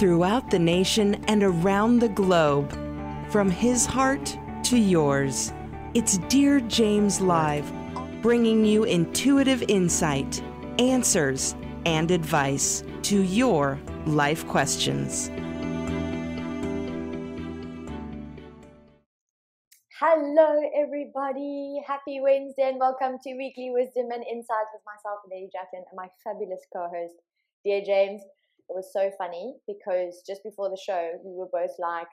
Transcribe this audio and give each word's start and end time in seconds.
throughout 0.00 0.50
the 0.50 0.58
nation 0.58 1.22
and 1.28 1.42
around 1.42 1.98
the 1.98 2.08
globe. 2.08 2.72
From 3.28 3.50
his 3.50 3.84
heart 3.84 4.34
to 4.62 4.78
yours, 4.78 5.52
it's 5.92 6.16
Dear 6.30 6.60
James 6.60 7.20
Live, 7.20 7.70
bringing 8.22 8.64
you 8.64 8.84
intuitive 8.84 9.62
insight, 9.68 10.42
answers, 10.78 11.54
and 11.84 12.10
advice 12.10 12.82
to 13.02 13.20
your 13.24 13.78
life 14.06 14.48
questions. 14.48 15.30
Hello, 19.98 20.62
everybody. 20.74 21.82
Happy 21.86 22.22
Wednesday 22.22 22.70
and 22.70 22.80
welcome 22.80 23.18
to 23.22 23.34
Weekly 23.34 23.68
Wisdom 23.68 24.12
and 24.12 24.24
Insights 24.24 24.70
with 24.72 24.82
myself, 24.86 25.20
Lady 25.30 25.50
Jacqueline, 25.52 25.84
and 25.90 25.94
my 25.98 26.08
fabulous 26.24 26.64
co 26.72 26.88
host, 26.88 27.16
Dear 27.66 27.82
James. 27.84 28.22
It 28.70 28.78
was 28.78 28.92
so 28.92 29.10
funny 29.18 29.58
because 29.66 30.22
just 30.24 30.44
before 30.44 30.70
the 30.70 30.78
show, 30.78 31.18
we 31.26 31.34
were 31.34 31.50
both 31.50 31.74
like, 31.82 32.06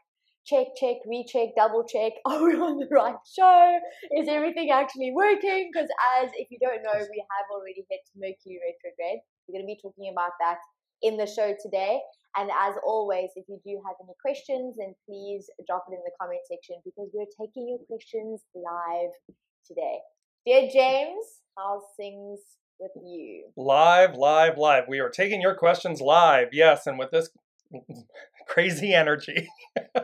check, 0.47 0.73
check, 0.73 0.97
recheck, 1.05 1.53
double 1.55 1.85
check. 1.85 2.13
Are 2.25 2.41
we 2.41 2.57
on 2.57 2.81
the 2.81 2.89
right 2.89 3.21
show? 3.29 3.77
Is 4.17 4.27
everything 4.27 4.71
actually 4.71 5.13
working? 5.13 5.69
Because, 5.69 5.89
as 6.17 6.33
if 6.33 6.49
you 6.49 6.57
don't 6.57 6.81
know, 6.81 6.97
we 6.97 7.21
have 7.29 7.47
already 7.53 7.85
hit 7.85 8.01
Mercury 8.17 8.57
retrograde. 8.57 9.21
We're 9.45 9.61
going 9.61 9.69
to 9.69 9.69
be 9.69 9.77
talking 9.77 10.09
about 10.09 10.33
that 10.41 10.57
in 11.05 11.17
the 11.17 11.29
show 11.29 11.53
today. 11.61 12.01
And 12.35 12.49
as 12.49 12.73
always, 12.81 13.29
if 13.35 13.45
you 13.47 13.61
do 13.61 13.77
have 13.85 14.01
any 14.01 14.17
questions, 14.17 14.75
then 14.81 14.97
please 15.05 15.45
drop 15.69 15.85
it 15.89 15.93
in 15.93 16.01
the 16.01 16.15
comment 16.17 16.41
section 16.49 16.81
because 16.81 17.13
we're 17.13 17.29
taking 17.37 17.69
your 17.69 17.85
questions 17.85 18.41
live 18.57 19.13
today. 19.61 20.01
Dear 20.45 20.69
James, 20.73 21.25
how's 21.57 21.85
things 21.97 22.41
with 22.79 22.91
you? 23.03 23.45
Live, 23.55 24.15
live, 24.15 24.57
live. 24.57 24.85
We 24.87 24.99
are 24.99 25.09
taking 25.09 25.41
your 25.41 25.55
questions 25.55 26.01
live. 26.01 26.49
Yes, 26.51 26.87
and 26.87 26.99
with 26.99 27.11
this 27.11 27.29
crazy 28.47 28.93
energy. 28.93 29.47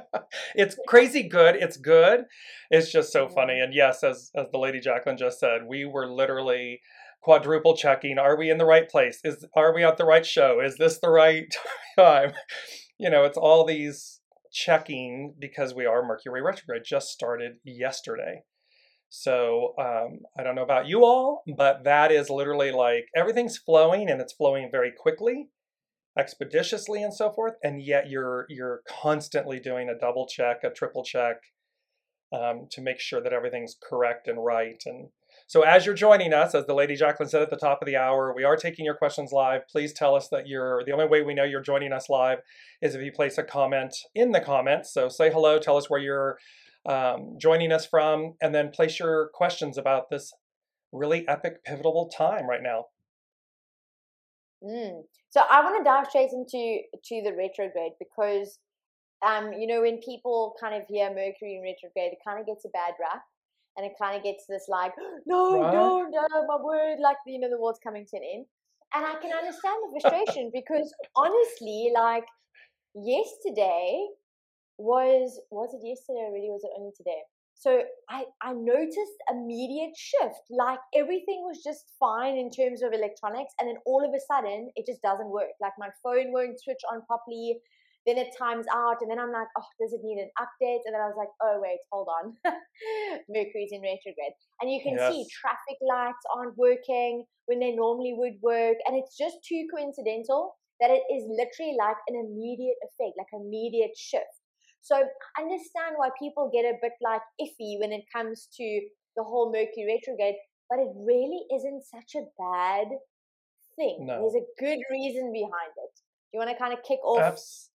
it's 0.56 0.78
crazy 0.88 1.24
good. 1.24 1.56
It's 1.56 1.78
good. 1.78 2.26
It's 2.70 2.92
just 2.92 3.12
so 3.12 3.30
funny. 3.30 3.54
Mm-hmm. 3.54 3.64
And 3.64 3.74
yes, 3.74 4.04
as 4.04 4.32
as 4.36 4.48
the 4.52 4.58
lady 4.58 4.80
Jacqueline 4.80 5.18
just 5.18 5.40
said, 5.40 5.62
we 5.68 5.86
were 5.86 6.08
literally 6.08 6.82
quadruple 7.22 7.76
checking 7.76 8.18
are 8.18 8.38
we 8.38 8.50
in 8.50 8.58
the 8.58 8.66
right 8.66 8.90
place 8.90 9.22
is 9.24 9.46
are 9.56 9.74
we 9.74 9.82
at 9.82 9.96
the 9.96 10.04
right 10.04 10.26
show 10.26 10.60
is 10.60 10.76
this 10.76 11.00
the 11.00 11.10
right 11.10 11.56
time 11.98 12.34
you 13.00 13.10
know 13.10 13.24
it's 13.24 13.38
all 13.38 13.64
these 13.64 14.20
checking 14.52 15.34
because 15.40 15.74
we 15.74 15.86
are 15.86 16.06
mercury 16.06 16.42
retrograde 16.42 16.84
just 16.86 17.08
started 17.08 17.54
yesterday 17.64 18.44
so 19.16 19.76
um, 19.78 20.22
i 20.40 20.42
don't 20.42 20.56
know 20.56 20.64
about 20.64 20.88
you 20.88 21.06
all 21.06 21.44
but 21.56 21.84
that 21.84 22.12
is 22.12 22.32
literally 22.32 22.72
like 22.72 23.06
everything's 23.16 23.58
flowing 23.58 24.10
and 24.10 24.20
it's 24.20 24.34
flowing 24.34 24.70
very 24.72 24.92
quickly 24.92 25.50
expeditiously 26.18 27.04
and 27.04 27.14
so 27.14 27.30
forth 27.30 27.54
and 27.64 27.84
yet 27.84 28.10
you're 28.10 28.48
you're 28.50 28.82
constantly 28.90 29.60
doing 29.60 29.88
a 29.88 30.00
double 30.00 30.26
check 30.26 30.64
a 30.64 30.72
triple 30.72 31.04
check 31.04 31.36
um, 32.32 32.68
to 32.72 32.82
make 32.82 33.00
sure 33.00 33.22
that 33.22 33.34
everything's 33.34 33.76
correct 33.88 34.28
and 34.28 34.44
right 34.44 34.82
and 34.88 35.10
so 35.48 35.62
as 35.62 35.86
you're 35.86 35.96
joining 35.96 36.34
us, 36.34 36.56
as 36.56 36.66
the 36.66 36.74
lady 36.74 36.96
Jacqueline 36.96 37.30
said 37.30 37.42
at 37.42 37.50
the 37.50 37.58
top 37.58 37.82
of 37.82 37.86
the 37.86 37.98
hour, 37.98 38.34
we 38.36 38.44
are 38.44 38.56
taking 38.56 38.86
your 38.86 38.96
questions 38.96 39.32
live. 39.32 39.68
Please 39.68 39.92
tell 39.92 40.16
us 40.16 40.30
that 40.30 40.48
you're 40.48 40.84
the 40.86 40.92
only 40.92 41.06
way 41.06 41.22
we 41.22 41.34
know 41.34 41.44
you're 41.44 41.62
joining 41.62 41.92
us 41.92 42.10
live 42.10 42.40
is 42.82 42.96
if 42.96 43.02
you 43.02 43.12
place 43.12 43.38
a 43.38 43.44
comment 43.44 43.96
in 44.16 44.32
the 44.32 44.40
comments. 44.40 44.94
So 44.94 45.10
say 45.10 45.32
hello, 45.32 45.60
tell 45.60 45.78
us 45.78 45.90
where 45.90 46.00
you're 46.00 46.38
um, 46.86 47.38
joining 47.40 47.72
us 47.72 47.86
from, 47.86 48.34
and 48.42 48.54
then 48.54 48.70
place 48.70 49.00
your 49.00 49.30
questions 49.34 49.78
about 49.78 50.10
this 50.10 50.34
really 50.92 51.28
epic, 51.28 51.64
pivotal 51.64 52.10
time 52.16 52.48
right 52.48 52.62
now. 52.62 52.86
Mm. 54.64 55.02
So 55.30 55.42
I 55.50 55.62
want 55.62 55.78
to 55.78 55.84
dive 55.84 56.08
straight 56.08 56.32
into 56.32 56.80
to 57.04 57.22
the 57.24 57.36
retrograde 57.36 57.94
because, 58.00 58.60
um, 59.26 59.52
you 59.54 59.68
know, 59.68 59.82
when 59.82 59.98
people 59.98 60.56
kind 60.60 60.76
of 60.76 60.84
hear 60.88 61.10
Mercury 61.10 61.56
in 61.56 61.64
retrograde, 61.64 62.14
it 62.14 62.20
kind 62.26 62.40
of 62.40 62.46
gets 62.46 62.66
a 62.66 62.70
bad 62.70 62.94
rap 63.00 63.24
and 63.76 63.86
it 63.86 63.94
kind 64.00 64.16
of 64.16 64.24
gets 64.24 64.46
this 64.48 64.66
like, 64.70 64.94
no, 65.26 65.62
right. 65.62 65.74
no, 65.74 66.08
no, 66.10 66.46
my 66.48 66.58
word, 66.62 66.98
like 67.02 67.18
you 67.26 67.40
know 67.40 67.50
the 67.50 67.60
world's 67.60 67.80
coming 67.84 68.06
to 68.10 68.18
an 68.18 68.24
end. 68.24 68.46
And 68.94 69.06
I 69.06 69.16
can 69.20 69.34
understand 69.34 69.76
the 69.84 70.00
frustration 70.02 70.52
because 70.54 70.94
honestly, 71.16 71.92
like 71.94 72.26
yesterday 72.96 74.08
was 74.78 75.40
was 75.52 75.74
it 75.74 75.86
yesterday 75.86 76.26
already? 76.26 76.50
Was 76.50 76.64
it 76.64 76.72
only 76.78 76.92
today? 76.96 77.22
So 77.56 77.84
I 78.10 78.26
I 78.42 78.54
noticed 78.54 79.18
immediate 79.30 79.96
shift. 79.96 80.42
Like 80.50 80.80
everything 80.96 81.46
was 81.46 81.62
just 81.64 81.86
fine 82.00 82.36
in 82.36 82.50
terms 82.50 82.82
of 82.82 82.94
electronics, 82.94 83.54
and 83.60 83.70
then 83.70 83.78
all 83.86 84.04
of 84.04 84.14
a 84.14 84.22
sudden 84.28 84.72
it 84.76 84.86
just 84.86 85.02
doesn't 85.02 85.30
work. 85.30 85.54
Like 85.62 85.74
my 85.78 85.90
phone 86.02 86.34
won't 86.34 86.60
switch 86.60 86.82
on 86.92 87.06
properly 87.06 87.62
then 88.06 88.18
it 88.18 88.36
times 88.38 88.66
out 88.74 88.98
and 89.02 89.10
then 89.10 89.20
i'm 89.20 89.32
like 89.32 89.48
oh 89.58 89.70
does 89.80 89.94
it 89.94 90.02
need 90.04 90.20
an 90.20 90.30
update 90.40 90.84
and 90.86 90.94
then 90.94 91.02
i 91.02 91.08
was 91.08 91.16
like 91.18 91.32
oh 91.42 91.60
wait 91.62 91.80
hold 91.92 92.08
on 92.08 92.36
mercury's 93.30 93.72
in 93.72 93.82
retrograde 93.82 94.36
and 94.62 94.72
you 94.72 94.82
can 94.84 94.96
yes. 94.96 95.12
see 95.12 95.26
traffic 95.32 95.80
lights 95.88 96.24
aren't 96.36 96.58
working 96.58 97.24
when 97.46 97.60
they 97.60 97.72
normally 97.72 98.14
would 98.16 98.36
work 98.42 98.78
and 98.88 98.98
it's 98.98 99.18
just 99.18 99.38
too 99.48 99.68
coincidental 99.74 100.56
that 100.80 100.90
it 100.92 101.04
is 101.08 101.24
literally 101.32 101.76
like 101.80 102.00
an 102.08 102.16
immediate 102.20 102.80
effect 102.84 103.16
like 103.18 103.32
immediate 103.32 103.96
shift 103.96 104.43
so 104.84 104.96
I 104.96 105.42
understand 105.42 105.96
why 105.96 106.10
people 106.20 106.52
get 106.54 106.66
a 106.66 106.78
bit 106.82 106.94
like 107.02 107.22
iffy 107.42 107.80
when 107.80 107.92
it 107.92 108.04
comes 108.14 108.48
to 108.58 108.82
the 109.16 109.24
whole 109.24 109.52
mercury 109.52 109.88
retrograde 109.88 110.36
but 110.70 110.80
it 110.80 110.92
really 110.96 111.44
isn't 111.56 111.84
such 111.84 112.16
a 112.16 112.28
bad 112.38 112.88
thing 113.76 114.06
no. 114.06 114.22
there's 114.22 114.36
a 114.36 114.46
good 114.60 114.80
reason 114.92 115.32
behind 115.34 115.74
it 115.78 115.94
do 115.96 116.38
you 116.38 116.40
want 116.40 116.52
to 116.52 116.58
kind 116.58 116.74
of 116.74 116.80
kick 116.84 117.00
off 117.04 117.20
Abs- 117.20 117.70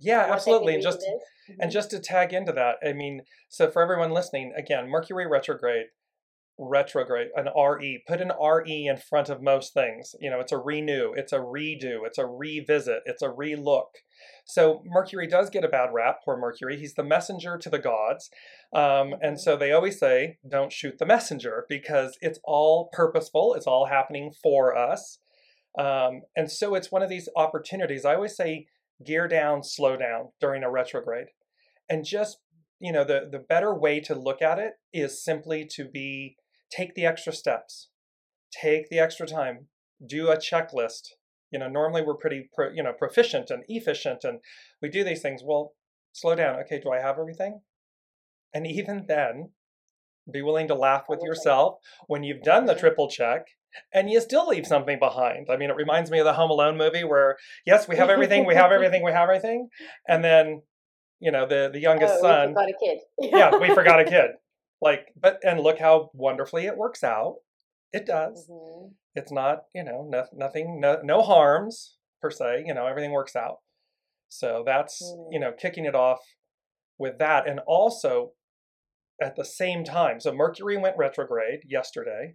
yeah, 0.00 0.28
absolutely. 0.30 0.74
And 0.74 0.82
just 0.82 1.00
mm-hmm. 1.00 1.60
and 1.60 1.70
just 1.70 1.90
to 1.90 1.98
tag 1.98 2.32
into 2.32 2.52
that, 2.52 2.76
I 2.86 2.92
mean, 2.92 3.22
so 3.48 3.70
for 3.70 3.82
everyone 3.82 4.12
listening, 4.12 4.52
again, 4.56 4.88
Mercury 4.88 5.26
retrograde, 5.26 5.86
retrograde, 6.58 7.28
an 7.36 7.48
RE, 7.56 8.02
put 8.06 8.20
an 8.20 8.32
RE 8.40 8.86
in 8.86 8.96
front 8.96 9.28
of 9.28 9.40
most 9.40 9.72
things. 9.72 10.14
You 10.20 10.30
know, 10.30 10.40
it's 10.40 10.52
a 10.52 10.58
renew, 10.58 11.12
it's 11.14 11.32
a 11.32 11.38
redo, 11.38 12.00
it's 12.04 12.18
a 12.18 12.26
revisit, 12.26 13.02
it's 13.06 13.22
a 13.22 13.28
relook. 13.28 13.86
So 14.44 14.82
Mercury 14.84 15.26
does 15.26 15.50
get 15.50 15.64
a 15.64 15.68
bad 15.68 15.90
rap. 15.92 16.20
Poor 16.24 16.36
Mercury. 16.36 16.78
He's 16.78 16.94
the 16.94 17.04
messenger 17.04 17.58
to 17.58 17.70
the 17.70 17.78
gods. 17.78 18.30
Um, 18.74 19.12
and 19.12 19.22
mm-hmm. 19.22 19.36
so 19.36 19.56
they 19.56 19.72
always 19.72 19.98
say, 19.98 20.38
don't 20.48 20.72
shoot 20.72 20.98
the 20.98 21.06
messenger 21.06 21.64
because 21.68 22.16
it's 22.20 22.40
all 22.44 22.88
purposeful, 22.92 23.54
it's 23.54 23.66
all 23.66 23.86
happening 23.86 24.32
for 24.42 24.76
us. 24.76 25.18
Um, 25.78 26.22
and 26.34 26.50
so 26.50 26.74
it's 26.74 26.90
one 26.90 27.02
of 27.02 27.10
these 27.10 27.28
opportunities. 27.36 28.04
I 28.04 28.14
always 28.14 28.36
say, 28.36 28.66
gear 29.04 29.28
down, 29.28 29.62
slow 29.62 29.96
down 29.96 30.30
during 30.40 30.64
a 30.64 30.70
retrograde. 30.70 31.28
And 31.88 32.04
just, 32.04 32.38
you 32.80 32.92
know, 32.92 33.04
the, 33.04 33.28
the 33.30 33.38
better 33.38 33.74
way 33.74 34.00
to 34.00 34.14
look 34.14 34.42
at 34.42 34.58
it 34.58 34.72
is 34.92 35.22
simply 35.22 35.66
to 35.76 35.84
be 35.84 36.36
take 36.70 36.94
the 36.94 37.06
extra 37.06 37.32
steps, 37.32 37.88
take 38.50 38.88
the 38.88 38.98
extra 38.98 39.26
time, 39.26 39.66
do 40.04 40.28
a 40.28 40.36
checklist. 40.36 41.10
You 41.50 41.58
know, 41.58 41.68
normally 41.68 42.02
we're 42.02 42.14
pretty, 42.14 42.48
pro, 42.54 42.70
you 42.70 42.82
know, 42.82 42.92
proficient 42.92 43.50
and 43.50 43.64
efficient 43.68 44.24
and 44.24 44.40
we 44.82 44.88
do 44.88 45.02
these 45.02 45.22
things. 45.22 45.42
Well, 45.44 45.72
slow 46.12 46.34
down. 46.34 46.60
Okay, 46.60 46.80
do 46.80 46.90
I 46.90 47.00
have 47.00 47.18
everything? 47.18 47.60
And 48.52 48.66
even 48.66 49.06
then, 49.08 49.50
be 50.30 50.42
willing 50.42 50.68
to 50.68 50.74
laugh 50.74 51.04
with 51.08 51.22
yourself 51.22 51.76
when 52.06 52.22
you've 52.22 52.42
done 52.42 52.66
the 52.66 52.74
triple 52.74 53.08
check 53.08 53.46
and 53.92 54.10
you 54.10 54.20
still 54.20 54.46
leave 54.48 54.66
something 54.66 54.98
behind. 54.98 55.48
I 55.50 55.56
mean, 55.56 55.70
it 55.70 55.76
reminds 55.76 56.10
me 56.10 56.18
of 56.18 56.24
the 56.24 56.32
Home 56.32 56.50
Alone 56.50 56.76
movie 56.76 57.04
where, 57.04 57.36
yes, 57.66 57.88
we 57.88 57.96
have 57.96 58.10
everything, 58.10 58.46
we 58.46 58.54
have 58.54 58.72
everything, 58.72 59.04
we 59.04 59.12
have 59.12 59.28
everything, 59.28 59.68
and 60.06 60.24
then, 60.24 60.62
you 61.20 61.30
know, 61.30 61.46
the 61.46 61.70
the 61.72 61.80
youngest 61.80 62.14
oh, 62.18 62.22
son, 62.22 62.48
we 62.48 62.54
forgot 62.54 62.68
a 62.68 62.84
kid. 62.84 62.98
yeah, 63.18 63.56
we 63.56 63.74
forgot 63.74 64.00
a 64.00 64.04
kid. 64.04 64.30
Like, 64.80 65.08
but 65.20 65.38
and 65.42 65.60
look 65.60 65.78
how 65.78 66.10
wonderfully 66.14 66.66
it 66.66 66.76
works 66.76 67.02
out. 67.02 67.36
It 67.92 68.06
does. 68.06 68.48
Mm-hmm. 68.50 68.88
It's 69.14 69.32
not, 69.32 69.62
you 69.74 69.82
know, 69.82 70.06
no, 70.08 70.24
nothing, 70.32 70.78
no, 70.80 71.00
no 71.02 71.22
harms 71.22 71.96
per 72.22 72.30
se. 72.30 72.64
You 72.66 72.74
know, 72.74 72.86
everything 72.86 73.12
works 73.12 73.34
out. 73.34 73.56
So 74.28 74.62
that's, 74.64 75.02
mm-hmm. 75.02 75.32
you 75.32 75.40
know, 75.40 75.52
kicking 75.58 75.84
it 75.84 75.94
off 75.94 76.20
with 76.98 77.18
that, 77.18 77.48
and 77.48 77.60
also 77.66 78.32
at 79.20 79.36
the 79.36 79.44
same 79.44 79.84
time. 79.84 80.20
So 80.20 80.32
Mercury 80.32 80.76
went 80.76 80.96
retrograde 80.96 81.60
yesterday 81.66 82.34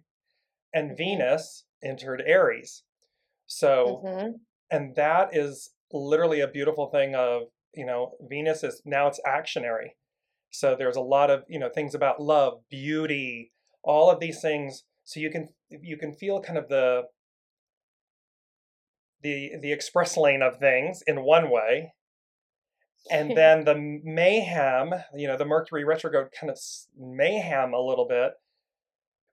and 0.72 0.90
mm-hmm. 0.90 0.96
Venus 0.96 1.64
entered 1.82 2.22
Aries. 2.26 2.82
So, 3.46 4.02
mm-hmm. 4.04 4.28
and 4.70 4.94
that 4.96 5.30
is 5.32 5.70
literally 5.92 6.40
a 6.40 6.48
beautiful 6.48 6.88
thing 6.88 7.14
of, 7.14 7.42
you 7.74 7.86
know, 7.86 8.12
Venus 8.28 8.62
is 8.64 8.82
now 8.84 9.06
it's 9.06 9.20
actionary. 9.26 9.90
So 10.54 10.76
there's 10.76 10.96
a 10.96 11.00
lot 11.00 11.30
of, 11.30 11.44
you 11.48 11.58
know, 11.58 11.68
things 11.68 11.94
about 11.94 12.22
love, 12.22 12.60
beauty, 12.70 13.52
all 13.82 14.10
of 14.10 14.20
these 14.20 14.40
things. 14.40 14.84
So 15.04 15.20
you 15.20 15.30
can 15.30 15.48
you 15.68 15.96
can 15.96 16.12
feel 16.14 16.40
kind 16.40 16.58
of 16.58 16.68
the 16.68 17.02
the 19.22 19.52
the 19.60 19.72
express 19.72 20.16
lane 20.16 20.42
of 20.42 20.58
things 20.58 21.02
in 21.06 21.24
one 21.24 21.50
way. 21.50 21.92
And 23.10 23.30
then 23.36 23.64
the 23.64 24.00
mayhem, 24.04 24.94
you 25.14 25.28
know, 25.28 25.36
the 25.36 25.44
Mercury 25.44 25.84
retrograde 25.84 26.28
kind 26.38 26.50
of 26.50 26.58
mayhem 26.98 27.74
a 27.74 27.80
little 27.80 28.06
bit 28.08 28.32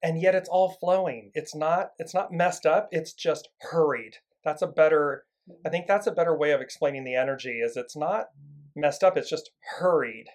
and 0.03 0.19
yet 0.19 0.33
it's 0.33 0.50
all 0.50 0.77
flowing 0.79 1.29
it's 1.35 1.53
not 1.53 1.91
it's 2.00 2.15
not 2.15 2.33
messed 2.33 2.65
up 2.65 2.89
it's 2.91 3.13
just 3.13 3.50
hurried 3.59 4.15
that's 4.44 4.63
a 4.63 4.67
better 4.67 5.25
I 5.47 5.51
mm-hmm. 5.51 5.71
think 5.71 5.88
that's 5.88 6.07
a 6.07 6.12
better 6.12 6.35
way 6.35 6.51
of 6.51 6.62
explaining 6.62 7.03
the 7.03 7.15
energy 7.15 7.59
is 7.59 7.77
it's 7.77 7.95
not 7.95 8.27
messed 8.75 9.03
up, 9.03 9.17
it's 9.17 9.29
just 9.29 9.51
hurried. 9.79 10.27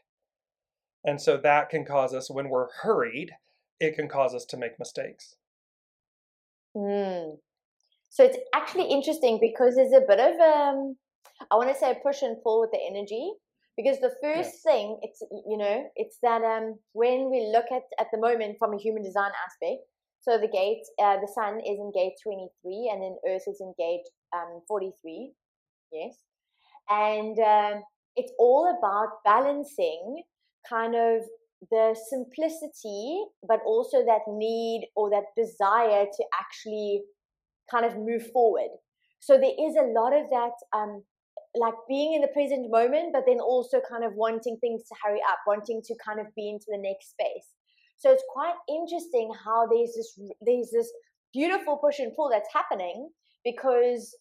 And 1.06 1.20
so 1.20 1.36
that 1.36 1.70
can 1.70 1.84
cause 1.84 2.12
us 2.12 2.28
when 2.30 2.48
we're 2.48 2.68
hurried, 2.82 3.30
it 3.78 3.94
can 3.94 4.08
cause 4.08 4.34
us 4.34 4.44
to 4.46 4.56
make 4.56 4.78
mistakes. 4.78 5.36
Mm. 6.76 7.36
So 8.10 8.24
it's 8.24 8.38
actually 8.54 8.90
interesting 8.90 9.38
because 9.40 9.76
there's 9.76 9.92
a 9.92 10.06
bit 10.06 10.20
of 10.20 10.34
um 10.40 10.96
I 11.50 11.56
want 11.56 11.68
to 11.72 11.78
say 11.78 11.98
push 12.02 12.22
and 12.22 12.36
pull 12.42 12.60
with 12.60 12.70
the 12.72 12.80
energy 12.84 13.32
because 13.76 14.00
the 14.00 14.14
first 14.22 14.50
yes. 14.52 14.62
thing 14.62 14.98
it's 15.02 15.22
you 15.46 15.56
know 15.56 15.84
it's 15.96 16.18
that 16.22 16.42
um 16.42 16.78
when 16.92 17.30
we 17.30 17.52
look 17.52 17.66
at 17.70 17.82
at 18.00 18.08
the 18.12 18.18
moment 18.18 18.56
from 18.58 18.74
a 18.74 18.78
human 18.78 19.02
design 19.02 19.30
aspect 19.44 19.82
so 20.20 20.38
the 20.38 20.48
gate 20.48 20.82
uh, 21.02 21.16
the 21.20 21.30
sun 21.34 21.60
is 21.60 21.78
in 21.78 21.92
gate 21.94 22.14
23 22.24 22.90
and 22.92 23.02
then 23.02 23.16
earth 23.28 23.44
is 23.46 23.60
in 23.60 23.72
gate 23.78 24.06
um 24.34 24.62
43 24.66 25.32
yes 25.92 26.16
and 26.88 27.38
um, 27.38 27.82
it's 28.14 28.32
all 28.38 28.74
about 28.78 29.18
balancing 29.24 30.22
kind 30.68 30.94
of 30.94 31.22
the 31.70 31.96
simplicity 32.10 33.24
but 33.48 33.60
also 33.66 34.04
that 34.04 34.20
need 34.28 34.88
or 34.94 35.10
that 35.10 35.24
desire 35.36 36.04
to 36.04 36.24
actually 36.38 37.02
kind 37.70 37.84
of 37.84 37.96
move 37.96 38.30
forward 38.32 38.70
so 39.20 39.38
there 39.38 39.56
is 39.58 39.74
a 39.76 39.90
lot 39.92 40.12
of 40.12 40.30
that 40.30 40.52
um, 40.72 41.02
like 41.58 41.74
being 41.88 42.14
in 42.14 42.20
the 42.20 42.28
present 42.28 42.70
moment, 42.70 43.12
but 43.12 43.24
then 43.26 43.40
also 43.40 43.80
kind 43.88 44.04
of 44.04 44.12
wanting 44.14 44.58
things 44.60 44.82
to 44.88 44.94
hurry 45.02 45.20
up, 45.28 45.38
wanting 45.46 45.80
to 45.84 45.94
kind 46.04 46.20
of 46.20 46.26
be 46.36 46.48
into 46.48 46.66
the 46.68 46.78
next 46.78 47.10
space. 47.10 47.48
So 47.98 48.12
it's 48.12 48.24
quite 48.32 48.54
interesting 48.68 49.32
how 49.44 49.66
there's 49.66 49.94
this 49.96 50.18
there's 50.42 50.70
this 50.70 50.90
beautiful 51.32 51.78
push 51.78 51.98
and 51.98 52.14
pull 52.14 52.28
that's 52.30 52.48
happening 52.52 53.08
because 53.44 54.14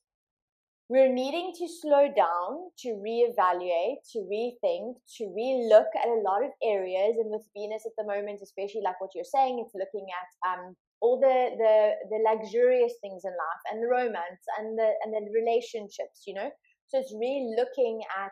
we're 0.87 1.11
needing 1.11 1.51
to 1.57 1.67
slow 1.81 2.05
down, 2.13 2.69
to 2.85 2.89
reevaluate, 3.01 4.05
to 4.13 4.19
rethink, 4.29 4.95
to 5.17 5.23
relook 5.33 5.89
at 5.97 6.07
a 6.07 6.21
lot 6.21 6.45
of 6.45 6.51
areas. 6.61 7.17
And 7.17 7.31
with 7.31 7.41
Venus 7.57 7.85
at 7.85 7.97
the 7.97 8.05
moment, 8.05 8.41
especially 8.43 8.81
like 8.83 9.01
what 9.01 9.09
you're 9.15 9.25
saying, 9.25 9.63
it's 9.65 9.73
looking 9.73 10.05
at 10.13 10.29
um, 10.45 10.75
all 11.01 11.19
the, 11.19 11.57
the 11.57 11.75
the 12.09 12.19
luxurious 12.21 12.93
things 13.01 13.25
in 13.25 13.31
life 13.31 13.63
and 13.71 13.81
the 13.81 13.89
romance 13.89 14.43
and 14.59 14.77
the 14.77 14.89
and 15.03 15.13
the 15.13 15.25
relationships, 15.33 16.23
you 16.27 16.35
know. 16.35 16.49
So 16.87 16.99
it's 16.99 17.13
really 17.17 17.55
looking 17.57 18.01
at 18.13 18.31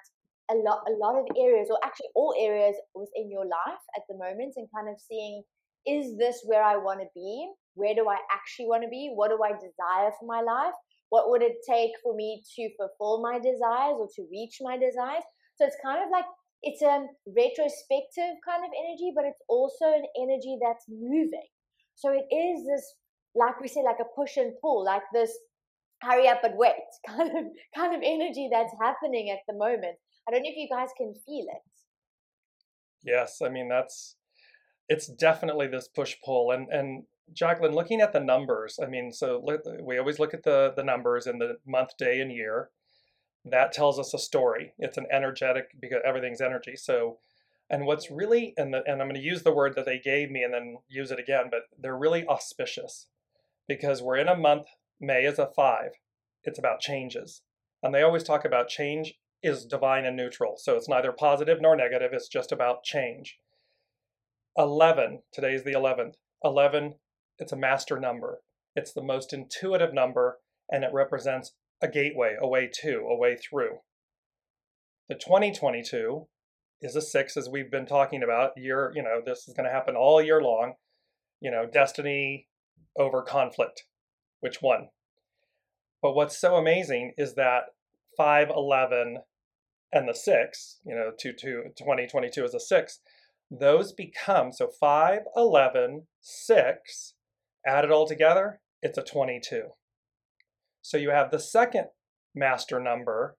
a 0.54 0.56
lot, 0.62 0.86
a 0.86 0.94
lot 1.02 1.18
of 1.18 1.26
areas, 1.36 1.70
or 1.72 1.80
actually 1.84 2.14
all 2.14 2.36
areas 2.38 2.76
within 2.94 3.32
your 3.32 3.46
life 3.46 3.84
at 3.98 4.04
the 4.08 4.16
moment, 4.16 4.54
and 4.58 4.70
kind 4.70 4.90
of 4.90 5.02
seeing 5.02 5.42
is 5.88 6.18
this 6.18 6.44
where 6.46 6.64
I 6.64 6.78
want 6.78 7.02
to 7.02 7.08
be? 7.16 7.50
Where 7.74 7.96
do 7.96 8.08
I 8.08 8.18
actually 8.32 8.68
want 8.68 8.84
to 8.84 8.90
be? 8.90 9.12
What 9.14 9.30
do 9.30 9.40
I 9.44 9.52
desire 9.52 10.12
for 10.20 10.26
my 10.26 10.42
life? 10.42 10.78
What 11.14 11.30
would 11.30 11.44
it 11.44 11.62
take 11.70 11.92
for 12.02 12.16
me 12.16 12.42
to 12.56 12.70
fulfill 12.76 13.22
my 13.22 13.38
desires 13.38 14.02
or 14.02 14.08
to 14.16 14.26
reach 14.32 14.58
my 14.62 14.78
desires? 14.78 15.22
So 15.54 15.68
it's 15.68 15.78
kind 15.86 16.02
of 16.04 16.10
like 16.10 16.26
it's 16.64 16.82
a 16.82 17.06
retrospective 17.28 18.42
kind 18.42 18.66
of 18.66 18.72
energy, 18.74 19.14
but 19.16 19.26
it's 19.26 19.44
also 19.48 19.94
an 19.94 20.06
energy 20.18 20.58
that's 20.60 20.86
moving. 20.90 21.46
So 21.94 22.10
it 22.10 22.26
is 22.34 22.66
this, 22.66 22.96
like 23.36 23.62
we 23.62 23.68
say, 23.68 23.84
like 23.86 24.02
a 24.02 24.10
push 24.18 24.38
and 24.38 24.54
pull, 24.60 24.86
like 24.86 25.04
this 25.14 25.30
hurry 26.02 26.28
up 26.28 26.44
and 26.44 26.58
wait 26.58 26.90
kind 27.08 27.30
of 27.30 27.46
kind 27.78 27.94
of 27.94 28.02
energy 28.04 28.50
that's 28.52 28.74
happening 28.82 29.30
at 29.30 29.46
the 29.48 29.54
moment. 29.54 29.98
I 30.28 30.32
don't 30.32 30.42
know 30.42 30.50
if 30.50 30.58
you 30.58 30.68
guys 30.68 30.90
can 30.98 31.14
feel 31.14 31.46
it. 31.46 31.62
Yes, 33.04 33.38
I 33.40 33.50
mean 33.50 33.70
that's 33.70 34.16
it's 34.90 35.06
definitely 35.06 35.68
this 35.68 35.88
push 35.88 36.16
pull 36.26 36.50
and 36.50 36.70
and 36.70 37.04
Jacqueline, 37.32 37.74
looking 37.74 38.02
at 38.02 38.14
the 38.14 38.20
numbers, 38.20 38.80
I 38.82 38.88
mean, 38.88 39.12
so 39.12 39.44
we 39.82 39.98
always 39.98 40.20
look 40.20 40.34
at 40.34 40.44
the 40.44 40.74
the 40.76 40.84
numbers 40.84 41.28
in 41.28 41.40
the 41.40 41.58
month, 41.66 41.98
day, 41.98 42.20
and 42.20 42.32
year. 42.32 42.70
That 43.46 43.74
tells 43.74 44.00
us 44.00 44.14
a 44.14 44.20
story. 44.20 44.74
It's 44.78 44.98
an 44.98 45.08
energetic 45.12 45.80
because 45.80 46.02
everything's 46.06 46.42
energy. 46.42 46.76
So, 46.76 47.20
and 47.70 47.86
what's 47.86 48.12
really 48.12 48.54
and 48.58 48.74
the 48.74 48.84
and 48.86 49.02
I'm 49.02 49.08
going 49.08 49.20
to 49.20 49.28
use 49.28 49.44
the 49.44 49.54
word 49.54 49.76
that 49.76 49.86
they 49.86 50.00
gave 50.00 50.32
me 50.32 50.44
and 50.44 50.54
then 50.54 50.78
use 50.88 51.12
it 51.12 51.20
again, 51.20 51.46
but 51.50 51.64
they're 51.78 51.98
really 51.98 52.26
auspicious 52.28 53.08
because 53.68 54.02
we're 54.02 54.18
in 54.18 54.28
a 54.28 54.36
month 54.36 54.68
May 55.00 55.26
is 55.26 55.40
a 55.40 55.48
five. 55.48 55.92
It's 56.44 56.60
about 56.60 56.80
changes. 56.80 57.42
And 57.82 57.94
they 57.94 58.02
always 58.02 58.24
talk 58.24 58.46
about 58.46 58.70
change 58.70 59.16
is 59.42 59.66
divine 59.66 60.06
and 60.06 60.16
neutral. 60.16 60.56
So 60.58 60.78
it's 60.78 60.88
neither 60.88 61.12
positive 61.12 61.60
nor 61.62 61.76
negative, 61.76 62.14
it's 62.14 62.30
just 62.30 62.52
about 62.52 62.84
change. 62.84 63.38
11, 64.58 65.24
today 65.34 65.54
is 65.54 65.64
the 65.64 65.74
11th. 65.74 66.14
11, 66.44 66.96
it's 67.40 67.52
a 67.52 67.58
master 67.58 68.00
number. 68.00 68.40
It's 68.76 68.94
the 68.94 69.04
most 69.04 69.34
intuitive 69.34 69.94
number, 69.94 70.40
and 70.70 70.84
it 70.84 70.92
represents 70.94 71.54
a 71.82 71.88
gateway, 71.88 72.36
a 72.40 72.48
way 72.48 72.70
to, 72.82 73.00
a 73.10 73.16
way 73.16 73.36
through. 73.36 73.80
The 75.10 75.16
2022 75.16 76.28
is 76.82 76.96
a 76.96 77.02
six, 77.02 77.38
as 77.38 77.50
we've 77.50 77.72
been 77.72 77.86
talking 77.86 78.24
about. 78.24 78.58
Year, 78.58 78.92
you 78.96 79.04
know, 79.04 79.22
this 79.24 79.48
is 79.48 79.54
going 79.54 79.66
to 79.66 79.74
happen 79.74 79.96
all 79.96 80.22
year 80.22 80.42
long. 80.42 80.74
You 81.40 81.52
know, 81.52 81.66
destiny 81.72 82.48
over 82.98 83.22
conflict. 83.22 83.84
Which 84.40 84.62
one? 84.62 84.90
But 86.02 86.16
what's 86.16 86.38
so 86.38 86.56
amazing 86.56 87.14
is 87.18 87.36
that 87.36 87.64
511 88.18 89.20
and 89.92 90.10
the 90.10 90.14
6, 90.14 90.80
you 90.86 90.96
know, 90.96 91.12
2, 91.18 91.34
2, 91.34 91.64
2022 91.78 92.44
is 92.44 92.54
a 92.54 92.60
6, 92.60 93.00
those 93.52 93.94
become, 93.94 94.52
so 94.52 94.68
5, 94.68 95.20
11, 95.36 96.08
6, 96.22 97.14
add 97.66 97.86
it 97.86 97.92
all 97.92 98.08
together, 98.08 98.60
it's 98.82 98.98
a 98.98 99.04
22. 99.04 99.70
So 100.82 100.98
you 100.98 101.12
have 101.12 101.32
the 101.32 101.40
second 101.40 101.88
master 102.36 102.80
number 102.80 103.38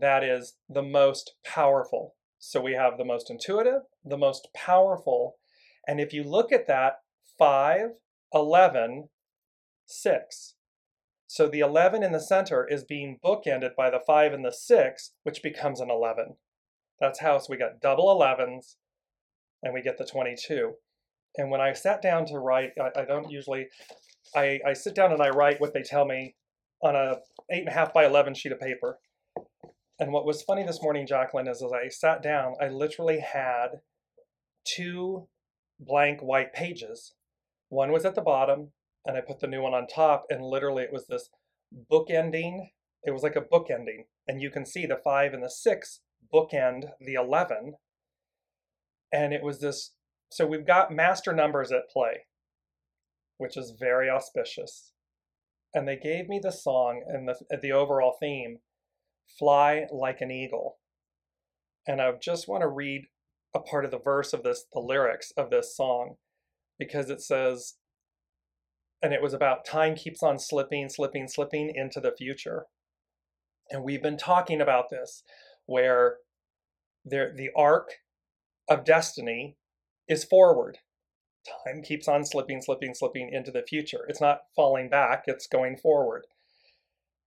that 0.00 0.22
is 0.22 0.56
the 0.68 0.82
most 0.82 1.34
powerful. 1.44 2.14
So 2.38 2.60
we 2.60 2.74
have 2.74 2.98
the 2.98 3.04
most 3.04 3.30
intuitive, 3.30 3.82
the 4.04 4.18
most 4.18 4.48
powerful. 4.54 5.36
And 5.86 6.00
if 6.00 6.12
you 6.12 6.22
look 6.22 6.52
at 6.52 6.66
that, 6.66 7.00
5, 7.38 7.90
11, 8.32 9.08
6. 9.86 10.54
So 11.26 11.48
the 11.48 11.60
11 11.60 12.02
in 12.02 12.12
the 12.12 12.20
center 12.20 12.66
is 12.66 12.84
being 12.84 13.18
bookended 13.24 13.74
by 13.76 13.90
the 13.90 14.00
5 14.06 14.32
and 14.32 14.44
the 14.44 14.52
6, 14.52 15.12
which 15.22 15.42
becomes 15.42 15.80
an 15.80 15.90
11. 15.90 16.36
That's 17.00 17.20
how 17.20 17.38
so 17.38 17.48
we 17.50 17.56
got 17.56 17.80
double 17.80 18.06
11s 18.06 18.76
and 19.62 19.74
we 19.74 19.82
get 19.82 19.98
the 19.98 20.06
22. 20.06 20.74
And 21.38 21.50
when 21.50 21.60
I 21.60 21.72
sat 21.72 22.02
down 22.02 22.26
to 22.26 22.38
write, 22.38 22.70
I, 22.80 23.00
I 23.00 23.04
don't 23.04 23.30
usually, 23.30 23.66
I, 24.34 24.60
I 24.66 24.72
sit 24.72 24.94
down 24.94 25.12
and 25.12 25.22
I 25.22 25.30
write 25.30 25.60
what 25.60 25.74
they 25.74 25.82
tell 25.82 26.04
me 26.04 26.34
on 26.82 26.96
a 26.96 27.16
8.5 27.52 27.92
by 27.92 28.06
11 28.06 28.34
sheet 28.34 28.52
of 28.52 28.60
paper. 28.60 28.98
And 29.98 30.12
what 30.12 30.26
was 30.26 30.42
funny 30.42 30.64
this 30.64 30.82
morning, 30.82 31.06
Jacqueline, 31.06 31.48
is 31.48 31.62
as 31.62 31.72
I 31.72 31.88
sat 31.88 32.22
down, 32.22 32.54
I 32.60 32.68
literally 32.68 33.20
had 33.20 33.80
two 34.64 35.28
blank 35.80 36.20
white 36.20 36.52
pages. 36.52 37.14
One 37.68 37.92
was 37.92 38.04
at 38.04 38.14
the 38.14 38.20
bottom 38.20 38.72
and 39.06 39.16
I 39.16 39.20
put 39.20 39.40
the 39.40 39.46
new 39.46 39.62
one 39.62 39.72
on 39.72 39.86
top, 39.86 40.24
and 40.28 40.44
literally 40.44 40.82
it 40.82 40.92
was 40.92 41.06
this 41.06 41.30
book 41.88 42.10
ending. 42.10 42.70
It 43.04 43.12
was 43.12 43.22
like 43.22 43.36
a 43.36 43.40
book 43.40 43.68
ending, 43.70 44.06
and 44.26 44.42
you 44.42 44.50
can 44.50 44.66
see 44.66 44.84
the 44.84 45.00
five 45.02 45.32
and 45.32 45.42
the 45.42 45.50
six 45.50 46.00
bookend 46.34 46.90
the 47.00 47.14
11. 47.14 47.74
And 49.12 49.32
it 49.32 49.42
was 49.42 49.60
this 49.60 49.92
so 50.30 50.46
we've 50.46 50.66
got 50.66 50.92
master 50.92 51.32
numbers 51.32 51.72
at 51.72 51.90
play, 51.90 52.26
which 53.38 53.56
is 53.56 53.74
very 53.78 54.10
auspicious. 54.10 54.92
And 55.74 55.86
they 55.86 55.96
gave 55.96 56.28
me 56.28 56.40
the 56.42 56.52
song 56.52 57.02
and 57.06 57.28
the, 57.28 57.58
the 57.60 57.72
overall 57.72 58.16
theme 58.18 58.58
Fly 59.38 59.86
Like 59.92 60.20
an 60.20 60.30
Eagle. 60.30 60.78
And 61.86 62.00
I 62.00 62.12
just 62.20 62.48
want 62.48 62.62
to 62.62 62.68
read 62.68 63.06
a 63.54 63.60
part 63.60 63.84
of 63.84 63.90
the 63.90 63.98
verse 63.98 64.32
of 64.32 64.42
this, 64.42 64.64
the 64.72 64.80
lyrics 64.80 65.32
of 65.36 65.50
this 65.50 65.76
song, 65.76 66.16
because 66.78 67.10
it 67.10 67.20
says, 67.20 67.74
and 69.02 69.12
it 69.12 69.22
was 69.22 69.34
about 69.34 69.64
time 69.64 69.94
keeps 69.94 70.22
on 70.22 70.38
slipping, 70.38 70.88
slipping, 70.88 71.28
slipping 71.28 71.72
into 71.74 72.00
the 72.00 72.14
future. 72.16 72.66
And 73.70 73.82
we've 73.82 74.02
been 74.02 74.16
talking 74.16 74.60
about 74.60 74.90
this, 74.90 75.22
where 75.66 76.16
there, 77.04 77.32
the 77.34 77.50
arc 77.56 77.90
of 78.68 78.84
destiny 78.84 79.56
is 80.08 80.24
forward. 80.24 80.78
Time 81.64 81.82
keeps 81.82 82.08
on 82.08 82.24
slipping, 82.24 82.60
slipping, 82.60 82.94
slipping 82.94 83.30
into 83.32 83.50
the 83.50 83.62
future. 83.62 84.04
It's 84.08 84.20
not 84.20 84.42
falling 84.54 84.88
back, 84.88 85.24
it's 85.26 85.46
going 85.46 85.76
forward. 85.76 86.26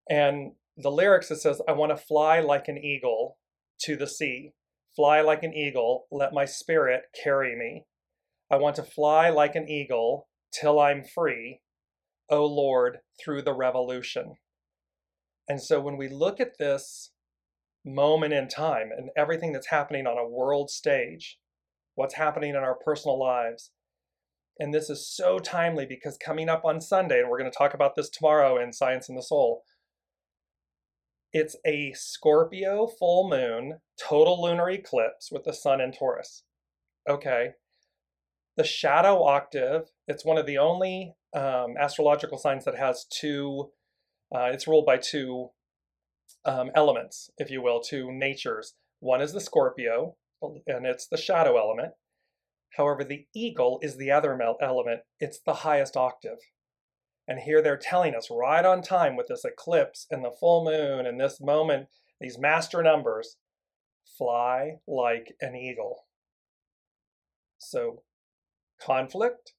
And 0.10 0.54
the 0.76 0.92
lyrics, 0.92 1.32
it 1.32 1.38
says, 1.38 1.62
I 1.68 1.74
want 1.74 1.92
to 1.92 1.98
fly 1.98 2.40
like 2.40 2.68
an 2.68 2.78
eagle 2.78 3.38
to 3.82 3.96
the 3.96 4.08
sea. 4.08 4.54
Fly 4.96 5.22
like 5.22 5.44
an 5.44 5.54
eagle, 5.54 6.08
let 6.12 6.34
my 6.34 6.46
spirit 6.46 7.04
carry 7.24 7.56
me. 7.56 7.86
I 8.52 8.58
want 8.58 8.76
to 8.78 8.84
fly 8.84 9.30
like 9.30 9.56
an 9.56 9.70
eagle 9.70 10.28
till 10.52 10.80
I'm 10.80 11.04
free, 11.04 11.62
O 12.30 12.46
Lord, 12.46 13.00
through 13.24 13.44
the 13.44 13.54
revolution. 13.54 14.36
And 15.48 15.62
so 15.62 15.80
when 15.80 15.96
we 15.96 16.10
look 16.10 16.40
at 16.40 16.58
this 16.58 17.12
moment 17.86 18.34
in 18.34 18.48
time 18.48 18.90
and 18.96 19.10
everything 19.16 19.54
that's 19.54 19.68
happening 19.68 20.06
on 20.06 20.18
a 20.18 20.28
world 20.28 20.70
stage, 20.70 21.38
what's 21.96 22.16
happening 22.16 22.52
in 22.52 22.56
our 22.58 22.76
personal 22.76 23.20
lives, 23.20 23.72
and 24.60 24.74
this 24.74 24.90
is 24.90 25.08
so 25.08 25.40
timely 25.40 25.86
because 25.86 26.18
coming 26.18 26.50
up 26.50 26.66
on 26.66 26.82
Sunday, 26.82 27.20
and 27.20 27.30
we're 27.30 27.40
going 27.40 27.52
to 27.52 27.58
talk 27.58 27.74
about 27.74 27.96
this 27.96 28.10
tomorrow 28.10 28.62
in 28.62 28.74
Science 28.74 29.08
and 29.10 29.18
the 29.18 29.24
Soul, 29.24 29.64
It's 31.32 31.56
a 31.66 31.94
Scorpio 31.94 32.88
full 32.88 33.30
moon, 33.30 33.80
total 34.00 34.42
lunar 34.42 34.70
eclipse 34.70 35.30
with 35.32 35.44
the 35.44 35.54
sun 35.54 35.80
in 35.80 35.92
Taurus. 35.92 36.44
Okay. 37.08 37.52
The 38.58 38.64
shadow 38.64 39.24
octave, 39.24 39.84
it's 40.08 40.26
one 40.26 40.38
of 40.38 40.46
the 40.46 40.58
only 40.58 41.14
um, 41.36 41.76
astrological 41.80 42.38
signs 42.38 42.66
that 42.66 42.78
has 42.78 43.06
two, 43.06 43.70
uh, 44.36 44.50
it's 44.52 44.68
ruled 44.68 44.86
by 44.86 44.98
two 44.98 45.50
um, 46.46 46.72
elements, 46.76 47.30
if 47.38 47.50
you 47.52 47.62
will, 47.62 47.80
two 47.80 48.12
natures. 48.12 48.74
One 49.00 49.22
is 49.22 49.32
the 49.32 49.40
Scorpio, 49.40 50.16
and 50.42 50.86
it's 50.86 51.08
the 51.08 51.18
shadow 51.18 51.58
element. 51.58 51.94
However, 52.78 53.04
the 53.04 53.26
eagle 53.36 53.80
is 53.82 53.98
the 53.98 54.12
other 54.12 54.40
element, 54.62 55.02
it's 55.20 55.40
the 55.40 55.56
highest 55.56 55.98
octave. 55.98 56.38
And 57.28 57.40
here 57.40 57.62
they're 57.62 57.78
telling 57.78 58.16
us 58.16 58.30
right 58.32 58.66
on 58.66 58.82
time 58.82 59.16
with 59.16 59.28
this 59.28 59.46
eclipse 59.46 60.08
and 60.10 60.24
the 60.24 60.32
full 60.32 60.64
moon 60.64 61.06
and 61.06 61.20
this 61.20 61.40
moment, 61.40 61.88
these 62.20 62.40
master 62.40 62.82
numbers 62.82 63.38
fly 64.18 64.78
like 64.88 65.36
an 65.42 65.56
eagle. 65.56 66.06
So, 67.60 68.04
conflict 68.82 69.54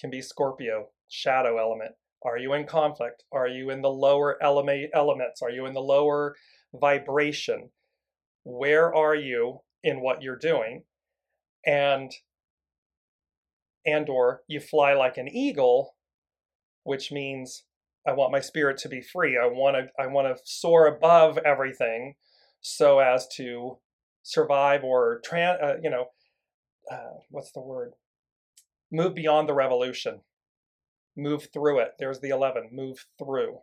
can 0.00 0.10
be 0.10 0.22
Scorpio, 0.22 0.88
shadow 1.08 1.58
element. 1.58 1.92
Are 2.24 2.38
you 2.38 2.52
in 2.54 2.66
conflict? 2.66 3.24
Are 3.32 3.48
you 3.48 3.70
in 3.70 3.82
the 3.82 3.90
lower 3.90 4.42
element, 4.42 4.90
elements? 4.92 5.42
Are 5.42 5.50
you 5.50 5.66
in 5.66 5.74
the 5.74 5.80
lower 5.80 6.34
vibration? 6.74 7.70
Where 8.42 8.94
are 8.94 9.14
you 9.14 9.60
in 9.82 10.00
what 10.00 10.22
you're 10.22 10.36
doing? 10.36 10.84
And 11.66 12.12
and 13.86 14.08
or 14.08 14.42
you 14.46 14.60
fly 14.60 14.92
like 14.92 15.16
an 15.16 15.28
eagle, 15.28 15.94
which 16.84 17.10
means 17.10 17.64
I 18.06 18.12
want 18.12 18.32
my 18.32 18.40
spirit 18.40 18.78
to 18.78 18.88
be 18.88 19.00
free. 19.00 19.38
I 19.38 19.46
want 19.46 19.76
to 19.76 20.02
I 20.02 20.06
want 20.06 20.34
to 20.34 20.42
soar 20.44 20.86
above 20.86 21.38
everything 21.38 22.14
so 22.60 22.98
as 22.98 23.26
to 23.36 23.78
survive 24.22 24.84
or 24.84 25.20
tran 25.26 25.62
uh, 25.62 25.76
you 25.82 25.88
know 25.90 26.06
uh, 26.90 27.20
what's 27.30 27.52
the 27.52 27.60
word 27.60 27.92
move 28.92 29.14
beyond 29.14 29.48
the 29.48 29.54
revolution 29.54 30.20
move 31.16 31.48
through 31.52 31.80
it. 31.80 31.92
There's 31.98 32.20
the 32.20 32.30
11, 32.30 32.70
move 32.72 33.06
through. 33.18 33.58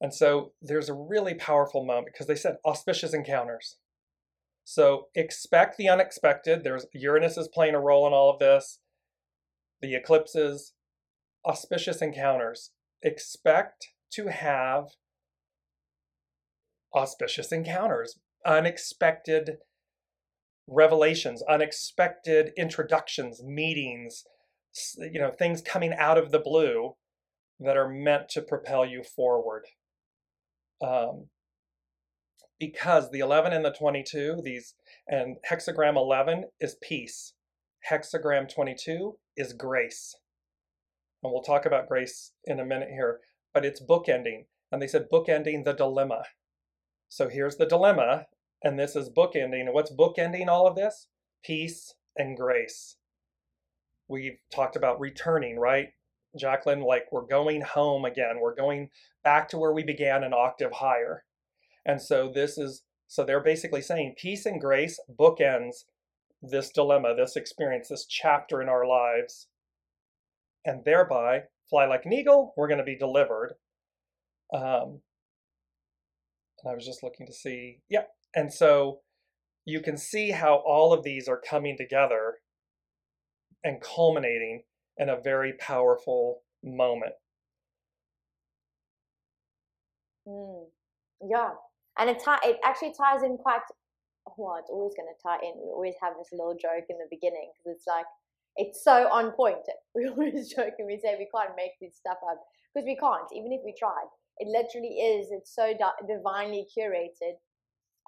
And 0.00 0.12
so 0.12 0.52
there's 0.60 0.88
a 0.88 0.94
really 0.94 1.34
powerful 1.34 1.84
moment 1.84 2.08
because 2.12 2.26
they 2.26 2.34
said 2.34 2.56
auspicious 2.64 3.14
encounters. 3.14 3.76
So 4.64 5.08
expect 5.14 5.76
the 5.76 5.88
unexpected. 5.88 6.62
There's 6.62 6.86
Uranus 6.92 7.36
is 7.36 7.48
playing 7.48 7.74
a 7.74 7.80
role 7.80 8.06
in 8.06 8.12
all 8.12 8.30
of 8.30 8.38
this. 8.38 8.78
The 9.80 9.94
eclipses, 9.94 10.72
auspicious 11.44 12.00
encounters. 12.00 12.70
Expect 13.02 13.88
to 14.12 14.28
have 14.28 14.90
auspicious 16.94 17.50
encounters, 17.50 18.18
unexpected 18.46 19.56
revelations, 20.68 21.42
unexpected 21.48 22.52
introductions, 22.56 23.42
meetings, 23.42 24.24
you 24.98 25.20
know 25.20 25.30
things 25.30 25.60
coming 25.60 25.92
out 25.92 26.18
of 26.18 26.30
the 26.30 26.38
blue 26.38 26.94
that 27.60 27.76
are 27.76 27.88
meant 27.88 28.28
to 28.30 28.42
propel 28.42 28.84
you 28.84 29.02
forward 29.02 29.66
um, 30.82 31.26
because 32.62 33.10
the 33.10 33.18
11 33.18 33.52
and 33.52 33.64
the 33.64 33.72
22 33.72 34.40
these 34.44 34.74
and 35.08 35.36
hexagram 35.50 35.96
11 35.96 36.44
is 36.60 36.76
peace. 36.80 37.32
Hexagram 37.90 38.48
22 38.48 39.16
is 39.36 39.52
grace. 39.52 40.14
And 41.24 41.32
we'll 41.32 41.42
talk 41.42 41.66
about 41.66 41.88
grace 41.88 42.30
in 42.44 42.60
a 42.60 42.64
minute 42.64 42.90
here 42.90 43.18
but 43.52 43.64
it's 43.64 43.82
bookending. 43.82 44.44
And 44.70 44.80
they 44.80 44.86
said 44.86 45.08
bookending 45.12 45.64
the 45.64 45.72
dilemma. 45.72 46.22
So 47.08 47.28
here's 47.28 47.56
the 47.56 47.66
dilemma 47.66 48.26
and 48.62 48.78
this 48.78 48.94
is 48.94 49.10
bookending. 49.10 49.62
And 49.62 49.74
what's 49.74 49.92
bookending 49.92 50.46
all 50.46 50.68
of 50.68 50.76
this? 50.76 51.08
Peace 51.42 51.94
and 52.16 52.36
grace. 52.36 52.94
We've 54.06 54.38
talked 54.54 54.76
about 54.76 55.00
returning, 55.00 55.58
right? 55.58 55.88
Jacqueline, 56.38 56.82
like 56.82 57.06
we're 57.10 57.26
going 57.26 57.62
home 57.62 58.04
again. 58.04 58.38
We're 58.40 58.54
going 58.54 58.90
back 59.24 59.48
to 59.48 59.58
where 59.58 59.72
we 59.72 59.82
began 59.82 60.22
an 60.22 60.32
octave 60.32 60.70
higher. 60.70 61.24
And 61.84 62.00
so 62.00 62.30
this 62.32 62.58
is, 62.58 62.82
so 63.08 63.24
they're 63.24 63.42
basically 63.42 63.82
saying 63.82 64.14
peace 64.16 64.46
and 64.46 64.60
grace 64.60 64.98
bookends 65.18 65.84
this 66.42 66.70
dilemma, 66.70 67.14
this 67.16 67.36
experience, 67.36 67.88
this 67.88 68.06
chapter 68.06 68.60
in 68.60 68.68
our 68.68 68.86
lives. 68.86 69.48
And 70.64 70.84
thereby, 70.84 71.42
fly 71.68 71.86
like 71.86 72.04
an 72.04 72.12
eagle, 72.12 72.52
we're 72.56 72.68
going 72.68 72.78
to 72.78 72.84
be 72.84 72.96
delivered. 72.96 73.54
Um, 74.54 75.00
and 76.62 76.70
I 76.70 76.74
was 76.74 76.86
just 76.86 77.02
looking 77.02 77.26
to 77.26 77.32
see, 77.32 77.80
yeah. 77.88 78.04
And 78.34 78.52
so 78.52 79.00
you 79.64 79.80
can 79.80 79.96
see 79.96 80.30
how 80.30 80.56
all 80.66 80.92
of 80.92 81.04
these 81.04 81.28
are 81.28 81.40
coming 81.40 81.76
together 81.76 82.38
and 83.64 83.80
culminating 83.80 84.64
in 84.96 85.08
a 85.08 85.20
very 85.20 85.52
powerful 85.54 86.42
moment. 86.62 87.14
Mm, 90.26 90.66
yeah, 91.28 91.50
and 91.98 92.10
it 92.10 92.18
t- 92.18 92.48
it 92.48 92.58
actually 92.64 92.94
ties 92.96 93.22
in 93.22 93.36
quite. 93.36 93.60
Well, 94.38 94.56
it's 94.58 94.70
always 94.70 94.94
going 94.94 95.10
to 95.10 95.18
tie 95.18 95.42
in. 95.42 95.58
We 95.58 95.70
always 95.74 95.98
have 96.00 96.14
this 96.16 96.30
little 96.30 96.54
joke 96.54 96.86
in 96.88 96.96
the 96.98 97.10
beginning 97.10 97.50
because 97.52 97.76
it's 97.76 97.86
like 97.86 98.06
it's 98.56 98.84
so 98.84 99.08
on 99.10 99.32
point. 99.32 99.64
We 99.94 100.08
always 100.08 100.48
joke 100.48 100.74
and 100.78 100.86
we 100.86 100.98
say 100.98 101.16
we 101.18 101.28
can't 101.34 101.56
make 101.56 101.76
this 101.80 101.96
stuff 101.96 102.18
up 102.24 102.40
because 102.72 102.86
we 102.86 102.96
can't, 102.96 103.28
even 103.34 103.52
if 103.52 103.60
we 103.64 103.74
tried. 103.76 104.08
It 104.38 104.48
literally 104.48 105.20
is. 105.20 105.28
It's 105.30 105.54
so 105.54 105.74
di- 105.76 106.06
divinely 106.08 106.66
curated. 106.72 107.36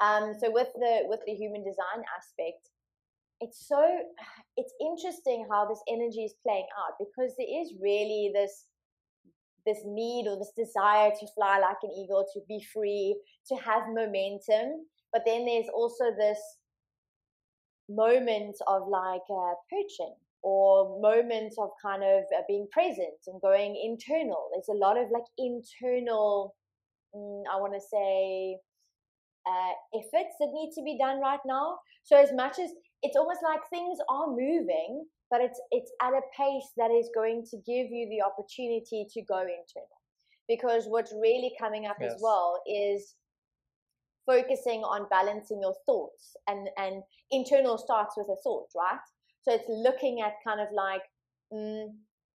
Um, 0.01 0.33
so 0.41 0.51
with 0.51 0.73
the 0.75 1.05
with 1.05 1.21
the 1.27 1.35
human 1.35 1.63
design 1.63 2.03
aspect, 2.17 2.71
it's 3.41 3.69
so 3.69 3.81
it's 4.57 4.73
interesting 4.81 5.47
how 5.51 5.67
this 5.67 5.83
energy 5.89 6.25
is 6.25 6.35
playing 6.43 6.67
out 6.79 6.97
because 6.99 7.35
there 7.37 7.53
is 7.61 7.75
really 7.81 8.33
this 8.33 8.67
this 9.67 9.81
need 9.85 10.27
or 10.29 10.39
this 10.39 10.53
desire 10.57 11.11
to 11.11 11.27
fly 11.35 11.59
like 11.59 11.77
an 11.83 11.91
eagle 11.91 12.27
to 12.35 12.41
be 12.49 12.65
free 12.73 13.17
to 13.49 13.55
have 13.57 13.83
momentum. 13.89 14.87
But 15.13 15.23
then 15.25 15.47
there's 15.47 15.69
also 15.75 16.05
this 16.17 16.39
moment 17.89 18.57
of 18.67 18.89
like 18.89 19.23
uh, 19.31 19.55
perching 19.71 20.15
or 20.43 21.01
moments 21.01 21.57
of 21.59 21.71
kind 21.81 22.03
of 22.03 22.25
uh, 22.37 22.43
being 22.49 22.67
present 22.71 23.17
and 23.27 23.41
going 23.41 23.81
internal. 23.83 24.51
There's 24.53 24.69
a 24.69 24.79
lot 24.79 24.99
of 24.99 25.11
like 25.11 25.25
internal 25.39 26.55
mm, 27.15 27.43
i 27.51 27.61
want 27.61 27.73
to 27.75 27.81
say 27.81 28.59
uh, 29.47 29.73
efforts 29.99 30.35
that 30.41 30.49
need 30.53 30.73
to 30.75 30.83
be 30.83 30.99
done 30.99 31.21
right 31.21 31.41
now. 31.47 31.79
So 32.03 32.17
as 32.17 32.33
much 32.33 32.59
as 32.59 32.71
it's 33.05 33.17
almost 33.17 33.41
like 33.45 33.61
things 33.69 33.99
are 34.09 34.29
moving, 34.29 35.05
but 35.31 35.41
it's 35.43 35.61
it's 35.71 35.93
at 36.03 36.13
a 36.15 36.23
pace 36.37 36.71
that 36.79 36.91
is 36.91 37.09
going 37.15 37.45
to 37.51 37.57
give 37.59 37.89
you 37.91 38.09
the 38.09 38.23
opportunity 38.25 39.07
to 39.13 39.23
go 39.23 39.41
internal. 39.41 40.01
Because 40.49 40.87
what's 40.87 41.13
really 41.13 41.53
coming 41.61 41.87
up 41.87 41.97
yes. 42.01 42.15
as 42.15 42.21
well 42.23 42.61
is 42.67 43.15
focusing 44.27 44.81
on 44.81 45.07
balancing 45.11 45.61
your 45.61 45.75
thoughts 45.87 46.35
and 46.49 46.69
and 46.79 47.03
internal 47.31 47.77
starts 47.77 48.15
with 48.17 48.27
a 48.29 48.41
thought, 48.43 48.69
right? 48.75 49.05
So 49.43 49.53
it's 49.53 49.69
looking 49.69 50.23
at 50.23 50.33
kind 50.47 50.61
of 50.61 50.69
like 50.75 51.03
mm, 51.53 51.89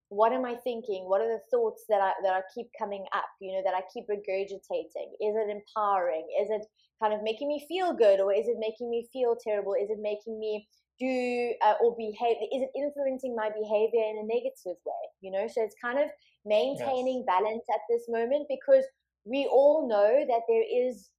what 0.09 0.33
am 0.33 0.45
I 0.45 0.57
thinking? 0.65 1.05
What 1.05 1.21
are 1.21 1.29
the 1.29 1.45
thoughts 1.51 1.85
that 1.89 2.01
I 2.01 2.13
that 2.25 2.33
I 2.33 2.41
keep 2.55 2.69
coming 2.79 3.05
up? 3.15 3.29
You 3.41 3.53
know, 3.53 3.63
that 3.65 3.75
I 3.75 3.83
keep 3.93 4.09
regurgitating. 4.09 5.13
Is 5.21 5.37
it 5.37 5.51
empowering? 5.51 6.27
Is 6.41 6.49
it 6.51 6.65
kind 7.03 7.13
of 7.13 7.23
making 7.23 7.49
me 7.49 7.65
feel 7.69 7.93
good, 7.93 8.21
or 8.21 8.33
is 8.33 8.49
it 8.49 8.57
making 8.59 8.91
me 8.91 9.09
feel 9.13 9.37
terrible? 9.37 9.75
Is 9.75 9.91
it 9.91 9.99
making 10.01 10.39
me 10.39 10.67
do 10.99 11.53
uh, 11.65 11.75
or 11.83 11.95
behave? 11.97 12.37
Is 12.53 12.65
it 12.65 12.71
influencing 12.75 13.37
my 13.37 13.51
behavior 13.51 14.01
in 14.01 14.25
a 14.25 14.27
negative 14.27 14.81
way? 14.87 15.05
You 15.21 15.31
know, 15.33 15.47
so 15.47 15.63
it's 15.63 15.77
kind 15.83 15.99
of 15.99 16.09
maintaining 16.47 17.25
yes. 17.27 17.29
balance 17.29 17.65
at 17.69 17.85
this 17.91 18.09
moment 18.09 18.49
because 18.49 18.85
we 19.25 19.47
all 19.47 19.87
know 19.87 20.25
that 20.25 20.43
there 20.49 20.65
is 20.65 21.11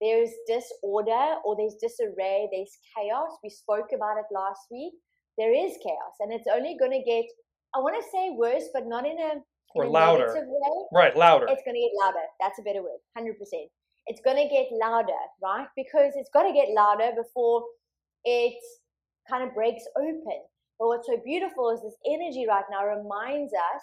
there's 0.00 0.30
disorder 0.48 1.36
or 1.44 1.56
there's 1.56 1.76
disarray, 1.76 2.48
there's 2.50 2.72
chaos. 2.96 3.36
We 3.44 3.50
spoke 3.50 3.92
about 3.94 4.16
it 4.16 4.32
last 4.32 4.64
week. 4.70 4.94
There 5.36 5.52
is 5.52 5.76
chaos, 5.84 6.16
and 6.20 6.32
it's 6.32 6.48
only 6.50 6.76
going 6.80 6.92
to 6.92 7.04
get 7.04 7.28
I 7.74 7.78
want 7.78 7.96
to 7.96 8.10
say 8.10 8.30
worse, 8.36 8.64
but 8.72 8.86
not 8.86 9.06
in 9.06 9.18
a 9.18 9.40
or 9.74 9.84
in 9.84 9.92
louder. 9.92 10.34
way. 10.34 10.86
Right, 10.92 11.16
louder. 11.16 11.46
It's 11.48 11.62
going 11.64 11.76
to 11.76 11.80
get 11.80 11.92
louder. 11.98 12.26
That's 12.40 12.58
a 12.58 12.62
better 12.62 12.82
word. 12.82 12.98
Hundred 13.16 13.38
percent. 13.38 13.70
It's 14.06 14.20
going 14.24 14.36
to 14.36 14.48
get 14.48 14.66
louder, 14.72 15.20
right? 15.42 15.68
Because 15.76 16.12
it's 16.16 16.30
got 16.32 16.42
to 16.42 16.52
get 16.52 16.68
louder 16.74 17.10
before 17.16 17.62
it 18.24 18.58
kind 19.28 19.44
of 19.44 19.54
breaks 19.54 19.84
open. 19.96 20.42
But 20.78 20.88
what's 20.88 21.06
so 21.06 21.20
beautiful 21.24 21.70
is 21.70 21.82
this 21.82 21.96
energy 22.06 22.46
right 22.48 22.64
now 22.70 22.86
reminds 22.86 23.52
us 23.52 23.82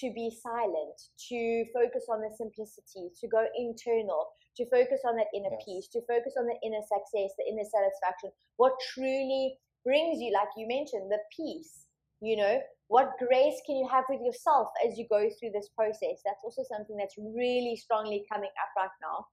to 0.00 0.12
be 0.14 0.30
silent, 0.42 0.96
to 1.28 1.64
focus 1.74 2.06
on 2.08 2.20
the 2.20 2.30
simplicity, 2.36 3.10
to 3.20 3.28
go 3.28 3.46
internal, 3.56 4.26
to 4.56 4.64
focus 4.70 5.00
on 5.06 5.16
that 5.16 5.26
inner 5.34 5.52
yes. 5.52 5.62
peace, 5.64 5.88
to 5.92 6.00
focus 6.08 6.34
on 6.38 6.46
the 6.46 6.58
inner 6.64 6.82
success, 6.82 7.34
the 7.36 7.46
inner 7.46 7.66
satisfaction. 7.66 8.30
What 8.56 8.72
truly 8.94 9.58
brings 9.84 10.20
you, 10.20 10.32
like 10.32 10.48
you 10.56 10.66
mentioned, 10.66 11.10
the 11.10 11.18
peace, 11.36 11.86
you 12.20 12.36
know, 12.36 12.60
what 12.88 13.16
grace 13.18 13.60
can 13.66 13.76
you 13.76 13.88
have 13.90 14.04
with 14.08 14.20
yourself 14.20 14.68
as 14.86 14.98
you 14.98 15.06
go 15.08 15.28
through 15.38 15.50
this 15.52 15.68
process 15.76 16.20
that's 16.24 16.44
also 16.44 16.62
something 16.68 16.96
that's 16.96 17.16
really 17.18 17.76
strongly 17.76 18.24
coming 18.32 18.50
up 18.62 18.70
right 18.76 18.96
now 19.02 19.24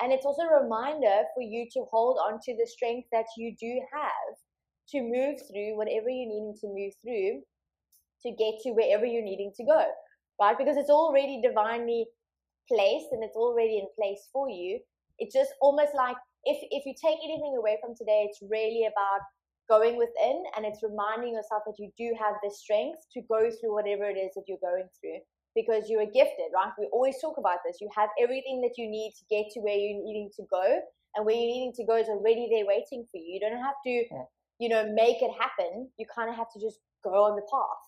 And 0.00 0.12
it's 0.12 0.26
also 0.26 0.42
a 0.42 0.62
reminder 0.62 1.24
for 1.34 1.42
you 1.42 1.66
to 1.72 1.84
hold 1.90 2.18
on 2.18 2.40
to 2.44 2.56
the 2.56 2.66
strength 2.66 3.08
that 3.12 3.26
you 3.36 3.54
do 3.58 3.80
have 3.92 4.34
to 4.92 5.00
move 5.02 5.38
through 5.48 5.76
whatever 5.76 6.08
you're 6.08 6.28
needing 6.28 6.54
to 6.60 6.68
move 6.68 6.92
through 7.02 7.42
to 8.22 8.30
get 8.32 8.60
to 8.62 8.72
wherever 8.72 9.06
you're 9.06 9.24
needing 9.24 9.52
to 9.56 9.64
go, 9.64 9.84
right? 10.40 10.58
Because 10.58 10.76
it's 10.76 10.90
already 10.90 11.40
divinely 11.42 12.06
placed 12.68 13.08
and 13.12 13.22
it's 13.24 13.36
already 13.36 13.78
in 13.78 13.86
place 13.96 14.28
for 14.32 14.48
you. 14.48 14.80
It's 15.18 15.34
just 15.34 15.52
almost 15.60 15.94
like 15.94 16.16
if, 16.44 16.58
if 16.70 16.86
you 16.86 16.94
take 16.94 17.18
anything 17.24 17.56
away 17.58 17.78
from 17.80 17.94
today, 17.96 18.26
it's 18.28 18.40
really 18.42 18.86
about 18.86 19.20
going 19.68 19.96
within 19.96 20.44
and 20.56 20.64
it's 20.64 20.82
reminding 20.82 21.34
yourself 21.34 21.62
that 21.66 21.78
you 21.78 21.90
do 21.98 22.14
have 22.18 22.34
the 22.42 22.50
strength 22.50 23.00
to 23.12 23.20
go 23.28 23.50
through 23.50 23.74
whatever 23.74 24.04
it 24.04 24.18
is 24.18 24.32
that 24.34 24.44
you're 24.46 24.62
going 24.62 24.88
through 25.00 25.18
because 25.56 25.88
you 25.88 25.98
are 25.98 26.06
gifted, 26.06 26.52
right? 26.54 26.70
We 26.78 26.86
always 26.92 27.16
talk 27.20 27.38
about 27.38 27.64
this. 27.64 27.80
You 27.80 27.88
have 27.96 28.10
everything 28.20 28.60
that 28.60 28.76
you 28.76 28.88
need 28.88 29.14
to 29.18 29.24
get 29.30 29.50
to 29.54 29.60
where 29.60 29.74
you're 29.74 30.04
needing 30.04 30.30
to 30.36 30.44
go, 30.52 30.80
and 31.16 31.24
where 31.24 31.34
you're 31.34 31.48
needing 31.48 31.72
to 31.80 31.84
go 31.84 31.96
is 31.96 32.08
already 32.08 32.46
there 32.52 32.68
waiting 32.68 33.08
for 33.10 33.16
you. 33.16 33.34
You 33.34 33.40
don't 33.40 33.64
have 33.64 33.80
to, 33.86 34.04
you 34.60 34.68
know, 34.68 34.84
make 34.92 35.22
it 35.22 35.32
happen. 35.40 35.88
You 35.96 36.06
kind 36.14 36.28
of 36.28 36.36
have 36.36 36.52
to 36.52 36.60
just 36.60 36.78
go 37.02 37.24
on 37.24 37.36
the 37.36 37.48
path. 37.50 37.84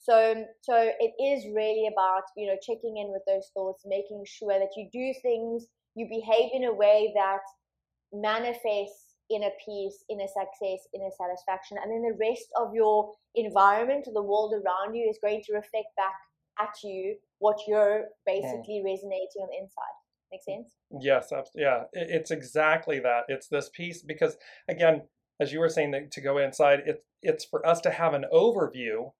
So, 0.00 0.44
so 0.62 0.74
it 0.98 1.12
is 1.22 1.46
really 1.54 1.86
about 1.86 2.24
you 2.36 2.48
know 2.48 2.56
checking 2.60 2.96
in 2.96 3.12
with 3.12 3.22
those 3.28 3.50
thoughts, 3.54 3.84
making 3.86 4.24
sure 4.26 4.58
that 4.58 4.72
you 4.76 4.88
do 4.90 5.14
things, 5.20 5.66
you 5.94 6.08
behave 6.08 6.50
in 6.54 6.64
a 6.64 6.72
way 6.72 7.12
that 7.14 7.44
manifests 8.12 9.11
in 9.32 9.44
a 9.44 9.50
peace, 9.64 10.04
inner 10.10 10.26
success, 10.26 10.86
inner 10.94 11.10
satisfaction, 11.16 11.78
and 11.82 11.90
then 11.90 12.02
the 12.02 12.16
rest 12.18 12.48
of 12.60 12.74
your 12.74 13.12
environment, 13.34 14.06
the 14.12 14.22
world 14.22 14.52
around 14.54 14.94
you, 14.94 15.08
is 15.08 15.18
going 15.22 15.42
to 15.46 15.54
reflect 15.54 15.88
back 15.96 16.14
at 16.60 16.74
you 16.84 17.16
what 17.38 17.58
you're 17.66 18.04
basically 18.26 18.82
resonating 18.84 19.40
on 19.40 19.48
the 19.50 19.58
inside. 19.62 19.96
Make 20.30 20.42
sense? 20.42 20.76
Yes, 21.00 21.32
yeah. 21.54 21.84
It's 21.92 22.30
exactly 22.30 22.98
that. 23.00 23.24
It's 23.28 23.48
this 23.48 23.68
piece 23.68 24.02
because 24.02 24.36
again, 24.68 25.02
as 25.40 25.52
you 25.52 25.60
were 25.60 25.68
saying 25.68 26.08
to 26.10 26.20
go 26.20 26.38
inside, 26.38 26.80
it's 26.86 27.02
it's 27.22 27.44
for 27.44 27.64
us 27.66 27.80
to 27.82 27.90
have 27.90 28.14
an 28.14 28.24
overview 28.32 29.12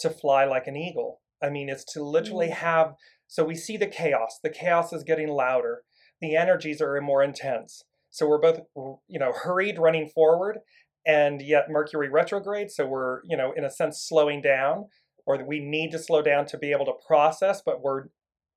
to 0.00 0.10
fly 0.10 0.44
like 0.44 0.66
an 0.66 0.76
eagle. 0.76 1.20
I 1.42 1.50
mean, 1.50 1.68
it's 1.68 1.84
to 1.92 2.02
literally 2.02 2.48
mm-hmm. 2.48 2.64
have 2.64 2.94
so 3.28 3.44
we 3.44 3.54
see 3.54 3.76
the 3.76 3.86
chaos. 3.86 4.40
The 4.42 4.50
chaos 4.50 4.92
is 4.92 5.04
getting 5.04 5.28
louder. 5.28 5.82
The 6.20 6.34
energies 6.34 6.82
are 6.82 7.00
more 7.00 7.22
intense. 7.22 7.84
So 8.10 8.26
we're 8.26 8.40
both 8.40 8.60
you 9.08 9.18
know 9.18 9.32
hurried 9.32 9.78
running 9.78 10.08
forward 10.08 10.58
and 11.06 11.40
yet 11.40 11.70
Mercury 11.70 12.08
retrograde, 12.08 12.70
so 12.70 12.86
we're, 12.86 13.20
you 13.24 13.36
know, 13.36 13.52
in 13.52 13.64
a 13.64 13.70
sense 13.70 14.00
slowing 14.00 14.42
down 14.42 14.86
or 15.26 15.42
we 15.44 15.60
need 15.60 15.90
to 15.92 15.98
slow 15.98 16.22
down 16.22 16.46
to 16.46 16.58
be 16.58 16.72
able 16.72 16.86
to 16.86 16.94
process, 17.06 17.62
but 17.64 17.82
we're 17.82 18.06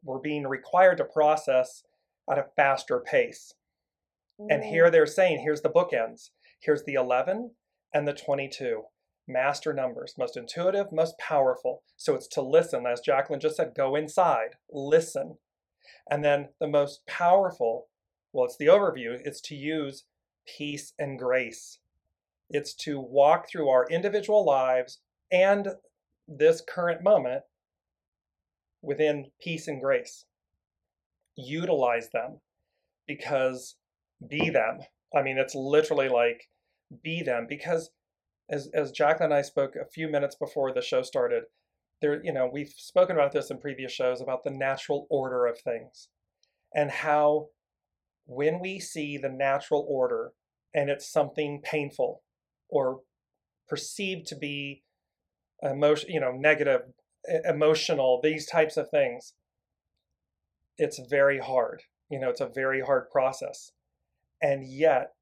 we're 0.04 0.20
being 0.20 0.46
required 0.46 0.98
to 0.98 1.06
process 1.06 1.84
at 2.30 2.38
a 2.38 2.48
faster 2.58 3.00
pace. 3.00 3.54
Mm. 4.40 4.48
And 4.50 4.64
here 4.66 4.90
they're 4.90 5.06
saying, 5.06 5.40
here's 5.44 5.62
the 5.62 5.70
bookends. 5.70 6.32
Here's 6.60 6.84
the 6.84 6.96
11 6.96 7.52
and 7.94 8.08
the 8.08 8.14
22. 8.14 8.84
Master 9.26 9.72
numbers, 9.72 10.16
most 10.18 10.36
intuitive, 10.36 10.88
most 10.92 11.18
powerful. 11.18 11.84
So 11.96 12.16
it's 12.16 12.28
to 12.30 12.42
listen, 12.42 12.86
as 12.86 13.00
Jacqueline 13.00 13.40
just 13.40 13.56
said, 13.56 13.74
go 13.74 13.96
inside, 13.96 14.56
listen. 14.70 15.38
And 16.12 16.26
then 16.26 16.50
the 16.60 16.68
most 16.68 17.06
powerful, 17.08 17.88
well, 18.34 18.46
it's 18.46 18.58
the 18.58 18.66
overview, 18.66 19.20
it's 19.24 19.40
to 19.42 19.56
use 19.56 20.04
peace 20.46 20.94
and 21.00 21.18
grace. 21.18 21.78
It's 22.50 22.74
to 22.76 23.00
walk 23.00 23.48
through 23.50 23.70
our 23.70 23.88
individual 23.90 24.44
lives 24.44 25.00
and 25.32 25.70
this 26.28 26.62
current 26.62 27.04
moment 27.04 27.44
within 28.82 29.28
peace 29.42 29.68
and 29.68 29.82
grace. 29.82 30.26
Utilize 31.36 32.10
them 32.10 32.42
because 33.08 33.76
be 34.28 34.50
them. 34.50 34.80
I 35.16 35.22
mean, 35.22 35.38
it's 35.38 35.56
literally 35.56 36.10
like 36.10 36.50
be 37.04 37.22
them 37.22 37.46
because 37.48 37.92
as, 38.50 38.70
as 38.74 38.92
Jacqueline 38.92 39.32
and 39.32 39.34
I 39.34 39.42
spoke 39.42 39.76
a 39.76 39.86
few 39.86 40.08
minutes 40.08 40.36
before 40.36 40.74
the 40.74 40.82
show 40.82 41.02
started, 41.02 41.44
there, 42.02 42.24
you 42.24 42.34
know, 42.34 42.50
we've 42.52 42.74
spoken 42.76 43.16
about 43.16 43.32
this 43.32 43.50
in 43.50 43.60
previous 43.60 43.92
shows 43.92 44.22
about 44.22 44.44
the 44.44 44.52
natural 44.52 45.08
order 45.10 45.46
of 45.46 45.58
things 45.60 46.10
and 46.76 46.92
how 46.92 47.48
when 48.26 48.60
we 48.60 48.80
see 48.80 49.18
the 49.18 49.30
natural 49.30 49.86
order 49.88 50.32
and 50.74 50.90
it's 50.90 51.08
something 51.08 51.62
painful 51.64 52.22
or 52.70 53.02
perceived 53.68 54.28
to 54.28 54.36
be 54.36 54.84
emotion, 55.62 56.10
you 56.10 56.20
know, 56.20 56.32
negative, 56.32 56.82
emotional, 57.46 58.20
these 58.22 58.46
types 58.46 58.78
of 58.78 58.90
things, 58.90 59.34
it's 60.78 61.00
very 61.10 61.40
hard. 61.40 61.84
You 62.10 62.20
know, 62.20 62.30
it's 62.30 62.42
a 62.42 62.48
very 62.48 62.82
hard 62.82 63.10
process. 63.10 63.72
And 64.42 64.68
yet, 64.68 65.14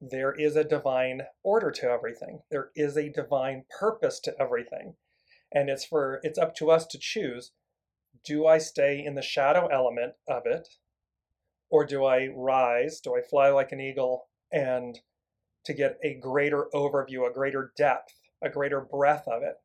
there 0.00 0.32
is 0.32 0.54
a 0.54 0.62
divine 0.62 1.22
order 1.42 1.72
to 1.72 1.90
everything. 1.90 2.40
There 2.50 2.70
is 2.76 2.96
a 2.96 3.10
divine 3.10 3.64
purpose 3.78 4.20
to 4.20 4.34
everything. 4.40 4.94
And 5.52 5.68
it's 5.68 5.84
for 5.84 6.20
it's 6.22 6.38
up 6.38 6.54
to 6.56 6.70
us 6.70 6.86
to 6.88 6.98
choose 6.98 7.52
do 8.24 8.46
I 8.46 8.58
stay 8.58 9.02
in 9.04 9.14
the 9.14 9.22
shadow 9.22 9.66
element 9.68 10.14
of 10.28 10.42
it 10.44 10.68
or 11.70 11.84
do 11.84 12.04
I 12.04 12.28
rise? 12.34 13.00
Do 13.00 13.16
I 13.16 13.20
fly 13.20 13.50
like 13.50 13.72
an 13.72 13.80
eagle 13.80 14.26
and 14.52 14.98
to 15.64 15.74
get 15.74 15.98
a 16.02 16.14
greater 16.14 16.68
overview, 16.72 17.28
a 17.28 17.32
greater 17.32 17.72
depth 17.76 18.18
a 18.42 18.48
greater 18.48 18.80
breadth 18.80 19.26
of 19.28 19.42
it 19.42 19.56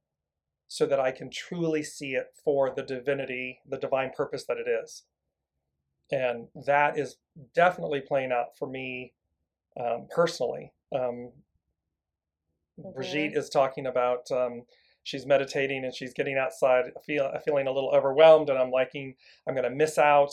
so 0.67 0.85
that 0.85 0.99
I 0.99 1.11
can 1.11 1.29
truly 1.29 1.83
see 1.83 2.13
it 2.13 2.27
for 2.43 2.73
the 2.73 2.83
divinity, 2.83 3.59
the 3.67 3.77
divine 3.77 4.11
purpose 4.15 4.45
that 4.45 4.57
it 4.57 4.67
is. 4.67 5.03
And 6.11 6.47
that 6.65 6.97
is 6.97 7.17
definitely 7.53 8.01
playing 8.01 8.31
out 8.31 8.57
for 8.57 8.67
me 8.67 9.13
um, 9.79 10.07
personally. 10.13 10.73
Um, 10.93 11.31
mm-hmm. 12.79 12.91
Brigitte 12.95 13.37
is 13.37 13.49
talking 13.49 13.85
about 13.85 14.31
um, 14.31 14.63
she's 15.03 15.25
meditating 15.25 15.85
and 15.85 15.93
she's 15.93 16.13
getting 16.13 16.37
outside, 16.37 16.85
feel, 17.05 17.31
feeling 17.45 17.67
a 17.67 17.71
little 17.71 17.91
overwhelmed, 17.91 18.49
and 18.49 18.57
I'm 18.57 18.71
liking 18.71 19.15
I'm 19.47 19.55
going 19.55 19.69
to 19.69 19.75
miss 19.75 19.97
out 19.97 20.31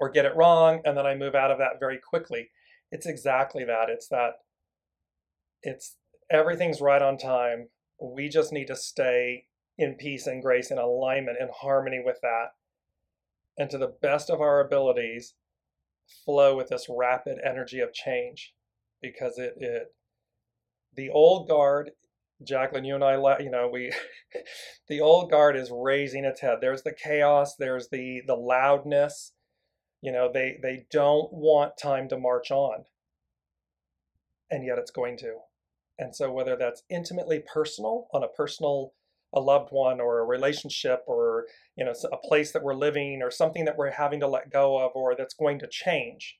or 0.00 0.10
get 0.10 0.24
it 0.24 0.36
wrong, 0.36 0.80
and 0.84 0.96
then 0.96 1.06
I 1.06 1.14
move 1.14 1.34
out 1.34 1.50
of 1.50 1.58
that 1.58 1.80
very 1.80 1.98
quickly. 1.98 2.50
It's 2.90 3.06
exactly 3.06 3.64
that. 3.64 3.88
It's 3.88 4.08
that. 4.08 4.40
It's 5.62 5.96
everything's 6.30 6.80
right 6.80 7.02
on 7.02 7.16
time. 7.18 7.68
We 8.00 8.28
just 8.28 8.52
need 8.52 8.66
to 8.66 8.76
stay 8.76 9.46
in 9.78 9.94
peace 9.94 10.26
and 10.26 10.42
grace 10.42 10.70
and 10.70 10.78
alignment 10.78 11.38
and 11.40 11.50
harmony 11.50 12.02
with 12.04 12.18
that. 12.22 12.48
And 13.56 13.70
to 13.70 13.78
the 13.78 13.94
best 14.02 14.30
of 14.30 14.40
our 14.40 14.60
abilities, 14.60 15.34
flow 16.24 16.56
with 16.56 16.68
this 16.68 16.86
rapid 16.88 17.38
energy 17.44 17.80
of 17.80 17.92
change 17.92 18.54
because 19.00 19.38
it, 19.38 19.54
it 19.58 19.94
the 20.96 21.10
old 21.10 21.48
guard 21.48 21.92
Jacqueline, 22.42 22.84
you 22.84 22.94
and 22.94 23.04
I, 23.04 23.38
you 23.38 23.50
know, 23.50 23.68
we, 23.72 23.92
the 24.88 25.00
old 25.00 25.30
guard 25.30 25.56
is 25.56 25.70
raising 25.70 26.24
its 26.24 26.40
head. 26.40 26.58
There's 26.60 26.82
the 26.82 26.92
chaos. 26.92 27.54
There's 27.56 27.88
the 27.88 28.22
the 28.26 28.34
loudness. 28.34 29.32
You 30.04 30.12
know, 30.12 30.30
they 30.30 30.58
they 30.60 30.84
don't 30.90 31.32
want 31.32 31.78
time 31.78 32.08
to 32.08 32.18
march 32.18 32.50
on, 32.50 32.84
and 34.50 34.62
yet 34.62 34.76
it's 34.76 34.90
going 34.90 35.16
to. 35.18 35.36
And 35.98 36.14
so, 36.14 36.30
whether 36.30 36.56
that's 36.56 36.82
intimately 36.90 37.42
personal 37.50 38.08
on 38.12 38.22
a 38.22 38.28
personal, 38.28 38.92
a 39.32 39.40
loved 39.40 39.70
one, 39.70 40.02
or 40.02 40.18
a 40.18 40.26
relationship, 40.26 41.04
or 41.06 41.46
you 41.74 41.86
know, 41.86 41.94
a 42.12 42.18
place 42.18 42.52
that 42.52 42.62
we're 42.62 42.74
living, 42.74 43.22
or 43.22 43.30
something 43.30 43.64
that 43.64 43.78
we're 43.78 43.92
having 43.92 44.20
to 44.20 44.28
let 44.28 44.52
go 44.52 44.76
of, 44.78 44.92
or 44.94 45.16
that's 45.16 45.32
going 45.32 45.58
to 45.60 45.66
change, 45.66 46.38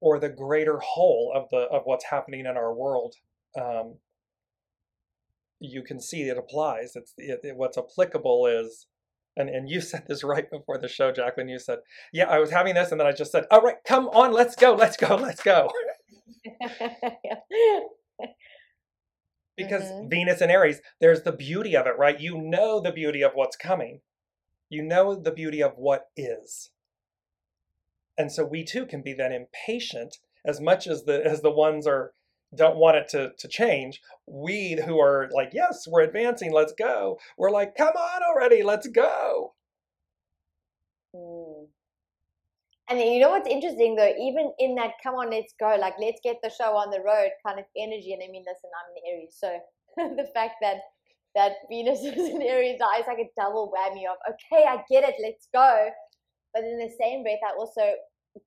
or 0.00 0.18
the 0.18 0.28
greater 0.28 0.80
whole 0.80 1.30
of 1.32 1.48
the 1.50 1.68
of 1.70 1.82
what's 1.84 2.06
happening 2.06 2.40
in 2.40 2.56
our 2.56 2.74
world, 2.74 3.14
um, 3.56 3.98
you 5.60 5.84
can 5.84 6.00
see 6.00 6.22
it 6.22 6.36
applies. 6.36 6.96
It's 6.96 7.14
it, 7.16 7.38
it, 7.44 7.56
what's 7.56 7.78
applicable 7.78 8.48
is 8.48 8.88
and 9.36 9.48
and 9.48 9.68
you 9.68 9.80
said 9.80 10.04
this 10.08 10.24
right 10.24 10.50
before 10.50 10.78
the 10.78 10.88
show, 10.88 11.12
Jacqueline. 11.12 11.48
You 11.48 11.58
said, 11.58 11.78
"Yeah, 12.12 12.28
I 12.28 12.38
was 12.38 12.50
having 12.50 12.74
this," 12.74 12.90
and 12.90 13.00
then 13.00 13.06
I 13.06 13.12
just 13.12 13.32
said, 13.32 13.46
"All 13.50 13.62
right, 13.62 13.76
come 13.84 14.08
on, 14.08 14.32
let's 14.32 14.56
go, 14.56 14.74
let's 14.74 14.96
go, 14.96 15.16
let's 15.16 15.42
go." 15.42 15.70
because 19.56 19.84
mm-hmm. 19.84 20.08
Venus 20.08 20.40
and 20.40 20.50
Aries, 20.50 20.80
there's 21.00 21.22
the 21.22 21.32
beauty 21.32 21.76
of 21.76 21.86
it, 21.86 21.96
right? 21.98 22.18
You 22.18 22.38
know 22.38 22.80
the 22.80 22.92
beauty 22.92 23.22
of 23.22 23.32
what's 23.34 23.56
coming. 23.56 24.00
You 24.68 24.82
know 24.82 25.14
the 25.14 25.30
beauty 25.30 25.62
of 25.62 25.74
what 25.76 26.08
is. 26.16 26.70
And 28.16 28.30
so 28.30 28.44
we 28.44 28.64
too 28.64 28.86
can 28.86 29.02
be 29.02 29.12
then 29.12 29.32
impatient 29.32 30.18
as 30.44 30.60
much 30.60 30.86
as 30.86 31.04
the 31.04 31.24
as 31.24 31.42
the 31.42 31.50
ones 31.50 31.86
are 31.86 32.12
don't 32.56 32.76
want 32.76 32.96
it 32.96 33.08
to 33.10 33.32
to 33.38 33.48
change. 33.48 34.00
We 34.26 34.80
who 34.84 34.98
are 35.00 35.28
like, 35.32 35.50
yes, 35.52 35.86
we're 35.86 36.02
advancing, 36.02 36.52
let's 36.52 36.72
go. 36.72 37.18
We're 37.36 37.50
like, 37.50 37.76
come 37.76 37.94
on 37.96 38.22
already, 38.22 38.62
let's 38.62 38.86
go. 38.88 39.54
Mm. 41.14 41.66
And 42.90 43.00
you 43.00 43.20
know 43.20 43.30
what's 43.30 43.48
interesting 43.48 43.96
though, 43.96 44.12
even 44.20 44.52
in 44.58 44.74
that 44.74 44.92
come 45.02 45.14
on, 45.14 45.30
let's 45.30 45.54
go, 45.58 45.76
like 45.80 45.94
let's 46.00 46.20
get 46.22 46.36
the 46.42 46.50
show 46.50 46.76
on 46.76 46.90
the 46.90 47.00
road 47.00 47.30
kind 47.46 47.58
of 47.58 47.64
energy. 47.76 48.12
And 48.12 48.22
I 48.22 48.30
mean, 48.30 48.44
listen, 48.46 48.70
I'm 48.72 48.92
an 48.92 49.02
Aries, 49.10 49.36
so 49.38 49.58
the 50.16 50.28
fact 50.34 50.56
that 50.60 50.78
that 51.34 51.52
Venus 51.70 52.00
is 52.04 52.30
in 52.30 52.42
Aries 52.42 52.76
is 52.76 53.06
like 53.06 53.18
a 53.18 53.30
double 53.36 53.72
whammy 53.72 54.04
of 54.04 54.16
okay, 54.28 54.64
I 54.64 54.82
get 54.90 55.08
it, 55.08 55.14
let's 55.22 55.48
go. 55.52 55.88
But 56.52 56.64
in 56.64 56.78
the 56.78 56.90
same 57.00 57.22
breath, 57.22 57.40
I 57.44 57.56
also 57.58 57.94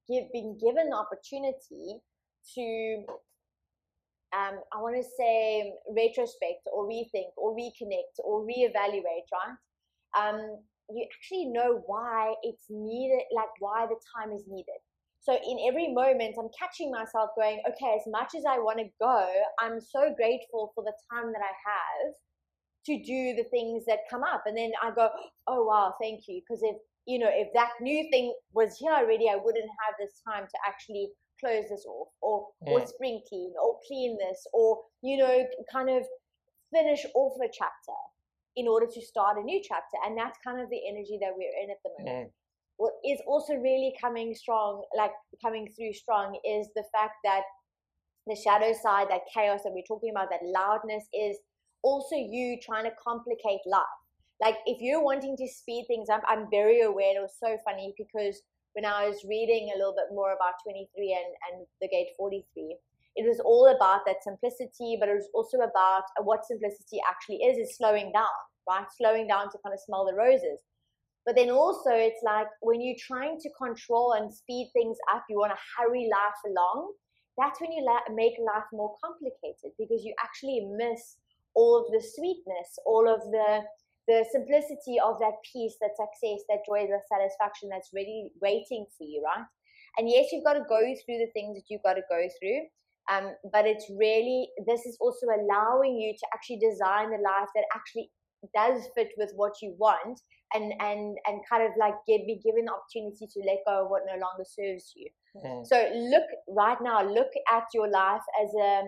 give, 0.10 0.32
been 0.32 0.58
given 0.58 0.90
the 0.90 0.96
opportunity 0.96 2.00
to 2.56 3.04
um, 4.36 4.60
I 4.74 4.82
want 4.82 4.96
to 4.98 5.08
say 5.18 5.72
retrospect 5.90 6.68
or 6.72 6.88
rethink 6.88 7.32
or 7.38 7.56
reconnect 7.56 8.20
or 8.24 8.44
reevaluate, 8.44 9.28
right? 9.32 9.56
Um, 10.18 10.58
you 10.90 11.08
actually 11.16 11.46
know 11.46 11.84
why 11.86 12.34
it's 12.44 12.66
needed, 12.70 13.24
like 13.36 13.50
why 13.60 13.86
the 13.88 14.00
time 14.16 14.34
is 14.34 14.44
needed. 14.48 14.80
So 15.20 15.34
in 15.34 15.68
every 15.68 15.94
moment, 15.94 16.36
I'm 16.40 16.50
catching 16.58 16.92
myself 16.92 17.32
going, 17.36 17.62
okay, 17.68 17.96
as 17.96 18.04
much 18.08 18.32
as 18.38 18.44
I 18.48 18.60
want 18.60 18.80
to 18.80 18.88
go, 19.00 19.28
I'm 19.60 19.82
so 19.82 20.14
grateful 20.16 20.72
for 20.74 20.84
the 20.84 20.94
time 21.12 21.34
that 21.34 21.42
I 21.42 21.54
have 21.68 22.14
to 22.86 23.04
do 23.04 23.36
the 23.36 23.44
things 23.50 23.84
that 23.88 24.08
come 24.10 24.24
up. 24.24 24.44
And 24.46 24.56
then 24.56 24.72
I 24.82 24.92
go, 24.92 25.10
oh, 25.48 25.64
wow, 25.66 25.94
thank 26.02 26.22
you. 26.28 26.42
Because 26.42 26.64
if, 26.64 26.78
you 27.06 27.20
know, 27.20 27.30
if 27.30 27.50
that 27.54 27.72
new 27.82 28.08
thing 28.10 28.34
was 28.54 28.78
here 28.78 28.94
already, 28.94 29.28
I 29.30 29.36
wouldn't 29.36 29.70
have 29.86 29.96
this 30.00 30.22
time 30.26 30.46
to 30.46 30.58
actually 30.66 31.10
close 31.40 31.66
this 31.70 31.86
off 31.86 32.10
or, 32.22 32.48
mm. 32.68 32.72
or 32.72 32.86
spring 32.86 33.22
clean 33.28 33.54
or 33.62 33.78
clean 33.88 34.18
this 34.18 34.46
or, 34.54 34.80
you 35.02 35.18
know, 35.18 35.46
kind 35.72 35.90
of 35.90 36.04
finish 36.74 37.06
off 37.16 37.34
a 37.44 37.50
chapter 37.52 37.98
in 38.56 38.68
order 38.68 38.88
to 38.88 39.02
start 39.02 39.38
a 39.38 39.42
new 39.42 39.62
chapter. 39.64 39.98
And 40.06 40.18
that's 40.18 40.38
kind 40.44 40.60
of 40.60 40.70
the 40.70 40.82
energy 40.88 41.18
that 41.22 41.32
we're 41.36 41.54
in 41.64 41.70
at 41.70 41.78
the 41.84 41.92
moment. 42.04 42.28
Mm. 42.28 42.32
What 42.78 42.94
is 43.06 43.20
also 43.28 43.54
really 43.54 43.94
coming 44.00 44.36
strong, 44.36 44.84
like 44.96 45.12
coming 45.42 45.68
through 45.76 45.94
strong, 45.94 46.40
is 46.46 46.68
the 46.76 46.84
fact 46.94 47.16
that 47.24 47.42
the 48.28 48.36
shadow 48.36 48.74
side, 48.74 49.08
that 49.10 49.22
chaos 49.34 49.62
that 49.64 49.74
we're 49.74 49.88
talking 49.88 50.12
about, 50.12 50.30
that 50.30 50.42
loudness 50.44 51.06
is 51.14 51.38
also 51.84 52.16
you 52.16 52.58
trying 52.62 52.84
to 52.84 52.92
complicate 53.04 53.62
life. 53.66 53.84
Like 54.42 54.58
if 54.66 54.78
you're 54.82 55.04
wanting 55.04 55.36
to 55.38 55.48
speed 55.48 55.86
things 55.88 56.10
up, 56.10 56.22
I'm 56.28 56.48
very 56.52 56.82
aware. 56.82 57.18
It 57.18 57.22
was 57.22 57.38
so 57.40 57.58
funny 57.66 57.94
because 57.98 58.42
when 58.78 58.86
I 58.86 59.10
was 59.10 59.26
reading 59.28 59.72
a 59.74 59.78
little 59.78 59.98
bit 59.98 60.14
more 60.14 60.38
about 60.38 60.62
23 60.62 60.86
and, 61.18 61.34
and 61.50 61.66
the 61.82 61.90
gate 61.90 62.14
43, 62.16 62.78
it 63.16 63.26
was 63.26 63.40
all 63.40 63.74
about 63.74 64.06
that 64.06 64.22
simplicity, 64.22 64.96
but 65.00 65.10
it 65.10 65.18
was 65.18 65.34
also 65.34 65.66
about 65.66 66.06
what 66.22 66.46
simplicity 66.46 67.02
actually 67.02 67.42
is, 67.42 67.58
is 67.58 67.76
slowing 67.76 68.12
down, 68.14 68.38
right? 68.70 68.86
Slowing 68.96 69.26
down 69.26 69.50
to 69.50 69.58
kind 69.66 69.74
of 69.74 69.82
smell 69.82 70.06
the 70.06 70.14
roses. 70.14 70.62
But 71.26 71.34
then 71.36 71.50
also, 71.50 71.90
it's 71.90 72.22
like 72.22 72.46
when 72.62 72.80
you're 72.80 73.02
trying 73.02 73.40
to 73.42 73.50
control 73.58 74.14
and 74.14 74.32
speed 74.32 74.70
things 74.74 74.98
up, 75.12 75.26
you 75.28 75.40
want 75.40 75.58
to 75.58 75.66
hurry 75.74 76.08
life 76.14 76.40
along. 76.46 76.94
That's 77.36 77.60
when 77.60 77.72
you 77.72 77.84
la- 77.84 78.14
make 78.14 78.38
life 78.38 78.70
more 78.72 78.94
complicated 79.04 79.74
because 79.80 80.06
you 80.06 80.14
actually 80.22 80.70
miss 80.78 81.18
all 81.56 81.82
of 81.82 81.92
the 81.92 82.00
sweetness, 82.00 82.78
all 82.86 83.10
of 83.10 83.26
the 83.34 83.66
the 84.08 84.26
simplicity 84.32 84.98
of 85.04 85.20
that 85.20 85.36
peace, 85.44 85.76
that 85.82 85.96
success, 85.96 86.44
that 86.50 86.64
joy, 86.66 86.88
that 86.88 87.08
satisfaction 87.12 87.70
that's 87.70 87.92
really 87.94 88.32
waiting 88.42 88.86
for 88.98 89.04
you, 89.04 89.22
right? 89.24 89.46
And 89.98 90.10
yes, 90.10 90.28
you've 90.32 90.46
got 90.46 90.54
to 90.54 90.66
go 90.70 90.80
through 90.80 91.20
the 91.20 91.32
things 91.34 91.56
that 91.56 91.66
you've 91.70 91.84
got 91.84 91.96
to 91.96 92.06
go 92.10 92.28
through. 92.40 92.62
Um, 93.12 93.34
but 93.52 93.66
it's 93.66 93.90
really, 93.98 94.50
this 94.66 94.86
is 94.86 94.98
also 95.00 95.28
allowing 95.28 95.98
you 95.98 96.14
to 96.14 96.28
actually 96.34 96.60
design 96.60 97.10
the 97.12 97.24
life 97.24 97.50
that 97.56 97.66
actually 97.74 98.12
does 98.54 98.88
fit 98.96 99.10
with 99.18 99.32
what 99.36 99.54
you 99.62 99.76
want 99.78 100.22
and 100.54 100.74
and 100.80 101.18
and 101.26 101.42
kind 101.50 101.64
of 101.64 101.72
like 101.80 101.94
give, 102.08 102.22
be 102.26 102.40
given 102.44 102.66
the 102.66 102.72
opportunity 102.72 103.28
to 103.28 103.40
let 103.46 103.58
go 103.66 103.84
of 103.84 103.90
what 103.90 104.04
no 104.06 104.14
longer 104.14 104.44
serves 104.46 104.94
you 104.96 105.10
mm. 105.44 105.66
so 105.66 105.90
look 105.96 106.24
right 106.48 106.78
now 106.82 107.04
look 107.04 107.32
at 107.52 107.64
your 107.74 107.90
life 107.90 108.22
as 108.42 108.50
a 108.54 108.84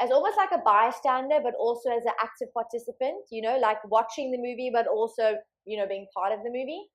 as 0.00 0.10
almost 0.10 0.36
like 0.36 0.50
a 0.52 0.62
bystander, 0.64 1.40
but 1.42 1.54
also 1.58 1.90
as 1.90 2.04
an 2.04 2.16
active 2.22 2.48
participant, 2.54 3.20
you 3.30 3.42
know, 3.42 3.58
like 3.58 3.78
watching 3.90 4.30
the 4.30 4.38
movie, 4.38 4.70
but 4.72 4.86
also, 4.86 5.36
you 5.66 5.76
know, 5.78 5.86
being 5.86 6.06
part 6.14 6.32
of 6.32 6.40
the 6.42 6.50
movie 6.50 6.88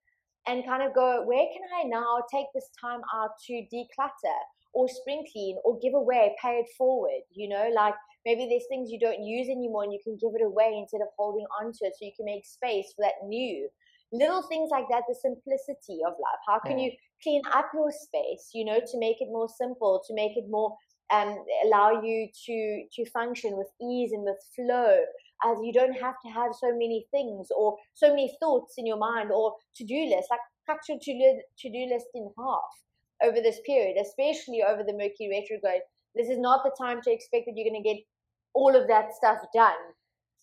and 0.47 0.65
kind 0.65 0.81
of 0.83 0.93
go, 0.93 1.23
where 1.25 1.45
can 1.53 1.61
I 1.79 1.83
now 1.87 2.23
take 2.31 2.47
this 2.53 2.69
time 2.81 3.01
out 3.13 3.31
to 3.47 3.53
declutter 3.73 4.39
or 4.73 4.89
spring 4.89 5.23
clean 5.31 5.57
or 5.63 5.79
give 5.79 5.93
away, 5.93 6.35
pay 6.41 6.59
it 6.59 6.67
forward, 6.77 7.21
you 7.31 7.47
know, 7.47 7.69
like 7.75 7.93
maybe 8.25 8.47
there's 8.49 8.65
things 8.69 8.89
you 8.91 8.99
don't 8.99 9.23
use 9.23 9.47
anymore 9.47 9.83
and 9.83 9.93
you 9.93 9.99
can 10.03 10.17
give 10.17 10.33
it 10.35 10.43
away 10.43 10.77
instead 10.77 11.01
of 11.01 11.07
holding 11.17 11.45
on 11.61 11.71
to 11.71 11.85
it 11.85 11.93
so 11.97 12.05
you 12.05 12.11
can 12.15 12.25
make 12.25 12.45
space 12.45 12.91
for 12.95 13.05
that 13.05 13.25
new. 13.27 13.69
Little 14.11 14.43
things 14.43 14.69
like 14.71 14.85
that, 14.89 15.03
the 15.07 15.15
simplicity 15.15 16.01
of 16.05 16.13
life. 16.13 16.41
How 16.47 16.59
can 16.59 16.79
you 16.79 16.91
clean 17.21 17.41
up 17.53 17.69
your 17.73 17.91
space, 17.91 18.51
you 18.53 18.63
know, 18.63 18.79
to 18.79 18.99
make 18.99 19.17
it 19.19 19.27
more 19.29 19.49
simple, 19.49 20.01
to 20.07 20.13
make 20.13 20.37
it 20.37 20.45
more 20.49 20.77
um, 21.13 21.37
allow 21.65 22.01
you 22.01 22.27
to 22.45 22.85
to 22.93 23.09
function 23.11 23.57
with 23.57 23.67
ease 23.81 24.11
and 24.11 24.23
with 24.23 24.37
flow 24.55 24.97
as 25.43 25.57
you 25.61 25.71
don't 25.73 25.93
have 25.93 26.15
to 26.25 26.31
have 26.31 26.51
so 26.59 26.71
many 26.71 27.05
things 27.11 27.49
or 27.55 27.77
so 27.93 28.09
many 28.09 28.35
thoughts 28.39 28.75
in 28.77 28.85
your 28.85 28.97
mind 28.97 29.31
or 29.31 29.53
to-do 29.75 30.05
list 30.05 30.27
like 30.31 30.39
cut 30.67 30.79
your 30.89 30.97
to-do 30.99 31.41
to-do 31.59 31.85
list 31.91 32.07
in 32.15 32.29
half 32.37 32.71
over 33.23 33.39
this 33.41 33.59
period 33.65 33.97
especially 34.01 34.63
over 34.67 34.83
the 34.83 34.93
mercury 34.93 35.29
retrograde. 35.31 35.81
This 36.15 36.29
is 36.29 36.39
not 36.39 36.63
the 36.63 36.75
time 36.79 37.01
to 37.03 37.11
expect 37.11 37.45
that 37.45 37.53
you're 37.55 37.69
going 37.69 37.83
to 37.83 37.87
get 37.87 38.01
all 38.53 38.75
of 38.75 38.87
that 38.87 39.13
stuff 39.13 39.39
done 39.53 39.73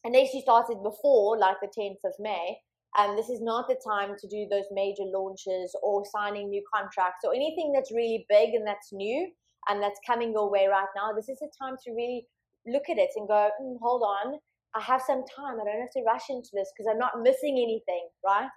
unless 0.05 0.35
you 0.35 0.43
started 0.43 0.83
before 0.83 1.39
like 1.39 1.57
the 1.61 1.69
10th 1.69 2.05
of 2.05 2.13
may. 2.19 2.59
Um, 2.99 3.17
this 3.17 3.31
is 3.31 3.41
not 3.41 3.69
the 3.69 3.81
time 3.83 4.17
to 4.21 4.29
do 4.29 4.47
those 4.51 4.67
major 4.71 5.05
launches 5.05 5.75
or 5.83 6.05
signing 6.05 6.51
new 6.51 6.63
contracts 6.73 7.25
or 7.25 7.35
anything 7.35 7.73
that's 7.73 7.91
really 7.91 8.27
big 8.29 8.51
and 8.51 8.67
that's 8.67 8.93
new 8.93 9.33
and 9.69 9.83
that's 9.83 10.01
coming 10.07 10.33
your 10.33 10.51
way 10.51 10.67
right 10.67 10.89
now, 10.97 11.13
this 11.13 11.29
is 11.29 11.43
a 11.43 11.51
time 11.63 11.77
to 11.85 11.93
really 11.93 12.27
look 12.67 12.89
at 12.91 12.99
it 12.99 13.11
and 13.17 13.29
go, 13.29 13.51
mm, 13.61 13.77
hold 13.81 14.03
on, 14.03 14.39
I 14.75 14.81
have 14.81 15.03
some 15.03 15.25
time. 15.37 15.61
I 15.61 15.65
don't 15.65 15.81
have 15.81 15.91
to 15.93 16.03
rush 16.07 16.31
into 16.31 16.51
this 16.53 16.73
because 16.73 16.91
I'm 16.91 16.99
not 16.99 17.23
missing 17.23 17.59
anything, 17.59 18.09
right? 18.25 18.49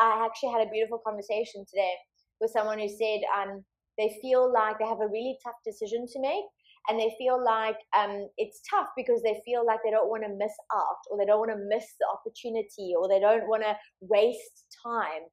I 0.00 0.26
actually 0.26 0.52
had 0.52 0.66
a 0.66 0.70
beautiful 0.70 1.00
conversation 1.04 1.64
today 1.68 1.94
with 2.40 2.50
someone 2.50 2.78
who 2.78 2.88
said 2.88 3.20
um, 3.36 3.64
they 3.98 4.16
feel 4.22 4.52
like 4.52 4.78
they 4.78 4.86
have 4.86 5.00
a 5.00 5.08
really 5.08 5.36
tough 5.44 5.56
decision 5.66 6.06
to 6.12 6.20
make 6.20 6.44
and 6.88 6.98
they 6.98 7.12
feel 7.18 7.42
like 7.42 7.76
um, 7.96 8.28
it's 8.38 8.60
tough 8.68 8.86
because 8.96 9.20
they 9.22 9.40
feel 9.44 9.66
like 9.66 9.80
they 9.84 9.90
don't 9.90 10.08
want 10.08 10.22
to 10.22 10.28
miss 10.30 10.54
out 10.74 11.02
or 11.10 11.18
they 11.18 11.26
don't 11.26 11.40
want 11.40 11.50
to 11.50 11.66
miss 11.68 11.84
the 11.98 12.06
opportunity 12.06 12.94
or 12.96 13.08
they 13.08 13.20
don't 13.20 13.48
want 13.48 13.62
to 13.62 13.76
waste 14.00 14.66
time 14.84 15.26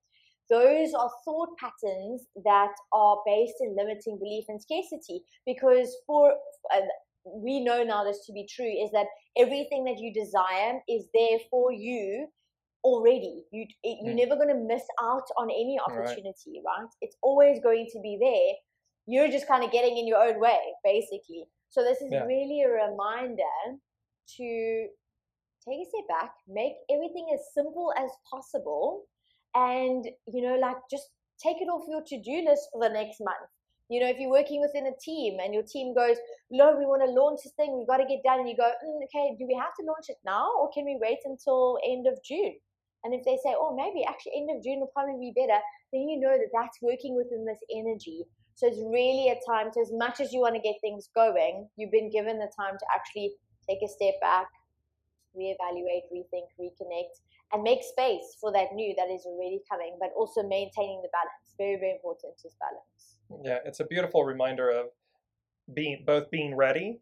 those 0.50 0.94
are 0.94 1.10
thought 1.24 1.50
patterns 1.58 2.28
that 2.44 2.74
are 2.94 3.18
based 3.26 3.56
in 3.62 3.76
limiting 3.76 4.18
belief 4.20 4.46
and 4.48 4.62
scarcity 4.62 5.22
because 5.46 5.96
for 6.06 6.34
uh, 6.76 6.82
we 7.26 7.64
know 7.64 7.84
now 7.84 8.04
this 8.04 8.26
to 8.26 8.34
be 8.34 8.48
true 8.48 8.72
is 8.84 8.92
that 8.92 9.08
everything 9.38 9.84
that 9.84 9.98
you 9.98 10.14
desire 10.14 10.80
is 10.88 11.08
there 11.14 11.40
for 11.50 11.72
you 11.72 12.28
already 12.84 13.44
you 13.52 13.66
it, 13.84 13.98
you're 14.04 14.14
mm. 14.14 14.28
never 14.28 14.36
going 14.36 14.54
to 14.54 14.64
miss 14.68 14.84
out 15.02 15.26
on 15.38 15.50
any 15.50 15.78
opportunity 15.88 16.62
right. 16.66 16.82
right 16.82 16.90
it's 17.02 17.18
always 17.24 17.60
going 17.64 17.88
to 17.92 18.00
be 18.02 18.18
there 18.22 18.54
you're 19.08 19.32
just 19.32 19.48
kind 19.48 19.64
of 19.64 19.72
getting 19.72 19.98
in 19.98 20.08
your 20.08 20.22
own 20.22 20.40
way 20.40 20.60
basically 20.84 21.46
so 21.70 21.84
this 21.84 22.00
is 22.02 22.10
yeah. 22.12 22.24
really 22.26 22.62
a 22.62 22.70
reminder 22.70 23.58
to 24.38 24.88
take 25.68 25.80
a 25.82 25.90
step 25.90 26.08
back 26.08 26.32
make 26.48 26.74
everything 26.92 27.26
as 27.34 27.40
simple 27.56 27.92
as 27.98 28.12
possible 28.30 29.06
and 29.56 30.06
you 30.28 30.42
know 30.44 30.60
like 30.60 30.78
just 30.92 31.10
take 31.42 31.58
it 31.60 31.72
off 31.72 31.88
your 31.90 32.04
to-do 32.06 32.46
list 32.48 32.70
for 32.72 32.84
the 32.84 32.94
next 32.94 33.20
month. 33.20 33.50
You 33.90 34.02
know 34.02 34.10
if 34.10 34.18
you're 34.20 34.32
working 34.32 34.62
within 34.62 34.88
a 34.88 34.98
team 35.00 35.38
and 35.40 35.54
your 35.54 35.64
team 35.64 35.94
goes 35.96 36.18
no 36.52 36.76
we 36.78 36.86
want 36.86 37.06
to 37.06 37.12
launch 37.12 37.42
this 37.44 37.54
thing 37.54 37.78
we've 37.78 37.88
got 37.88 38.02
to 38.02 38.10
get 38.10 38.26
done 38.26 38.40
and 38.40 38.50
you 38.50 38.58
go 38.58 38.66
mm, 38.66 39.00
okay 39.06 39.38
do 39.38 39.46
we 39.48 39.56
have 39.56 39.78
to 39.80 39.86
launch 39.86 40.10
it 40.10 40.18
now 40.26 40.50
or 40.60 40.70
can 40.74 40.86
we 40.86 40.98
wait 41.00 41.20
until 41.26 41.78
end 41.86 42.08
of 42.08 42.18
june? 42.26 42.58
And 43.04 43.14
if 43.14 43.24
they 43.24 43.38
say 43.46 43.54
oh 43.54 43.78
maybe 43.78 44.04
actually 44.04 44.42
end 44.42 44.50
of 44.50 44.64
june 44.64 44.82
will 44.82 44.94
probably 44.94 45.22
be 45.22 45.38
better 45.38 45.62
then 45.94 46.10
you 46.10 46.20
know 46.20 46.34
that 46.34 46.50
that's 46.52 46.82
working 46.82 47.16
within 47.16 47.46
this 47.46 47.62
energy. 47.70 48.26
So 48.56 48.68
it's 48.68 48.80
really 48.80 49.30
a 49.30 49.38
time 49.46 49.70
to 49.76 49.80
as 49.82 49.92
much 49.92 50.20
as 50.20 50.32
you 50.34 50.40
want 50.40 50.56
to 50.56 50.66
get 50.66 50.82
things 50.82 51.10
going 51.14 51.70
you've 51.78 51.94
been 51.94 52.10
given 52.10 52.42
the 52.42 52.50
time 52.58 52.76
to 52.82 52.86
actually 52.90 53.38
take 53.70 53.86
a 53.86 53.88
step 53.88 54.18
back 54.20 54.50
reevaluate 55.38 56.10
rethink 56.10 56.50
reconnect 56.58 57.22
and 57.54 57.64
make 57.64 57.80
space 57.84 58.38
for 58.40 58.52
that 58.52 58.74
new 58.74 58.94
that 58.98 59.14
is 59.14 59.26
already 59.26 59.62
coming, 59.70 59.98
but 60.00 60.10
also 60.18 60.42
maintaining 60.44 61.02
the 61.02 61.10
balance. 61.12 61.56
Very, 61.58 61.78
very 61.78 61.92
important 61.92 62.34
is 62.44 62.56
balance. 62.60 63.44
Yeah, 63.44 63.60
it's 63.66 63.80
a 63.80 63.86
beautiful 63.86 64.24
reminder 64.24 64.70
of 64.70 64.88
being 65.74 66.04
both 66.06 66.30
being 66.30 66.56
ready 66.56 67.00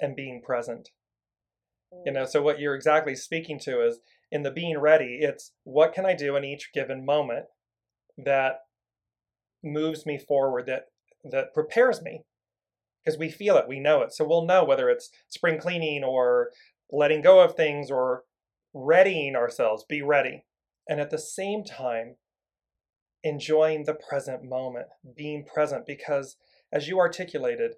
and 0.00 0.16
being 0.16 0.42
present. 0.42 0.90
Mm. 1.92 2.02
You 2.06 2.12
know, 2.12 2.24
so 2.24 2.42
what 2.42 2.60
you're 2.60 2.74
exactly 2.74 3.14
speaking 3.14 3.58
to 3.60 3.84
is 3.86 4.00
in 4.30 4.42
the 4.42 4.50
being 4.50 4.78
ready, 4.78 5.18
it's 5.20 5.52
what 5.64 5.92
can 5.92 6.06
I 6.06 6.14
do 6.14 6.36
in 6.36 6.44
each 6.44 6.70
given 6.72 7.04
moment 7.04 7.46
that 8.16 8.60
moves 9.62 10.06
me 10.06 10.18
forward, 10.18 10.66
that 10.66 10.86
that 11.24 11.54
prepares 11.54 12.02
me. 12.02 12.22
Because 13.04 13.18
we 13.18 13.30
feel 13.30 13.56
it, 13.56 13.68
we 13.68 13.80
know 13.80 14.02
it. 14.02 14.12
So 14.12 14.24
we'll 14.24 14.46
know 14.46 14.64
whether 14.64 14.88
it's 14.88 15.10
spring 15.28 15.58
cleaning 15.58 16.04
or 16.04 16.50
letting 16.90 17.20
go 17.20 17.40
of 17.40 17.56
things 17.56 17.90
or 17.90 18.22
readying 18.74 19.36
ourselves, 19.36 19.84
be 19.88 20.02
ready. 20.02 20.44
And 20.88 21.00
at 21.00 21.10
the 21.10 21.18
same 21.18 21.64
time, 21.64 22.16
enjoying 23.22 23.84
the 23.84 23.94
present 23.94 24.42
moment, 24.42 24.86
being 25.16 25.44
present, 25.44 25.86
because 25.86 26.36
as 26.72 26.88
you 26.88 26.98
articulated, 26.98 27.74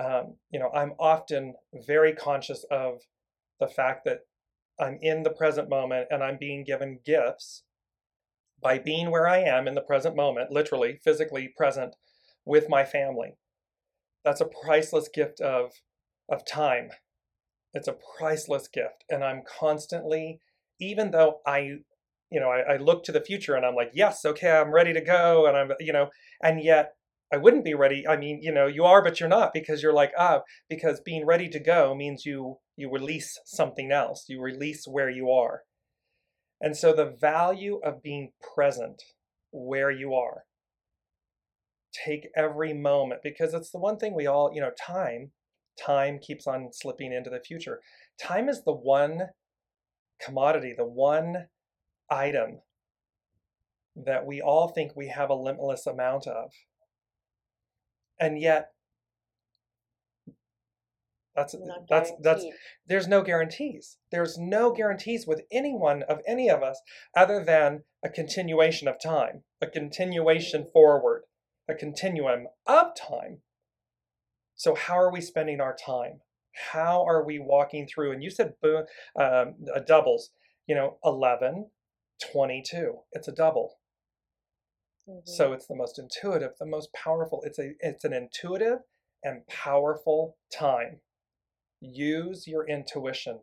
um, 0.00 0.36
you 0.50 0.60
know, 0.60 0.70
I'm 0.70 0.92
often 0.98 1.54
very 1.86 2.12
conscious 2.12 2.64
of 2.70 3.00
the 3.58 3.66
fact 3.66 4.04
that 4.04 4.20
I'm 4.78 4.98
in 5.00 5.24
the 5.24 5.30
present 5.30 5.68
moment 5.68 6.08
and 6.10 6.22
I'm 6.22 6.38
being 6.38 6.62
given 6.62 7.00
gifts 7.04 7.64
by 8.62 8.78
being 8.78 9.10
where 9.10 9.28
I 9.28 9.38
am 9.38 9.66
in 9.66 9.74
the 9.74 9.80
present 9.80 10.14
moment, 10.14 10.52
literally, 10.52 11.00
physically 11.02 11.52
present 11.56 11.96
with 12.44 12.68
my 12.68 12.84
family. 12.84 13.36
That's 14.24 14.40
a 14.40 14.50
priceless 14.64 15.08
gift 15.12 15.40
of, 15.40 15.72
of 16.28 16.46
time. 16.46 16.90
It's 17.74 17.88
a 17.88 17.96
priceless 18.18 18.68
gift. 18.68 19.04
And 19.10 19.24
I'm 19.24 19.42
constantly, 19.58 20.40
even 20.80 21.10
though 21.10 21.40
I, 21.46 21.58
you 22.30 22.40
know, 22.40 22.50
I, 22.50 22.74
I 22.74 22.76
look 22.76 23.04
to 23.04 23.12
the 23.12 23.20
future 23.20 23.54
and 23.54 23.64
I'm 23.64 23.74
like, 23.74 23.90
yes, 23.94 24.24
okay, 24.24 24.50
I'm 24.50 24.72
ready 24.72 24.92
to 24.92 25.00
go. 25.00 25.46
And 25.46 25.56
I'm, 25.56 25.70
you 25.80 25.92
know, 25.92 26.08
and 26.42 26.62
yet 26.62 26.94
I 27.32 27.36
wouldn't 27.36 27.64
be 27.64 27.74
ready. 27.74 28.06
I 28.08 28.16
mean, 28.16 28.40
you 28.42 28.52
know, 28.52 28.66
you 28.66 28.84
are, 28.84 29.02
but 29.02 29.20
you're 29.20 29.28
not 29.28 29.52
because 29.52 29.82
you're 29.82 29.92
like, 29.92 30.12
ah, 30.18 30.40
because 30.68 31.00
being 31.00 31.26
ready 31.26 31.48
to 31.50 31.60
go 31.60 31.94
means 31.94 32.24
you 32.24 32.58
you 32.76 32.90
release 32.90 33.38
something 33.44 33.92
else. 33.92 34.26
You 34.28 34.40
release 34.40 34.86
where 34.86 35.10
you 35.10 35.30
are. 35.30 35.62
And 36.60 36.76
so 36.76 36.92
the 36.92 37.16
value 37.20 37.80
of 37.84 38.02
being 38.02 38.32
present 38.54 39.02
where 39.50 39.90
you 39.90 40.14
are. 40.14 40.44
Take 41.92 42.28
every 42.36 42.72
moment 42.72 43.20
because 43.22 43.54
it's 43.54 43.70
the 43.70 43.78
one 43.78 43.98
thing 43.98 44.14
we 44.14 44.26
all, 44.26 44.52
you 44.54 44.60
know, 44.60 44.70
time, 44.78 45.32
time 45.84 46.18
keeps 46.18 46.46
on 46.46 46.68
slipping 46.72 47.12
into 47.12 47.30
the 47.30 47.40
future. 47.40 47.80
Time 48.20 48.48
is 48.48 48.62
the 48.64 48.72
one 48.72 49.28
commodity, 50.20 50.74
the 50.76 50.84
one 50.84 51.46
item 52.10 52.60
that 53.96 54.26
we 54.26 54.40
all 54.40 54.68
think 54.68 54.92
we 54.94 55.08
have 55.08 55.30
a 55.30 55.34
limitless 55.34 55.86
amount 55.86 56.26
of. 56.26 56.50
And 58.20 58.40
yet 58.40 58.72
that's 61.38 61.54
that's 61.88 62.10
that's 62.20 62.44
there's 62.88 63.06
no 63.06 63.22
guarantees. 63.22 63.98
There's 64.10 64.36
no 64.38 64.72
guarantees 64.72 65.24
with 65.24 65.42
anyone 65.52 66.02
of 66.02 66.18
any 66.26 66.50
of 66.50 66.64
us 66.64 66.80
other 67.16 67.44
than 67.44 67.84
a 68.04 68.08
continuation 68.08 68.88
of 68.88 69.00
time, 69.00 69.44
a 69.60 69.68
continuation 69.68 70.66
forward, 70.72 71.22
a 71.68 71.74
continuum 71.74 72.48
of 72.66 72.88
time. 72.96 73.42
So 74.58 74.74
how 74.74 74.98
are 74.98 75.12
we 75.12 75.20
spending 75.20 75.60
our 75.60 75.74
time? 75.74 76.20
How 76.72 77.06
are 77.06 77.24
we 77.24 77.38
walking 77.38 77.86
through? 77.86 78.12
And 78.12 78.22
you 78.22 78.28
said 78.28 78.54
um, 79.18 79.54
doubles, 79.86 80.30
you 80.66 80.74
know, 80.74 80.98
11, 81.04 81.70
22. 82.32 82.94
It's 83.12 83.28
a 83.28 83.32
double. 83.32 83.78
Mm-hmm. 85.08 85.20
So 85.24 85.52
it's 85.52 85.68
the 85.68 85.76
most 85.76 85.98
intuitive, 85.98 86.50
the 86.58 86.66
most 86.66 86.92
powerful. 86.92 87.40
It's 87.44 87.58
a 87.60 87.70
it's 87.80 88.04
an 88.04 88.12
intuitive 88.12 88.78
and 89.22 89.46
powerful 89.46 90.36
time. 90.52 91.00
Use 91.80 92.48
your 92.48 92.68
intuition. 92.68 93.40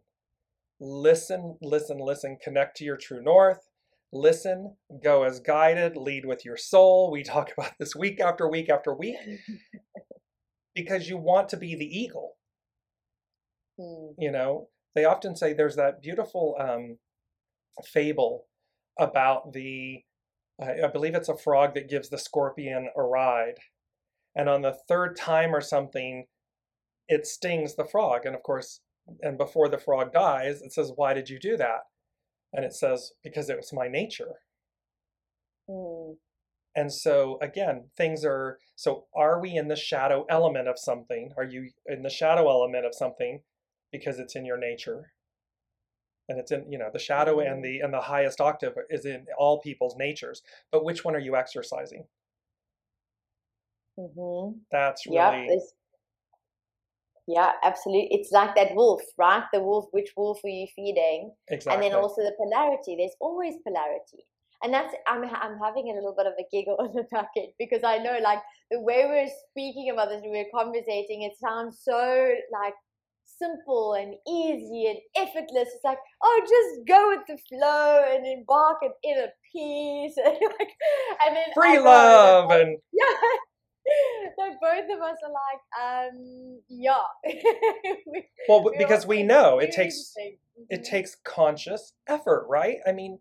Listen, 0.82 1.58
listen, 1.62 1.98
listen. 1.98 2.38
Connect 2.44 2.76
to 2.78 2.84
your 2.84 2.98
true 2.98 3.24
north. 3.24 3.70
Listen, 4.12 4.76
go 5.02 5.24
as 5.24 5.40
guided, 5.40 5.96
lead 5.96 6.26
with 6.26 6.44
your 6.44 6.58
soul. 6.58 7.10
We 7.10 7.24
talk 7.24 7.52
about 7.58 7.72
this 7.80 7.96
week 7.96 8.20
after 8.20 8.50
week 8.50 8.70
after 8.70 8.94
week 8.94 9.16
because 10.76 11.10
you 11.10 11.18
want 11.18 11.50
to 11.50 11.58
be 11.58 11.76
the 11.76 11.86
eagle. 11.86 12.34
Mm. 13.80 14.14
You 14.18 14.32
know, 14.32 14.70
they 14.94 15.06
often 15.06 15.36
say 15.36 15.54
there's 15.54 15.78
that 15.78 16.02
beautiful 16.02 16.56
um, 16.60 16.98
fable 17.84 18.46
about 19.00 19.54
the, 19.54 20.04
I 20.62 20.88
believe 20.88 21.16
it's 21.16 21.30
a 21.30 21.38
frog 21.38 21.74
that 21.74 21.90
gives 21.90 22.10
the 22.10 22.18
scorpion 22.18 22.90
a 22.96 23.02
ride. 23.02 23.56
And 24.36 24.50
on 24.50 24.62
the 24.62 24.78
third 24.88 25.16
time 25.16 25.56
or 25.56 25.62
something, 25.62 26.26
it 27.08 27.26
stings 27.26 27.76
the 27.76 27.86
frog. 27.86 28.26
And 28.26 28.36
of 28.36 28.44
course, 28.44 28.82
and 29.22 29.38
before 29.38 29.70
the 29.70 29.78
frog 29.78 30.12
dies, 30.14 30.62
it 30.62 30.74
says, 30.74 30.92
Why 30.96 31.14
did 31.14 31.30
you 31.30 31.40
do 31.40 31.58
that? 31.58 31.82
And 32.54 32.66
it 32.66 32.74
says, 32.74 33.12
Because 33.24 33.50
it 33.50 33.58
was 33.58 33.72
my 33.74 33.88
nature. 33.88 34.40
Mm. 36.78 36.82
And 36.82 36.94
so, 36.94 37.38
again, 37.42 37.86
things 37.96 38.26
are 38.26 38.60
so 38.76 39.06
are 39.16 39.40
we 39.40 39.56
in 39.56 39.68
the 39.68 39.76
shadow 39.76 40.26
element 40.30 40.68
of 40.68 40.78
something? 40.78 41.32
Are 41.38 41.44
you 41.44 41.70
in 41.86 42.02
the 42.02 42.10
shadow 42.10 42.50
element 42.50 42.86
of 42.86 42.94
something 42.94 43.42
because 43.92 44.20
it's 44.20 44.36
in 44.36 44.46
your 44.46 44.58
nature? 44.58 45.12
And 46.28 46.40
it's 46.40 46.52
in, 46.52 46.72
you 46.72 46.80
know, 46.80 46.90
the 46.92 47.00
shadow 47.00 47.38
mm. 47.38 47.52
and 47.52 47.64
the 47.64 47.80
and 47.80 47.94
the 47.94 48.02
highest 48.02 48.42
octave 48.42 48.74
is 48.90 49.06
in 49.06 49.26
all 49.38 49.62
people's 49.62 49.96
natures. 49.98 50.42
But 50.72 50.84
which 50.84 51.06
one 51.06 51.16
are 51.16 51.20
you 51.20 51.36
exercising? 51.36 52.06
Mm-hmm. 53.98 54.58
That's 54.72 55.06
really 55.06 55.16
yeah, 55.18 55.58
yeah, 57.28 57.52
absolutely. 57.64 58.10
It's 58.12 58.32
like 58.32 58.56
that 58.56 58.76
wolf, 58.76 59.02
right? 59.18 59.44
The 59.52 59.60
wolf, 59.60 59.86
which 59.92 60.12
wolf 60.16 60.40
are 60.44 60.50
you 60.50 60.68
feeding? 60.76 61.32
Exactly. 61.48 61.74
And 61.74 61.84
then 61.84 62.00
also 62.00 62.22
the 62.22 62.34
polarity. 62.38 62.96
There's 62.98 63.16
always 63.20 63.56
polarity. 63.66 64.26
And 64.64 64.74
that's, 64.74 64.94
I'm, 65.08 65.24
I'm 65.24 65.58
having 65.64 65.90
a 65.92 65.96
little 65.96 66.16
bit 66.18 66.28
of 66.28 66.34
a 66.40 66.46
giggle 66.52 66.76
on 66.80 66.94
the 66.94 67.04
back 67.12 67.30
end 67.38 67.54
because 67.60 67.84
I 67.84 67.98
know, 67.98 68.20
like, 68.24 68.40
the 68.72 68.80
way 68.80 69.06
we're 69.06 69.30
speaking 69.52 69.92
about 69.92 70.10
this, 70.10 70.22
and 70.24 70.32
we're 70.32 70.50
conversating, 70.54 71.24
it 71.24 71.34
sounds 71.40 71.80
so, 71.84 72.34
like, 72.52 72.74
simple 73.26 73.94
and 73.94 74.16
easy 74.28 74.88
and 74.88 75.00
effortless. 75.16 75.70
It's 75.74 75.84
like, 75.84 75.98
oh, 76.24 76.42
just 76.42 76.88
go 76.88 77.10
with 77.10 77.28
the 77.28 77.38
flow 77.50 78.04
and 78.10 78.26
embark 78.26 78.78
in 78.82 78.92
inner 79.04 79.28
peace 79.52 80.16
and 80.24 80.38
like, 80.42 80.70
and 81.26 81.36
then 81.36 81.46
free 81.54 81.80
love 81.80 82.52
and 82.52 82.78
yeah, 82.94 83.06
so 84.38 84.56
both 84.62 84.86
of 84.92 85.02
us 85.02 85.18
are 85.24 85.32
like, 85.32 86.12
um, 86.12 86.60
yeah. 86.70 86.98
we, 88.08 88.26
well, 88.50 88.64
we 88.64 88.76
because 88.78 89.06
we 89.06 89.24
know 89.24 89.60
it 89.60 89.72
takes 89.72 90.14
it 90.18 90.40
mm-hmm. 90.72 90.84
takes 90.84 91.16
conscious 91.24 91.94
effort, 92.08 92.46
right? 92.50 92.78
I 92.88 92.92
mean, 92.92 93.20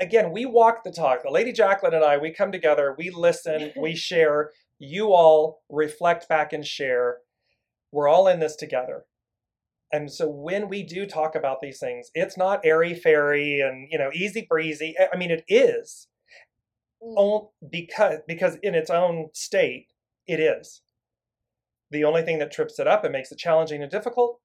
again, 0.00 0.30
we 0.32 0.46
walk 0.46 0.84
the 0.84 0.90
talk. 0.92 1.22
The 1.22 1.30
lady 1.30 1.52
Jacqueline 1.52 1.94
and 1.94 2.04
I, 2.04 2.18
we 2.18 2.32
come 2.32 2.52
together, 2.52 2.94
we 2.98 3.10
listen, 3.10 3.72
we 3.80 3.94
share. 3.94 4.50
You 4.78 5.12
all 5.12 5.62
reflect 5.70 6.28
back 6.28 6.52
and 6.52 6.66
share. 6.66 7.18
We're 7.92 8.08
all 8.08 8.28
in 8.28 8.40
this 8.40 8.56
together. 8.56 9.04
And 9.92 10.10
so 10.12 10.28
when 10.28 10.68
we 10.68 10.82
do 10.82 11.06
talk 11.06 11.34
about 11.34 11.60
these 11.60 11.78
things, 11.78 12.10
it's 12.14 12.36
not 12.36 12.60
airy 12.64 12.94
fairy 12.94 13.60
and 13.60 13.88
you 13.90 13.98
know 13.98 14.10
easy 14.12 14.46
breezy. 14.48 14.94
I 15.12 15.16
mean, 15.16 15.30
it 15.30 15.44
is 15.48 16.08
Mm. 17.02 17.48
because 17.70 18.20
because 18.26 18.56
in 18.62 18.74
its 18.74 18.90
own 18.90 19.28
state 19.32 19.88
it 20.26 20.40
is. 20.40 20.82
The 21.90 22.04
only 22.04 22.22
thing 22.22 22.38
that 22.40 22.50
trips 22.50 22.78
it 22.78 22.88
up 22.88 23.04
and 23.04 23.12
makes 23.12 23.30
it 23.30 23.38
challenging 23.38 23.82
and 23.82 23.90
difficult 23.90 24.40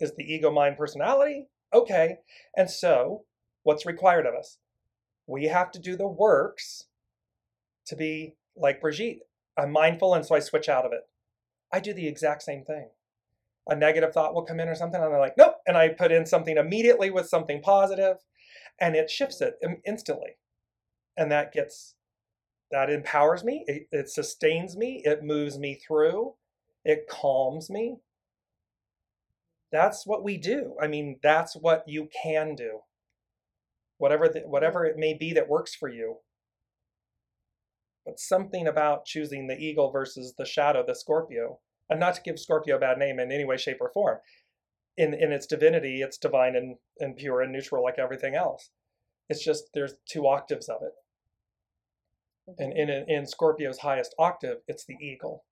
is 0.00 0.14
the 0.14 0.24
ego 0.24 0.50
mind 0.50 0.76
personality. 0.78 1.48
Okay. 1.74 2.18
And 2.56 2.70
so, 2.70 3.24
what's 3.64 3.84
required 3.84 4.24
of 4.26 4.34
us? 4.34 4.58
We 5.26 5.44
have 5.44 5.70
to 5.72 5.78
do 5.78 5.96
the 5.96 6.06
works 6.06 6.84
to 7.86 7.96
be 7.96 8.34
like 8.56 8.80
Brigitte. 8.80 9.20
I'm 9.58 9.72
mindful 9.72 10.14
and 10.14 10.24
so 10.24 10.34
I 10.34 10.40
switch 10.40 10.68
out 10.68 10.84
of 10.84 10.92
it. 10.92 11.08
I 11.72 11.80
do 11.80 11.92
the 11.92 12.06
exact 12.06 12.42
same 12.42 12.64
thing. 12.64 12.90
A 13.68 13.74
negative 13.74 14.12
thought 14.12 14.34
will 14.34 14.44
come 14.44 14.60
in 14.60 14.68
or 14.68 14.76
something, 14.76 15.00
and 15.00 15.12
I'm 15.12 15.18
like, 15.18 15.36
nope. 15.36 15.56
And 15.66 15.76
I 15.76 15.88
put 15.88 16.12
in 16.12 16.24
something 16.24 16.56
immediately 16.56 17.10
with 17.10 17.28
something 17.28 17.60
positive, 17.60 18.18
and 18.80 18.94
it 18.94 19.10
shifts 19.10 19.40
it 19.40 19.58
instantly. 19.84 20.36
And 21.16 21.32
that 21.32 21.52
gets 21.52 21.96
that 22.70 22.90
empowers 22.90 23.44
me, 23.44 23.64
it, 23.66 23.88
it 23.92 24.08
sustains 24.08 24.76
me, 24.76 25.02
it 25.04 25.22
moves 25.22 25.58
me 25.58 25.74
through, 25.74 26.34
it 26.84 27.08
calms 27.08 27.70
me. 27.70 27.96
That's 29.70 30.06
what 30.06 30.24
we 30.24 30.36
do. 30.36 30.74
I 30.80 30.86
mean, 30.86 31.18
that's 31.22 31.54
what 31.54 31.84
you 31.86 32.08
can 32.22 32.54
do. 32.54 32.80
Whatever 33.98 34.28
the, 34.28 34.40
whatever 34.40 34.84
it 34.84 34.96
may 34.96 35.14
be 35.14 35.32
that 35.32 35.48
works 35.48 35.74
for 35.74 35.88
you. 35.88 36.16
But 38.04 38.20
something 38.20 38.66
about 38.66 39.04
choosing 39.04 39.46
the 39.46 39.58
eagle 39.58 39.90
versus 39.90 40.34
the 40.36 40.44
shadow, 40.44 40.84
the 40.86 40.94
Scorpio, 40.94 41.58
and 41.88 41.98
not 41.98 42.14
to 42.14 42.22
give 42.22 42.38
Scorpio 42.38 42.76
a 42.76 42.80
bad 42.80 42.98
name 42.98 43.18
in 43.18 43.32
any 43.32 43.44
way, 43.44 43.56
shape, 43.56 43.78
or 43.80 43.90
form. 43.92 44.18
In 44.96 45.12
in 45.12 45.32
its 45.32 45.46
divinity, 45.46 46.02
it's 46.02 46.18
divine 46.18 46.56
and, 46.56 46.76
and 47.00 47.16
pure 47.16 47.40
and 47.40 47.52
neutral 47.52 47.82
like 47.82 47.98
everything 47.98 48.34
else. 48.34 48.70
It's 49.28 49.44
just 49.44 49.70
there's 49.74 49.94
two 50.08 50.26
octaves 50.26 50.68
of 50.68 50.82
it. 50.82 50.92
And 52.58 52.72
in, 52.72 52.88
in 53.08 53.26
Scorpio's 53.26 53.78
highest 53.78 54.14
octave, 54.18 54.58
it's 54.68 54.84
the 54.84 54.96
eagle. 55.00 55.44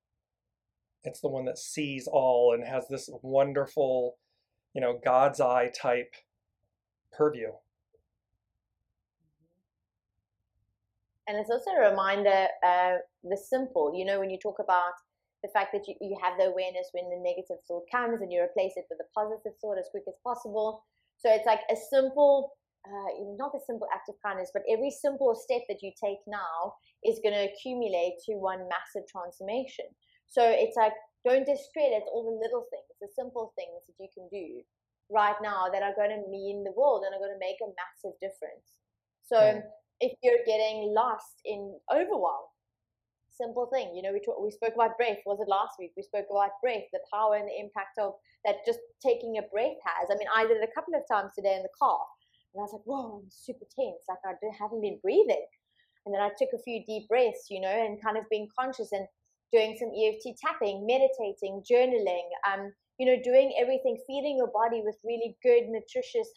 It's 1.02 1.20
the 1.20 1.28
one 1.28 1.44
that 1.46 1.58
sees 1.58 2.08
all 2.10 2.54
and 2.54 2.64
has 2.64 2.86
this 2.88 3.10
wonderful, 3.22 4.16
you 4.74 4.80
know, 4.80 4.98
God's 5.04 5.40
eye 5.40 5.70
type 5.76 6.14
purview. 7.12 7.48
And 11.26 11.38
it's 11.38 11.50
also 11.50 11.70
a 11.70 11.90
reminder 11.90 12.46
uh, 12.66 13.00
the 13.22 13.36
simple, 13.36 13.92
you 13.96 14.04
know, 14.04 14.20
when 14.20 14.30
you 14.30 14.38
talk 14.38 14.56
about 14.60 14.92
the 15.42 15.48
fact 15.52 15.72
that 15.72 15.88
you, 15.88 15.94
you 16.00 16.16
have 16.22 16.38
the 16.38 16.46
awareness 16.46 16.88
when 16.92 17.08
the 17.08 17.20
negative 17.20 17.60
thought 17.68 17.84
comes 17.92 18.20
and 18.20 18.32
you 18.32 18.40
replace 18.40 18.72
it 18.76 18.84
with 18.88 19.00
a 19.00 19.08
positive 19.12 19.52
thought 19.60 19.78
as 19.78 19.88
quick 19.90 20.04
as 20.08 20.16
possible. 20.24 20.84
So 21.18 21.32
it's 21.32 21.46
like 21.46 21.60
a 21.70 21.76
simple 21.76 22.52
uh, 22.84 23.10
not 23.40 23.56
a 23.56 23.64
simple 23.64 23.88
act 23.94 24.08
of 24.12 24.16
kindness, 24.20 24.52
but 24.52 24.62
every 24.68 24.90
simple 24.90 25.32
step 25.34 25.64
that 25.68 25.80
you 25.80 25.90
take 25.96 26.20
now 26.28 26.76
is 27.00 27.20
going 27.24 27.32
to 27.32 27.48
accumulate 27.48 28.20
to 28.28 28.36
one 28.36 28.68
massive 28.68 29.08
transformation. 29.08 29.88
So 30.28 30.44
it's 30.44 30.76
like, 30.76 30.92
don't 31.24 31.48
discredit 31.48 32.04
all 32.12 32.28
the 32.28 32.36
little 32.36 32.68
things, 32.68 32.84
the 33.00 33.08
simple 33.16 33.56
things 33.56 33.80
that 33.88 33.96
you 33.96 34.08
can 34.12 34.28
do 34.28 34.60
right 35.08 35.36
now 35.40 35.72
that 35.72 35.80
are 35.80 35.96
going 35.96 36.12
to 36.12 36.28
mean 36.28 36.64
the 36.64 36.76
world 36.76 37.04
and 37.04 37.16
are 37.16 37.22
going 37.24 37.32
to 37.32 37.40
make 37.40 37.56
a 37.64 37.72
massive 37.72 38.16
difference. 38.20 38.68
So, 39.24 39.36
mm. 39.36 39.64
If 40.04 40.12
you're 40.22 40.44
getting 40.44 40.92
lost 40.92 41.40
in 41.44 41.78
overwhelm. 41.88 42.44
Simple 43.30 43.66
thing, 43.72 43.96
you 43.96 44.02
know. 44.02 44.12
We 44.12 44.20
talk, 44.20 44.38
we 44.38 44.50
spoke 44.52 44.74
about 44.74 44.96
breath. 44.96 45.18
Was 45.26 45.40
it 45.40 45.48
last 45.48 45.74
week? 45.78 45.92
We 45.96 46.04
spoke 46.04 46.26
about 46.30 46.60
breath, 46.62 46.86
the 46.92 47.00
power 47.12 47.34
and 47.34 47.48
the 47.48 47.58
impact 47.58 47.98
of 47.98 48.14
that. 48.44 48.62
Just 48.64 48.78
taking 49.02 49.38
a 49.38 49.42
breath 49.50 49.80
has. 49.82 50.06
I 50.12 50.14
mean, 50.14 50.30
I 50.30 50.46
did 50.46 50.62
it 50.62 50.68
a 50.68 50.74
couple 50.74 50.94
of 50.94 51.02
times 51.10 51.32
today 51.34 51.56
in 51.56 51.64
the 51.66 51.76
car, 51.76 51.98
and 52.54 52.60
I 52.60 52.62
was 52.62 52.74
like, 52.76 52.86
"Whoa, 52.86 53.24
I'm 53.24 53.30
super 53.32 53.66
tense. 53.74 54.06
Like 54.06 54.22
I 54.22 54.38
haven't 54.54 54.82
been 54.86 55.02
breathing." 55.02 55.46
And 56.06 56.14
then 56.14 56.22
I 56.22 56.30
took 56.38 56.52
a 56.54 56.62
few 56.62 56.84
deep 56.84 57.08
breaths, 57.08 57.48
you 57.50 57.60
know, 57.60 57.74
and 57.74 58.00
kind 58.00 58.18
of 58.18 58.28
being 58.30 58.46
conscious 58.54 58.92
and 58.92 59.08
doing 59.52 59.76
some 59.78 59.90
EFT 59.90 60.38
tapping, 60.40 60.86
meditating, 60.86 61.62
journaling, 61.62 62.26
um, 62.46 62.72
you 62.98 63.06
know, 63.06 63.20
doing 63.22 63.54
everything, 63.60 63.98
feeding 64.06 64.38
your 64.38 64.50
body 64.54 64.82
with 64.84 64.96
really 65.04 65.36
good, 65.42 65.66
nutritious, 65.68 66.30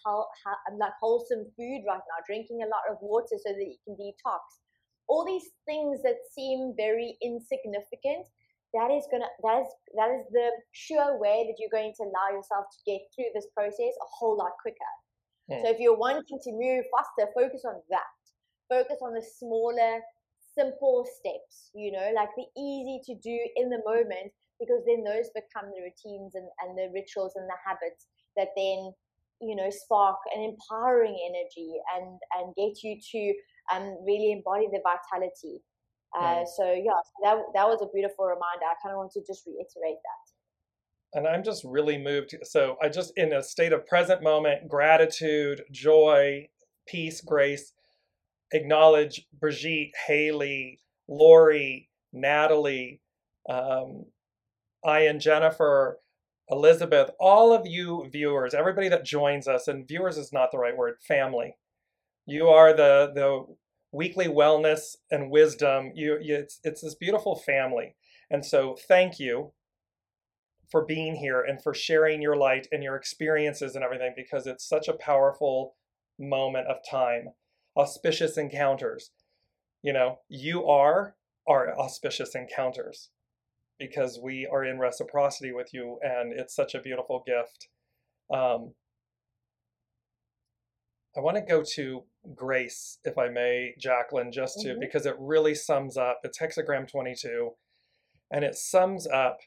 like 0.80 0.91
wholesome 1.00 1.46
food 1.56 1.82
right 1.88 2.02
now, 2.02 2.20
drinking 2.26 2.62
a 2.63 2.70
lot 2.70 2.86
of 2.89 2.98
water 3.02 3.38
so 3.38 3.54
that 3.54 3.65
you 3.65 3.78
can 3.86 3.96
detox. 3.96 4.41
All 5.08 5.24
these 5.26 5.50
things 5.65 6.02
that 6.04 6.17
seem 6.34 6.74
very 6.76 7.17
insignificant, 7.22 8.26
that 8.74 8.91
is 8.91 9.08
gonna 9.10 9.30
that 9.43 9.62
is 9.62 9.67
that 9.96 10.10
is 10.12 10.26
the 10.32 10.50
sure 10.74 11.17
way 11.17 11.48
that 11.48 11.56
you're 11.58 11.72
going 11.72 11.93
to 11.96 12.04
allow 12.04 12.36
yourself 12.36 12.65
to 12.67 12.80
get 12.86 13.00
through 13.15 13.32
this 13.34 13.48
process 13.56 13.96
a 13.96 14.10
whole 14.12 14.36
lot 14.36 14.52
quicker. 14.62 14.93
Mm. 15.50 15.63
So 15.63 15.72
if 15.72 15.80
you're 15.80 15.98
wanting 15.98 16.39
to 16.43 16.52
move 16.52 16.84
faster, 16.91 17.32
focus 17.34 17.63
on 17.65 17.80
that. 17.89 18.12
Focus 18.67 18.98
on 19.02 19.13
the 19.13 19.24
smaller, 19.24 20.02
simple 20.58 21.06
steps, 21.06 21.70
you 21.74 21.91
know, 21.91 22.12
like 22.15 22.30
the 22.36 22.46
easy 22.60 23.00
to 23.06 23.15
do 23.15 23.38
in 23.56 23.70
the 23.70 23.82
moment 23.86 24.32
because 24.60 24.82
then 24.88 25.04
those 25.04 25.30
become 25.34 25.70
the 25.70 25.82
routines 25.86 26.34
and, 26.34 26.50
and 26.65 26.78
the 26.78 26.89
rituals 26.93 27.34
and 27.36 27.48
the 27.48 27.60
habits 27.65 28.08
that 28.36 28.50
then 28.56 28.91
you 29.39 29.56
know 29.56 29.70
spark 29.70 30.17
an 30.36 30.41
empowering 30.41 31.17
energy 31.30 31.74
and 31.96 32.17
and 32.38 32.56
get 32.56 32.84
you 32.84 32.98
to 33.00 33.34
um 33.76 33.98
really 34.06 34.32
embody 34.32 34.67
the 34.72 34.82
vitality. 34.82 35.62
Uh, 36.17 36.43
so 36.46 36.74
yeah 36.74 36.98
that 37.22 37.38
that 37.54 37.67
was 37.67 37.82
a 37.82 37.88
beautiful 37.93 38.26
reminder. 38.26 38.65
I 38.65 38.74
kind 38.82 38.93
of 38.93 38.98
want 38.98 39.12
to 39.12 39.22
just 39.28 39.46
reiterate 39.46 40.00
that. 40.02 41.17
And 41.17 41.28
i'm 41.28 41.43
just 41.43 41.63
really 41.63 41.98
moved 41.98 42.36
so 42.43 42.76
i 42.82 42.89
just 42.89 43.13
in 43.15 43.34
a 43.34 43.41
state 43.41 43.72
of 43.72 43.88
present 43.88 44.22
moment 44.22 44.67
gratitude 44.67 45.63
joy 45.72 46.48
peace 46.86 47.22
grace 47.22 47.72
acknowledge 48.54 49.26
brigitte 49.40 49.94
haley 50.08 50.80
lori 51.08 51.90
natalie 52.14 53.02
um, 53.50 54.06
Ian, 54.86 55.20
Jennifer, 55.20 56.00
Elizabeth, 56.50 57.10
all 57.20 57.54
of 57.54 57.66
you 57.66 58.08
viewers, 58.12 58.54
everybody 58.54 58.90
that 58.90 59.06
joins 59.06 59.48
us, 59.48 59.68
and 59.68 59.88
viewers 59.88 60.18
is 60.18 60.32
not 60.32 60.52
the 60.52 60.58
right 60.58 60.76
word, 60.78 60.96
family. 61.06 61.56
You 62.26 62.48
are 62.48 62.74
the 62.74 63.12
the 63.14 63.46
weekly 63.92 64.28
wellness 64.28 64.96
and 65.12 65.32
wisdom. 65.32 65.92
You, 65.96 66.18
you 66.22 66.36
it's 66.36 66.60
it's 66.64 66.82
this 66.82 66.96
beautiful 66.96 67.36
family, 67.36 67.96
and 68.30 68.46
so 68.46 68.78
thank 68.88 69.20
you 69.20 69.54
for 70.72 70.86
being 70.86 71.16
here 71.16 71.42
and 71.42 71.62
for 71.62 71.74
sharing 71.74 72.22
your 72.22 72.36
light 72.36 72.68
and 72.72 72.84
your 72.84 72.96
experiences 72.98 73.76
and 73.76 73.84
everything 73.84 74.14
because 74.16 74.48
it's 74.48 74.68
such 74.68 74.90
a 74.90 74.94
powerful 74.94 75.76
moment 76.20 76.68
of 76.68 76.78
time. 76.90 77.30
Auspicious 77.78 78.38
encounters. 78.38 79.12
You 79.84 79.94
know, 79.94 80.20
you 80.28 80.66
are 80.66 81.16
our 81.48 81.78
auspicious 81.80 82.36
encounters 82.36 83.10
because 83.80 84.20
we 84.22 84.48
are 84.52 84.66
in 84.66 84.80
reciprocity 84.80 85.52
with 85.52 85.74
you 85.74 86.00
and 86.02 86.34
it's 86.34 86.56
such 86.56 86.74
a 86.74 86.82
beautiful 86.82 87.24
gift. 87.26 87.70
Um, 88.34 88.74
I 91.16 91.20
want 91.20 91.38
to 91.38 91.42
go 91.42 91.63
to 91.76 92.04
grace, 92.36 93.00
if 93.04 93.18
I 93.18 93.30
may, 93.30 93.74
Jacqueline, 93.80 94.32
just 94.32 94.60
to, 94.60 94.70
mm-hmm. 94.70 94.80
because 94.80 95.06
it 95.06 95.16
really 95.20 95.56
sums 95.56 95.98
up, 95.98 96.20
it's 96.24 96.38
hexagram 96.38 96.90
22, 96.90 97.52
and 98.32 98.46
it 98.46 98.56
sums 98.56 99.08
up 99.08 99.40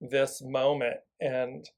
this 0.00 0.40
moment. 0.40 0.98
And 1.20 1.68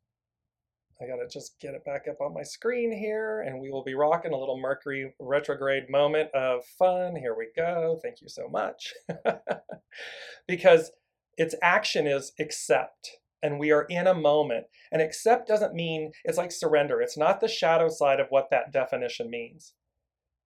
I 1.03 1.07
got 1.07 1.17
to 1.17 1.29
just 1.29 1.59
get 1.61 1.75
it 1.75 1.85
back 1.85 2.07
up 2.09 2.21
on 2.21 2.35
my 2.35 2.43
screen 2.43 2.97
here, 2.97 3.41
and 3.41 3.61
we 3.61 3.71
will 3.71 3.83
be 3.83 3.95
rocking 3.95 4.33
a 4.33 4.39
little 4.39 4.59
Mercury 4.59 5.13
retrograde 5.19 5.91
moment 5.91 6.31
of 6.33 6.65
fun. 6.79 7.17
Here 7.17 7.35
we 7.37 7.49
go. 7.57 7.99
Thank 8.03 8.21
you 8.21 8.29
so 8.29 8.49
much. 8.49 8.93
because 10.49 10.93
its 11.37 11.55
action 11.63 12.07
is 12.07 12.33
accept. 12.39 13.11
And 13.43 13.59
we 13.59 13.73
are 13.73 13.87
in 13.89 14.07
a 14.07 14.15
moment. 14.15 14.67
And 14.93 15.03
accept 15.03 15.49
doesn't 15.49 15.75
mean 15.75 16.13
it's 16.25 16.39
like 16.39 16.53
surrender. 16.53 17.03
It's 17.03 17.19
not 17.19 17.41
the 17.41 17.49
shadow 17.49 17.89
side 17.89 18.21
of 18.21 18.29
what 18.31 18.51
that 18.51 18.73
definition 18.73 19.29
means. 19.29 19.75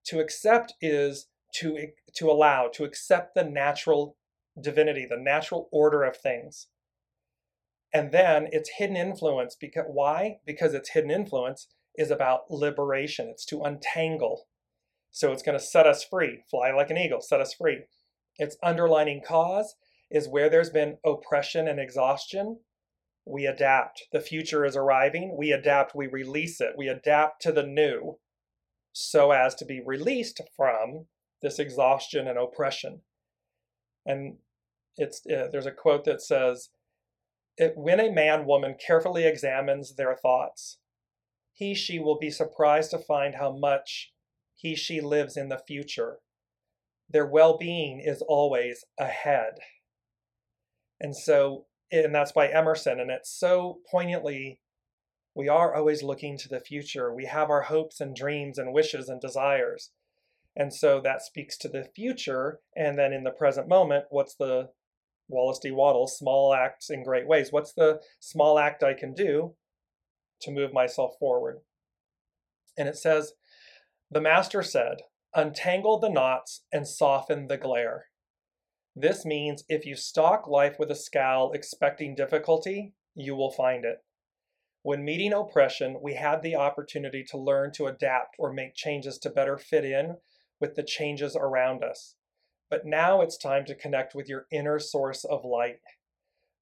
To 0.05 0.19
accept 0.19 0.73
is 0.81 1.27
to, 1.55 1.89
to 2.15 2.31
allow, 2.31 2.69
to 2.73 2.83
accept 2.83 3.35
the 3.35 3.43
natural 3.43 4.17
divinity, 4.59 5.05
the 5.07 5.17
natural 5.19 5.69
order 5.71 6.03
of 6.03 6.17
things. 6.17 6.67
And 7.93 8.11
then 8.11 8.47
it's 8.51 8.71
hidden 8.77 8.97
influence. 8.97 9.55
Because 9.59 9.85
why? 9.87 10.37
Because 10.45 10.73
its 10.73 10.89
hidden 10.89 11.11
influence 11.11 11.67
is 11.95 12.11
about 12.11 12.51
liberation. 12.51 13.27
It's 13.29 13.45
to 13.45 13.61
untangle. 13.61 14.47
So 15.11 15.31
it's 15.31 15.41
going 15.41 15.57
to 15.57 15.63
set 15.63 15.87
us 15.87 16.03
free, 16.03 16.43
fly 16.49 16.71
like 16.71 16.89
an 16.89 16.97
eagle, 16.97 17.21
set 17.21 17.41
us 17.41 17.53
free. 17.53 17.85
Its 18.37 18.57
underlining 18.61 19.21
cause 19.25 19.75
is 20.11 20.27
where 20.27 20.49
there's 20.49 20.69
been 20.69 20.97
oppression 21.05 21.67
and 21.67 21.79
exhaustion, 21.79 22.59
we 23.25 23.45
adapt. 23.45 24.03
The 24.11 24.21
future 24.21 24.63
is 24.63 24.75
arriving, 24.75 25.35
we 25.37 25.51
adapt, 25.51 25.95
we 25.95 26.07
release 26.07 26.61
it, 26.61 26.73
we 26.77 26.87
adapt 26.87 27.41
to 27.43 27.51
the 27.51 27.63
new 27.63 28.19
so 28.93 29.31
as 29.31 29.53
to 29.55 29.65
be 29.65 29.81
released 29.85 30.41
from 30.55 31.05
this 31.41 31.59
exhaustion 31.59 32.27
and 32.27 32.37
oppression. 32.37 33.01
And 34.05 34.37
it's 34.97 35.21
uh, 35.27 35.49
there's 35.51 35.67
a 35.67 35.71
quote 35.71 36.05
that 36.05 36.21
says, 36.21 36.69
it, 37.57 37.75
"When 37.75 37.99
a 37.99 38.11
man 38.11 38.45
woman 38.45 38.75
carefully 38.75 39.25
examines 39.25 39.95
their 39.95 40.15
thoughts, 40.15 40.77
he 41.53 41.73
she 41.73 41.99
will 41.99 42.17
be 42.17 42.29
surprised 42.29 42.91
to 42.91 42.99
find 42.99 43.35
how 43.35 43.51
much 43.51 44.13
he 44.55 44.75
she 44.75 45.01
lives 45.01 45.35
in 45.37 45.49
the 45.49 45.57
future. 45.59 46.19
Their 47.09 47.25
well-being 47.25 47.99
is 47.99 48.21
always 48.21 48.85
ahead." 48.97 49.59
And 50.99 51.15
so, 51.15 51.67
and 51.91 52.13
that's 52.13 52.31
by 52.31 52.47
Emerson. 52.49 52.99
And 52.99 53.11
it's 53.11 53.29
so 53.29 53.81
poignantly, 53.89 54.59
we 55.35 55.47
are 55.47 55.75
always 55.75 56.01
looking 56.01 56.37
to 56.39 56.49
the 56.49 56.59
future. 56.59 57.13
We 57.13 57.25
have 57.25 57.49
our 57.49 57.63
hopes 57.63 58.01
and 58.01 58.15
dreams 58.15 58.57
and 58.57 58.73
wishes 58.73 59.07
and 59.07 59.21
desires. 59.21 59.91
And 60.55 60.73
so 60.73 60.99
that 61.01 61.21
speaks 61.21 61.55
to 61.59 61.69
the 61.69 61.83
future. 61.83 62.61
And 62.75 62.97
then 62.97 63.13
in 63.13 63.23
the 63.23 63.31
present 63.31 63.67
moment, 63.67 64.05
what's 64.09 64.33
the 64.33 64.71
Wallace 65.27 65.59
D. 65.59 65.71
Wattles, 65.71 66.17
small 66.17 66.53
acts 66.53 66.89
in 66.89 67.03
great 67.03 67.27
ways? 67.27 67.51
What's 67.51 67.73
the 67.73 68.01
small 68.19 68.57
act 68.59 68.83
I 68.83 68.93
can 68.93 69.13
do 69.13 69.55
to 70.41 70.51
move 70.51 70.73
myself 70.73 71.15
forward? 71.19 71.59
And 72.77 72.87
it 72.87 72.97
says, 72.97 73.33
The 74.09 74.21
master 74.21 74.63
said, 74.63 74.97
Untangle 75.35 75.99
the 75.99 76.09
knots 76.09 76.63
and 76.71 76.87
soften 76.87 77.47
the 77.47 77.57
glare. 77.57 78.05
This 78.95 79.25
means 79.25 79.63
if 79.69 79.85
you 79.85 79.95
stalk 79.95 80.47
life 80.47 80.77
with 80.79 80.89
a 80.89 80.95
scowl 80.95 81.51
expecting 81.51 82.15
difficulty, 82.15 82.93
you 83.13 83.35
will 83.35 83.51
find 83.51 83.85
it. 83.85 83.97
When 84.81 85.03
meeting 85.03 85.33
oppression, 85.33 85.99
we 86.01 86.15
had 86.15 86.41
the 86.41 86.55
opportunity 86.55 87.23
to 87.29 87.37
learn 87.37 87.71
to 87.73 87.87
adapt 87.87 88.35
or 88.39 88.53
make 88.53 88.73
changes 88.73 89.17
to 89.19 89.29
better 89.29 89.57
fit 89.57 89.85
in 89.85 90.17
with 90.59 90.75
the 90.75 90.83
changes 90.83 91.35
around 91.35 91.83
us. 91.83 92.15
But 92.69 92.85
now 92.85 93.21
it's 93.21 93.37
time 93.37 93.65
to 93.65 93.75
connect 93.75 94.13
with 94.13 94.27
your 94.27 94.45
inner 94.51 94.79
source 94.79 95.23
of 95.23 95.45
light. 95.45 95.79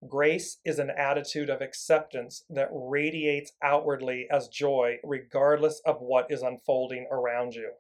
Grace 0.07 0.59
is 0.63 0.77
an 0.77 0.91
attitude 0.91 1.49
of 1.49 1.61
acceptance 1.61 2.43
that 2.49 2.69
radiates 2.71 3.53
outwardly 3.63 4.27
as 4.29 4.47
joy, 4.47 4.97
regardless 5.03 5.81
of 5.85 6.01
what 6.01 6.29
is 6.29 6.43
unfolding 6.43 7.07
around 7.11 7.55
you. 7.55 7.71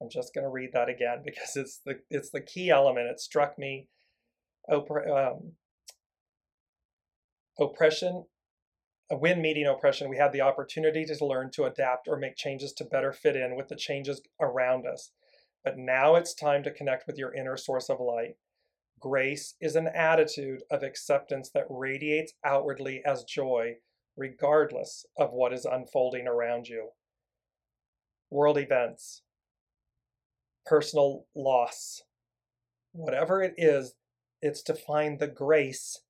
I'm 0.00 0.10
just 0.10 0.34
going 0.34 0.44
to 0.44 0.50
read 0.50 0.70
that 0.72 0.88
again 0.88 1.22
because 1.24 1.56
it's 1.56 1.80
the 1.84 2.00
it's 2.10 2.30
the 2.30 2.40
key 2.40 2.70
element. 2.70 3.08
It 3.08 3.20
struck 3.20 3.58
me. 3.58 3.88
um, 4.70 5.52
oppression, 7.58 8.26
when 9.10 9.42
meeting 9.42 9.66
oppression, 9.66 10.08
we 10.08 10.16
have 10.16 10.32
the 10.32 10.40
opportunity 10.40 11.04
to 11.04 11.26
learn 11.26 11.50
to 11.52 11.64
adapt 11.64 12.08
or 12.08 12.16
make 12.16 12.36
changes 12.36 12.72
to 12.74 12.84
better 12.84 13.12
fit 13.12 13.36
in 13.36 13.56
with 13.56 13.68
the 13.68 13.76
changes 13.76 14.20
around 14.40 14.86
us. 14.86 15.10
But 15.64 15.78
now 15.78 16.16
it's 16.16 16.34
time 16.34 16.62
to 16.64 16.72
connect 16.72 17.06
with 17.06 17.18
your 17.18 17.34
inner 17.34 17.56
source 17.56 17.88
of 17.88 18.00
light. 18.00 18.36
Grace 18.98 19.54
is 19.60 19.76
an 19.76 19.88
attitude 19.88 20.62
of 20.70 20.82
acceptance 20.82 21.50
that 21.54 21.66
radiates 21.68 22.34
outwardly 22.44 23.02
as 23.04 23.24
joy, 23.24 23.76
regardless 24.16 25.06
of 25.16 25.32
what 25.32 25.52
is 25.52 25.64
unfolding 25.64 26.26
around 26.26 26.68
you. 26.68 26.90
World 28.30 28.58
events, 28.58 29.22
personal 30.66 31.26
loss. 31.34 32.02
Whatever 32.92 33.42
it 33.42 33.54
is, 33.56 33.94
it's 34.40 34.62
to 34.62 34.74
find 34.74 35.18
the 35.18 35.28
grace 35.28 36.00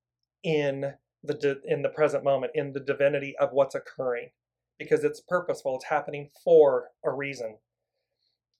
in 0.42 0.94
the 1.22 1.60
in 1.64 1.82
the 1.82 1.88
present 1.88 2.24
moment, 2.24 2.52
in 2.54 2.72
the 2.72 2.80
divinity 2.80 3.34
of 3.38 3.52
what's 3.52 3.74
occurring, 3.74 4.30
because 4.78 5.04
it's 5.04 5.20
purposeful. 5.20 5.76
It's 5.76 5.84
happening 5.86 6.30
for 6.44 6.88
a 7.04 7.10
reason. 7.10 7.58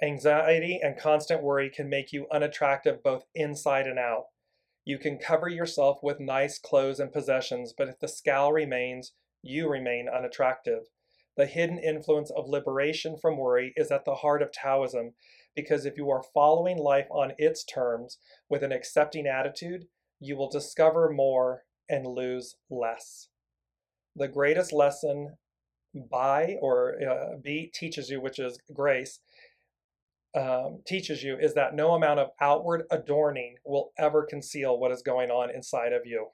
Anxiety 0.01 0.81
and 0.83 0.99
constant 0.99 1.43
worry 1.43 1.71
can 1.71 1.89
make 1.89 2.13
you 2.13 2.27
unattractive 2.33 3.03
both 3.03 3.25
inside 3.35 3.87
and 3.87 3.99
out. 3.99 4.25
You 4.85 4.99
can 4.99 5.19
cover 5.19 5.49
yourself 5.49 5.99
with 6.03 6.19
nice 6.19 6.59
clothes 6.59 6.99
and 6.99 7.13
possessions, 7.13 7.73
but 7.77 7.89
if 7.89 7.99
the 8.01 8.09
scowl 8.09 8.53
remains, 8.53 9.13
you 9.43 9.69
remain 9.69 10.09
unattractive. 10.09 10.89
The 11.37 11.47
hidden 11.47 11.79
influence 11.79 12.31
of 12.31 12.49
liberation 12.49 13.17
from 13.17 13.39
worry 13.39 13.73
is 13.77 13.91
at 13.91 14.05
the 14.05 14.17
heart 14.17 14.43
of 14.43 14.53
Taoism 14.53 15.15
because 15.55 15.87
if 15.87 15.97
you 15.97 16.11
are 16.11 16.23
following 16.35 16.79
life 16.79 17.07
on 17.11 17.33
its 17.39 17.65
terms 17.65 18.19
with 18.49 18.63
an 18.63 18.73
accepting 18.73 19.27
attitude, 19.27 19.87
you 20.21 20.37
will 20.37 20.51
discover 20.51 21.11
more 21.11 21.65
and 21.89 22.07
lose 22.07 22.57
less. 22.71 23.29
The 24.15 24.29
greatest 24.29 24.73
lesson 24.73 25.37
by 25.95 26.57
or 26.61 26.97
uh, 27.03 27.37
be 27.43 27.71
teaches 27.73 28.09
you, 28.11 28.21
which 28.21 28.39
is 28.39 28.59
grace, 28.73 29.21
um, 30.35 30.83
teaches 30.87 31.23
you, 31.23 31.37
is 31.39 31.55
that 31.55 31.75
no 31.75 31.93
amount 31.93 32.21
of 32.21 32.31
outward 32.41 32.85
adorning 32.91 33.57
will 33.65 33.93
ever 33.99 34.25
conceal 34.25 34.79
what 34.79 34.93
is 34.93 35.03
going 35.03 35.31
on 35.31 35.51
inside 35.51 35.93
of 35.93 36.07
you. 36.07 36.29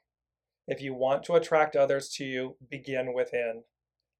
If 0.67 0.81
you 0.81 0.93
want 0.93 1.23
to 1.23 1.33
attract 1.33 1.75
others 1.75 2.09
to 2.15 2.23
you, 2.23 2.55
begin 2.69 3.13
within. 3.13 3.63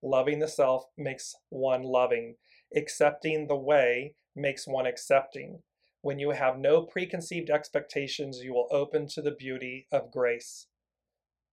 Loving 0.02 0.40
the 0.40 0.48
self 0.48 0.86
makes 0.98 1.36
one 1.50 1.84
loving. 1.84 2.36
Accepting 2.76 3.48
the 3.48 3.56
way 3.56 4.16
makes 4.36 4.68
one 4.68 4.86
accepting. 4.86 5.62
When 6.02 6.18
you 6.18 6.32
have 6.32 6.58
no 6.58 6.84
preconceived 6.84 7.50
expectations, 7.50 8.40
you 8.42 8.54
will 8.54 8.68
open 8.72 9.08
to 9.10 9.22
the 9.22 9.32
beauty 9.32 9.88
of 9.92 10.12
grace. 10.12 10.68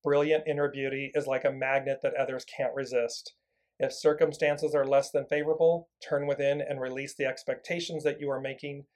Brilliant 0.05 0.45
inner 0.47 0.71
beauty 0.71 1.11
is 1.15 1.27
like 1.27 1.45
a 1.45 1.51
magnet 1.51 1.99
that 2.03 2.15
others 2.15 2.45
can't 2.45 2.75
resist. 2.75 3.35
If 3.79 3.93
circumstances 3.93 4.75
are 4.75 4.87
less 4.87 5.11
than 5.11 5.27
favorable, 5.27 5.89
turn 6.07 6.27
within 6.27 6.61
and 6.61 6.81
release 6.81 7.15
the 7.15 7.27
expectations 7.27 8.05
that 8.05 8.21
you 8.21 8.31
are 8.31 8.41
making 8.41 8.87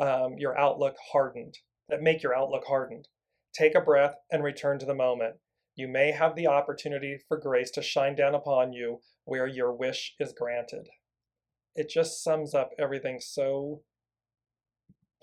um, 0.00 0.34
your 0.38 0.58
outlook 0.58 0.96
hardened, 1.12 1.58
that 1.88 2.02
make 2.02 2.22
your 2.22 2.36
outlook 2.36 2.64
hardened. 2.66 3.08
Take 3.54 3.74
a 3.74 3.80
breath 3.80 4.16
and 4.30 4.44
return 4.44 4.78
to 4.78 4.86
the 4.86 4.94
moment. 4.94 5.36
You 5.74 5.88
may 5.88 6.12
have 6.12 6.36
the 6.36 6.46
opportunity 6.46 7.18
for 7.26 7.38
grace 7.38 7.70
to 7.72 7.82
shine 7.82 8.14
down 8.14 8.34
upon 8.34 8.72
you 8.72 9.00
where 9.24 9.46
your 9.46 9.72
wish 9.72 10.14
is 10.20 10.34
granted 10.36 10.88
it 11.78 11.88
just 11.88 12.24
sums 12.24 12.54
up 12.54 12.70
everything 12.76 13.20
so 13.20 13.82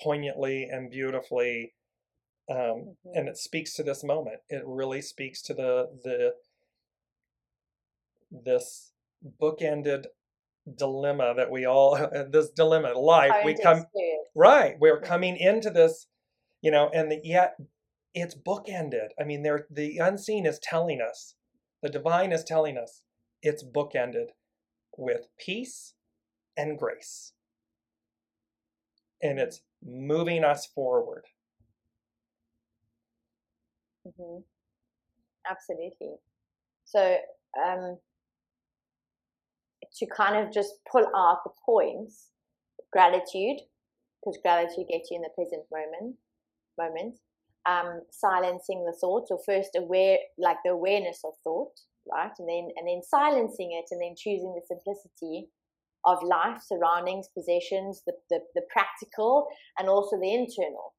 poignantly 0.02 0.64
and 0.64 0.90
beautifully 0.90 1.74
um, 2.50 2.58
mm-hmm. 2.58 3.10
and 3.14 3.28
it 3.28 3.38
speaks 3.38 3.74
to 3.74 3.84
this 3.84 4.04
moment 4.04 4.38
it 4.50 4.64
really 4.66 5.02
speaks 5.02 5.42
to 5.42 5.54
the 5.54 5.90
the 6.04 6.34
this 8.32 8.94
bookended 9.42 10.06
dilemma 10.78 11.34
that 11.36 11.52
we 11.52 11.66
all 11.66 11.96
this 12.32 12.50
dilemma 12.52 12.94
life 12.94 13.34
we 13.44 13.56
come 13.56 13.86
right 14.36 14.76
we're 14.80 14.98
mm-hmm. 14.98 15.06
coming 15.06 15.38
into 15.38 15.70
this 15.70 16.08
you 16.62 16.72
know 16.72 16.90
and 16.94 17.12
the, 17.12 17.20
yet 17.24 17.56
it's 18.14 18.36
bookended 18.36 19.10
i 19.20 19.24
mean 19.24 19.44
there 19.44 19.68
the 19.70 19.98
unseen 19.98 20.46
is 20.46 20.60
telling 20.60 21.02
us 21.02 21.36
the 21.84 21.90
divine 21.90 22.32
is 22.32 22.44
telling 22.44 22.78
us 22.78 23.04
it's 23.44 23.64
bookended 23.64 24.30
with 24.98 25.28
peace 25.38 25.94
and 26.58 26.78
grace. 26.78 27.34
And 29.22 29.40
it's 29.40 29.62
moving 29.84 30.44
us 30.44 30.66
forward. 30.66 31.26
Mm-hmm. 34.08 34.42
Absolutely. 35.50 36.16
So, 36.86 37.18
um, 37.64 37.98
to 39.98 40.06
kind 40.16 40.36
of 40.36 40.54
just 40.54 40.74
pull 40.92 41.06
out 41.16 41.40
the 41.44 41.52
points, 41.66 42.30
gratitude, 42.92 43.60
because 44.20 44.40
gratitude 44.42 44.88
gets 44.90 45.10
you 45.12 45.18
in 45.18 45.22
the 45.22 45.30
present 45.36 45.64
moment, 45.72 46.16
moment. 46.78 47.20
Um, 47.68 48.02
silencing 48.12 48.86
the 48.86 48.96
thoughts, 49.02 49.32
or 49.32 49.40
first 49.44 49.72
aware, 49.76 50.18
like 50.38 50.58
the 50.64 50.70
awareness 50.70 51.22
of 51.26 51.34
thought, 51.44 51.74
right, 52.06 52.30
and 52.38 52.48
then 52.48 52.70
and 52.78 52.88
then 52.88 53.02
silencing 53.02 53.72
it, 53.74 53.86
and 53.90 54.00
then 54.00 54.14
choosing 54.16 54.54
the 54.54 54.62
simplicity 54.68 55.50
of 56.06 56.22
life, 56.22 56.62
surroundings, 56.62 57.28
possessions, 57.36 58.04
the, 58.06 58.14
the, 58.30 58.40
the 58.54 58.62
practical, 58.70 59.48
and 59.80 59.90
also 59.90 60.16
the 60.22 60.32
internal, 60.32 60.94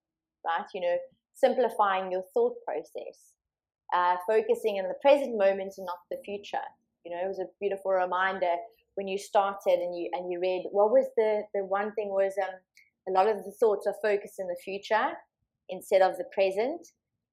right? 0.44 0.66
You 0.74 0.80
know, 0.80 0.96
simplifying 1.34 2.10
your 2.10 2.24
thought 2.34 2.54
process, 2.66 3.30
uh, 3.94 4.16
focusing 4.26 4.76
in 4.78 4.88
the 4.88 4.98
present 5.00 5.38
moment 5.38 5.74
and 5.78 5.86
not 5.86 6.02
the 6.10 6.18
future. 6.24 6.66
You 7.04 7.12
know, 7.12 7.22
it 7.22 7.28
was 7.28 7.38
a 7.38 7.46
beautiful 7.60 7.92
reminder 7.92 8.56
when 8.96 9.08
you 9.08 9.16
started 9.18 9.78
and 9.78 9.96
you 9.96 10.10
and 10.12 10.30
you 10.30 10.40
read 10.40 10.64
what 10.72 10.90
was 10.90 11.06
the 11.16 11.42
the 11.54 11.64
one 11.64 11.92
thing 11.94 12.08
was 12.08 12.34
um, 12.42 12.54
a 13.08 13.12
lot 13.12 13.28
of 13.28 13.44
the 13.44 13.52
thoughts 13.60 13.86
are 13.86 13.94
focused 14.02 14.40
in 14.40 14.48
the 14.48 14.56
future 14.62 15.12
instead 15.68 16.02
of 16.02 16.16
the 16.16 16.24
present, 16.32 16.86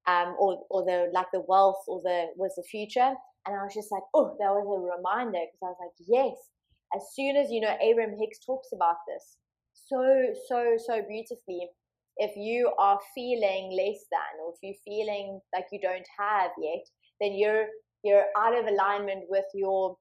um, 0.06 0.36
or 0.38 0.60
or 0.70 0.84
the 0.84 1.10
like 1.12 1.26
the 1.32 1.44
wealth 1.48 1.82
or 1.88 2.00
the 2.02 2.26
was 2.36 2.54
the 2.56 2.64
future. 2.70 3.14
And 3.46 3.54
I 3.54 3.62
was 3.62 3.74
just 3.74 3.92
like, 3.92 4.04
oh, 4.14 4.36
that 4.40 4.48
was 4.48 4.64
a 4.64 4.96
reminder 4.96 5.44
because 5.44 5.60
I 5.60 5.66
was 5.66 5.82
like, 5.84 6.08
yes, 6.08 6.36
as 6.96 7.02
soon 7.14 7.36
as 7.36 7.50
you 7.50 7.60
know 7.60 7.76
Abraham 7.82 8.16
Hicks 8.18 8.38
talks 8.44 8.68
about 8.72 8.96
this 9.08 9.36
so 9.74 10.00
so 10.48 10.76
so 10.78 11.02
beautifully 11.08 11.68
if 12.16 12.36
you 12.36 12.72
are 12.78 12.98
feeling 13.14 13.76
less 13.76 14.00
than 14.10 14.32
or 14.40 14.54
if 14.54 14.58
you're 14.62 14.84
feeling 14.84 15.40
like 15.54 15.66
you 15.72 15.80
don't 15.80 16.06
have 16.18 16.50
yet 16.62 16.84
then 17.20 17.32
you're 17.34 17.66
you're 18.02 18.26
out 18.36 18.56
of 18.56 18.66
alignment 18.66 19.24
with 19.28 19.44
your 19.54 19.96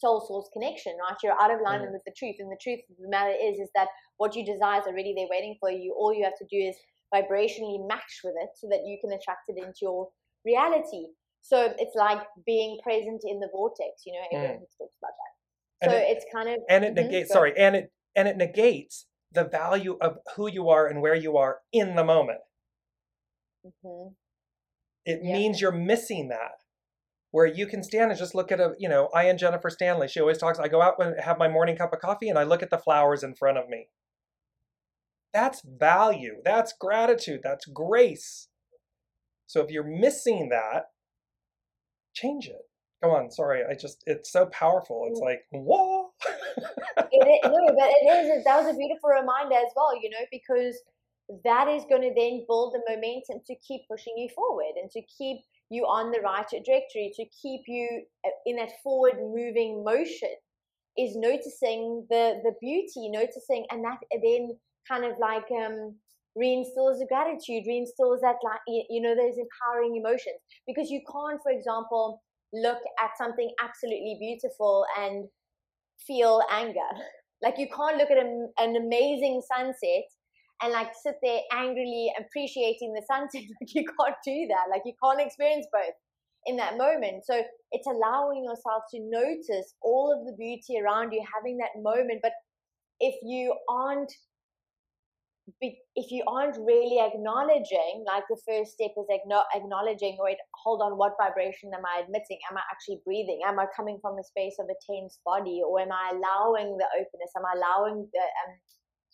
soul 0.00 0.24
source 0.26 0.48
connection 0.52 0.92
right 1.00 1.16
you're 1.22 1.40
out 1.40 1.52
of 1.52 1.60
alignment 1.60 1.90
mm. 1.90 1.94
with 1.94 2.04
the 2.04 2.14
truth 2.16 2.36
and 2.38 2.50
the 2.50 2.58
truth 2.60 2.80
of 2.90 2.96
the 2.98 3.08
matter 3.08 3.30
is 3.30 3.58
is 3.58 3.68
that 3.74 3.88
what 4.16 4.34
you 4.34 4.44
desire 4.44 4.80
is 4.80 4.86
already 4.86 5.14
there 5.14 5.28
waiting 5.30 5.56
for 5.60 5.70
you 5.70 5.94
all 5.98 6.14
you 6.14 6.24
have 6.24 6.38
to 6.38 6.46
do 6.50 6.56
is 6.56 6.76
vibrationally 7.14 7.86
match 7.86 8.20
with 8.24 8.34
it 8.40 8.50
so 8.54 8.68
that 8.68 8.80
you 8.86 8.98
can 9.00 9.12
attract 9.12 9.48
it 9.48 9.58
into 9.58 9.80
your 9.82 10.08
reality 10.44 11.06
so 11.42 11.72
it's 11.78 11.94
like 11.94 12.22
being 12.46 12.78
present 12.82 13.22
in 13.24 13.40
the 13.40 13.48
vortex 13.52 14.02
you 14.06 14.12
know 14.12 14.24
Abraham 14.32 14.56
mm. 14.56 14.78
Talks 14.78 14.96
about 15.00 15.12
that 15.20 15.90
so 15.90 15.96
it, 15.96 16.16
it's 16.16 16.24
kind 16.32 16.48
of 16.48 16.56
and 16.68 16.84
it 16.84 16.94
mm-hmm, 16.94 17.06
negates 17.06 17.32
sorry 17.32 17.52
and 17.56 17.76
it 17.76 17.92
and 18.14 18.28
it 18.28 18.36
negates 18.36 19.06
the 19.32 19.44
value 19.44 19.96
of 20.00 20.18
who 20.36 20.50
you 20.50 20.68
are 20.68 20.86
and 20.86 21.00
where 21.00 21.14
you 21.14 21.36
are 21.36 21.58
in 21.72 21.94
the 21.94 22.04
moment 22.04 22.40
mm-hmm. 23.66 24.12
it 25.04 25.20
yeah. 25.22 25.32
means 25.32 25.60
you're 25.60 25.72
missing 25.72 26.28
that 26.28 26.59
where 27.30 27.46
you 27.46 27.66
can 27.66 27.82
stand 27.82 28.10
and 28.10 28.18
just 28.18 28.34
look 28.34 28.50
at 28.50 28.60
a 28.60 28.74
you 28.78 28.88
know 28.88 29.08
i 29.14 29.24
and 29.24 29.38
jennifer 29.38 29.70
stanley 29.70 30.08
she 30.08 30.20
always 30.20 30.38
talks 30.38 30.58
i 30.58 30.68
go 30.68 30.82
out 30.82 30.94
and 30.98 31.14
have 31.20 31.38
my 31.38 31.48
morning 31.48 31.76
cup 31.76 31.92
of 31.92 32.00
coffee 32.00 32.28
and 32.28 32.38
i 32.38 32.42
look 32.42 32.62
at 32.62 32.70
the 32.70 32.78
flowers 32.78 33.22
in 33.22 33.34
front 33.34 33.58
of 33.58 33.68
me 33.68 33.88
that's 35.32 35.62
value 35.64 36.36
that's 36.44 36.72
gratitude 36.78 37.40
that's 37.42 37.66
grace 37.66 38.48
so 39.46 39.60
if 39.60 39.70
you're 39.70 39.84
missing 39.84 40.48
that 40.50 40.86
change 42.14 42.46
it 42.46 42.66
Go 43.02 43.16
on, 43.16 43.30
sorry. 43.30 43.62
I 43.64 43.74
just 43.74 44.02
it's 44.06 44.30
so 44.30 44.46
powerful. 44.46 45.08
It's 45.08 45.20
mm. 45.20 45.24
like 45.24 45.40
whoa. 45.52 46.10
it 46.96 47.24
is, 47.24 47.40
no, 47.44 47.74
but 47.74 47.88
it 47.88 48.26
is. 48.28 48.44
That 48.44 48.60
was 48.60 48.68
a 48.68 48.76
beautiful 48.76 49.08
reminder 49.08 49.56
as 49.56 49.72
well. 49.74 49.96
You 50.00 50.10
know, 50.10 50.24
because 50.30 50.76
that 51.44 51.68
is 51.68 51.84
going 51.88 52.02
to 52.02 52.12
then 52.14 52.44
build 52.46 52.74
the 52.74 52.82
momentum 52.88 53.40
to 53.46 53.54
keep 53.66 53.82
pushing 53.88 54.14
you 54.16 54.28
forward 54.34 54.76
and 54.76 54.90
to 54.90 55.00
keep 55.16 55.38
you 55.70 55.84
on 55.84 56.10
the 56.10 56.20
right 56.20 56.46
trajectory, 56.48 57.12
to 57.16 57.24
keep 57.42 57.62
you 57.66 58.02
uh, 58.26 58.30
in 58.46 58.56
that 58.56 58.70
forward 58.82 59.16
moving 59.18 59.84
motion. 59.84 60.34
Is 60.98 61.16
noticing 61.16 62.06
the 62.10 62.40
the 62.42 62.52
beauty, 62.60 63.08
noticing, 63.08 63.64
and 63.70 63.84
that 63.84 63.98
then 64.22 64.58
kind 64.88 65.04
of 65.04 65.16
like 65.18 65.46
um 65.50 65.94
reinstills 66.36 66.98
the 66.98 67.06
gratitude, 67.08 67.64
reinstills 67.66 68.20
that 68.22 68.36
like 68.42 68.60
you 68.66 69.00
know 69.00 69.14
those 69.14 69.38
empowering 69.38 69.96
emotions. 69.96 70.40
Because 70.66 70.90
you 70.90 71.00
can't, 71.10 71.40
for 71.42 71.52
example 71.52 72.20
look 72.52 72.78
at 73.02 73.10
something 73.16 73.50
absolutely 73.62 74.16
beautiful 74.18 74.84
and 74.98 75.28
feel 76.06 76.42
anger. 76.50 76.80
Like 77.42 77.56
you 77.56 77.68
can't 77.74 77.96
look 77.96 78.10
at 78.10 78.18
a, 78.18 78.48
an 78.58 78.76
amazing 78.76 79.40
sunset 79.50 80.04
and 80.62 80.72
like 80.72 80.90
sit 81.02 81.16
there 81.22 81.40
angrily 81.52 82.12
appreciating 82.18 82.92
the 82.92 83.02
sunset. 83.06 83.42
Like 83.60 83.74
you 83.74 83.84
can't 83.84 84.16
do 84.24 84.46
that. 84.48 84.70
Like 84.70 84.82
you 84.84 84.94
can't 85.02 85.20
experience 85.20 85.66
both 85.72 85.96
in 86.46 86.56
that 86.56 86.76
moment. 86.76 87.24
So 87.24 87.42
it's 87.72 87.86
allowing 87.86 88.44
yourself 88.44 88.84
to 88.94 89.00
notice 89.00 89.74
all 89.82 90.12
of 90.12 90.26
the 90.26 90.36
beauty 90.36 90.80
around 90.80 91.12
you, 91.12 91.24
having 91.34 91.58
that 91.58 91.80
moment. 91.80 92.20
But 92.22 92.32
if 93.00 93.14
you 93.22 93.54
aren't 93.68 94.12
if 95.60 96.10
you 96.10 96.22
aren't 96.28 96.56
really 96.58 97.00
acknowledging, 97.02 98.04
like 98.06 98.22
the 98.30 98.38
first 98.46 98.72
step 98.72 98.92
is 98.96 99.06
acknowledging, 99.10 100.16
wait, 100.20 100.36
hold 100.54 100.80
on, 100.80 100.96
what 100.96 101.18
vibration 101.18 101.72
am 101.74 101.82
I 101.84 102.02
admitting? 102.04 102.38
Am 102.50 102.56
I 102.56 102.62
actually 102.70 103.00
breathing? 103.04 103.40
Am 103.44 103.58
I 103.58 103.66
coming 103.74 103.98
from 104.00 104.14
a 104.18 104.22
space 104.22 104.56
of 104.60 104.68
a 104.70 104.78
tense 104.86 105.18
body, 105.24 105.60
or 105.66 105.80
am 105.80 105.90
I 105.90 106.14
allowing 106.14 106.76
the 106.78 106.86
openness? 106.94 107.34
Am 107.36 107.42
I 107.44 107.58
allowing 107.58 108.06
the 108.12 108.24
um, 108.46 108.52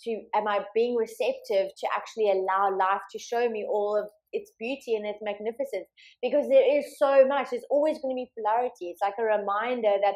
to? 0.04 0.22
Am 0.34 0.48
I 0.48 0.60
being 0.74 0.96
receptive 0.96 1.70
to 1.76 1.86
actually 1.96 2.30
allow 2.30 2.76
life 2.76 3.02
to 3.12 3.18
show 3.18 3.48
me 3.48 3.66
all 3.68 3.96
of 3.96 4.08
its 4.32 4.52
beauty 4.58 4.94
and 4.94 5.06
its 5.06 5.18
magnificence? 5.22 5.86
Because 6.22 6.48
there 6.48 6.78
is 6.78 6.98
so 6.98 7.26
much. 7.26 7.50
There's 7.50 7.64
always 7.70 7.98
going 8.00 8.16
to 8.16 8.22
be 8.24 8.32
polarity. 8.36 8.90
It's 8.90 9.02
like 9.02 9.14
a 9.18 9.24
reminder 9.24 9.96
that 10.02 10.14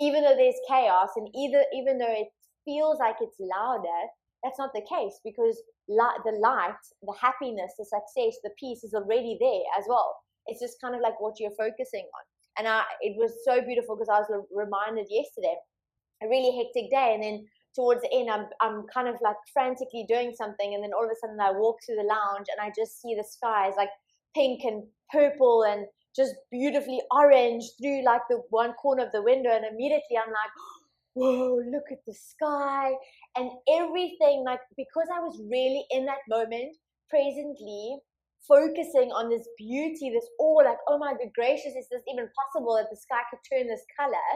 even 0.00 0.22
though 0.22 0.36
there's 0.36 0.60
chaos, 0.68 1.08
and 1.16 1.28
either 1.34 1.64
even 1.74 1.98
though 1.98 2.12
it 2.12 2.28
feels 2.64 2.98
like 3.00 3.16
it's 3.20 3.36
louder 3.40 4.06
that's 4.42 4.58
not 4.58 4.72
the 4.74 4.86
case 4.88 5.18
because 5.24 5.60
the 5.88 6.38
light, 6.40 6.78
the 7.02 7.14
happiness, 7.20 7.72
the 7.78 7.84
success, 7.84 8.38
the 8.42 8.50
peace 8.58 8.84
is 8.84 8.94
already 8.94 9.36
there 9.40 9.66
as 9.78 9.84
well. 9.88 10.14
It's 10.46 10.60
just 10.60 10.80
kind 10.80 10.94
of 10.94 11.00
like 11.00 11.20
what 11.20 11.40
you're 11.40 11.56
focusing 11.58 12.06
on. 12.06 12.24
And 12.58 12.68
I, 12.68 12.82
it 13.00 13.16
was 13.16 13.32
so 13.44 13.60
beautiful 13.60 13.96
because 13.96 14.08
I 14.08 14.20
was 14.20 14.46
reminded 14.54 15.06
yesterday, 15.10 15.54
a 16.22 16.28
really 16.28 16.56
hectic 16.56 16.90
day, 16.90 17.14
and 17.14 17.22
then 17.22 17.46
towards 17.78 18.02
the 18.02 18.12
end, 18.12 18.28
I'm 18.28 18.46
I'm 18.60 18.86
kind 18.92 19.06
of 19.06 19.16
like 19.22 19.36
frantically 19.52 20.04
doing 20.08 20.34
something, 20.36 20.74
and 20.74 20.82
then 20.82 20.90
all 20.92 21.04
of 21.04 21.10
a 21.10 21.18
sudden 21.20 21.40
I 21.40 21.52
walk 21.52 21.76
through 21.86 21.96
the 21.96 22.10
lounge 22.10 22.46
and 22.50 22.60
I 22.60 22.72
just 22.74 23.00
see 23.00 23.14
the 23.14 23.22
skies 23.22 23.74
like 23.76 23.90
pink 24.34 24.62
and 24.64 24.82
purple 25.12 25.62
and 25.62 25.86
just 26.16 26.34
beautifully 26.50 27.00
orange 27.12 27.64
through 27.80 28.02
like 28.04 28.22
the 28.28 28.42
one 28.50 28.72
corner 28.72 29.06
of 29.06 29.12
the 29.12 29.22
window, 29.22 29.50
and 29.50 29.64
immediately 29.64 30.18
I'm 30.18 30.34
like, 30.34 30.54
whoa, 31.14 31.60
look 31.70 31.86
at 31.92 32.04
the 32.04 32.14
sky 32.14 32.90
and 33.36 33.50
everything. 33.70 34.42
Like 34.44 34.60
because 34.76 35.06
I 35.14 35.20
was 35.20 35.38
really 35.48 35.84
in 35.90 36.04
that 36.06 36.26
moment, 36.28 36.76
presently 37.08 37.98
focusing 38.46 39.12
on 39.12 39.28
this 39.28 39.46
beauty, 39.58 40.10
this 40.10 40.26
awe, 40.40 40.64
like, 40.64 40.78
oh 40.88 40.98
my 40.98 41.12
good 41.12 41.32
gracious, 41.34 41.76
is 41.76 41.88
this 41.90 42.02
even 42.10 42.28
possible 42.34 42.74
that 42.76 42.88
the 42.90 42.96
sky 42.96 43.22
could 43.30 43.44
turn 43.46 43.68
this 43.68 43.84
color? 43.98 44.30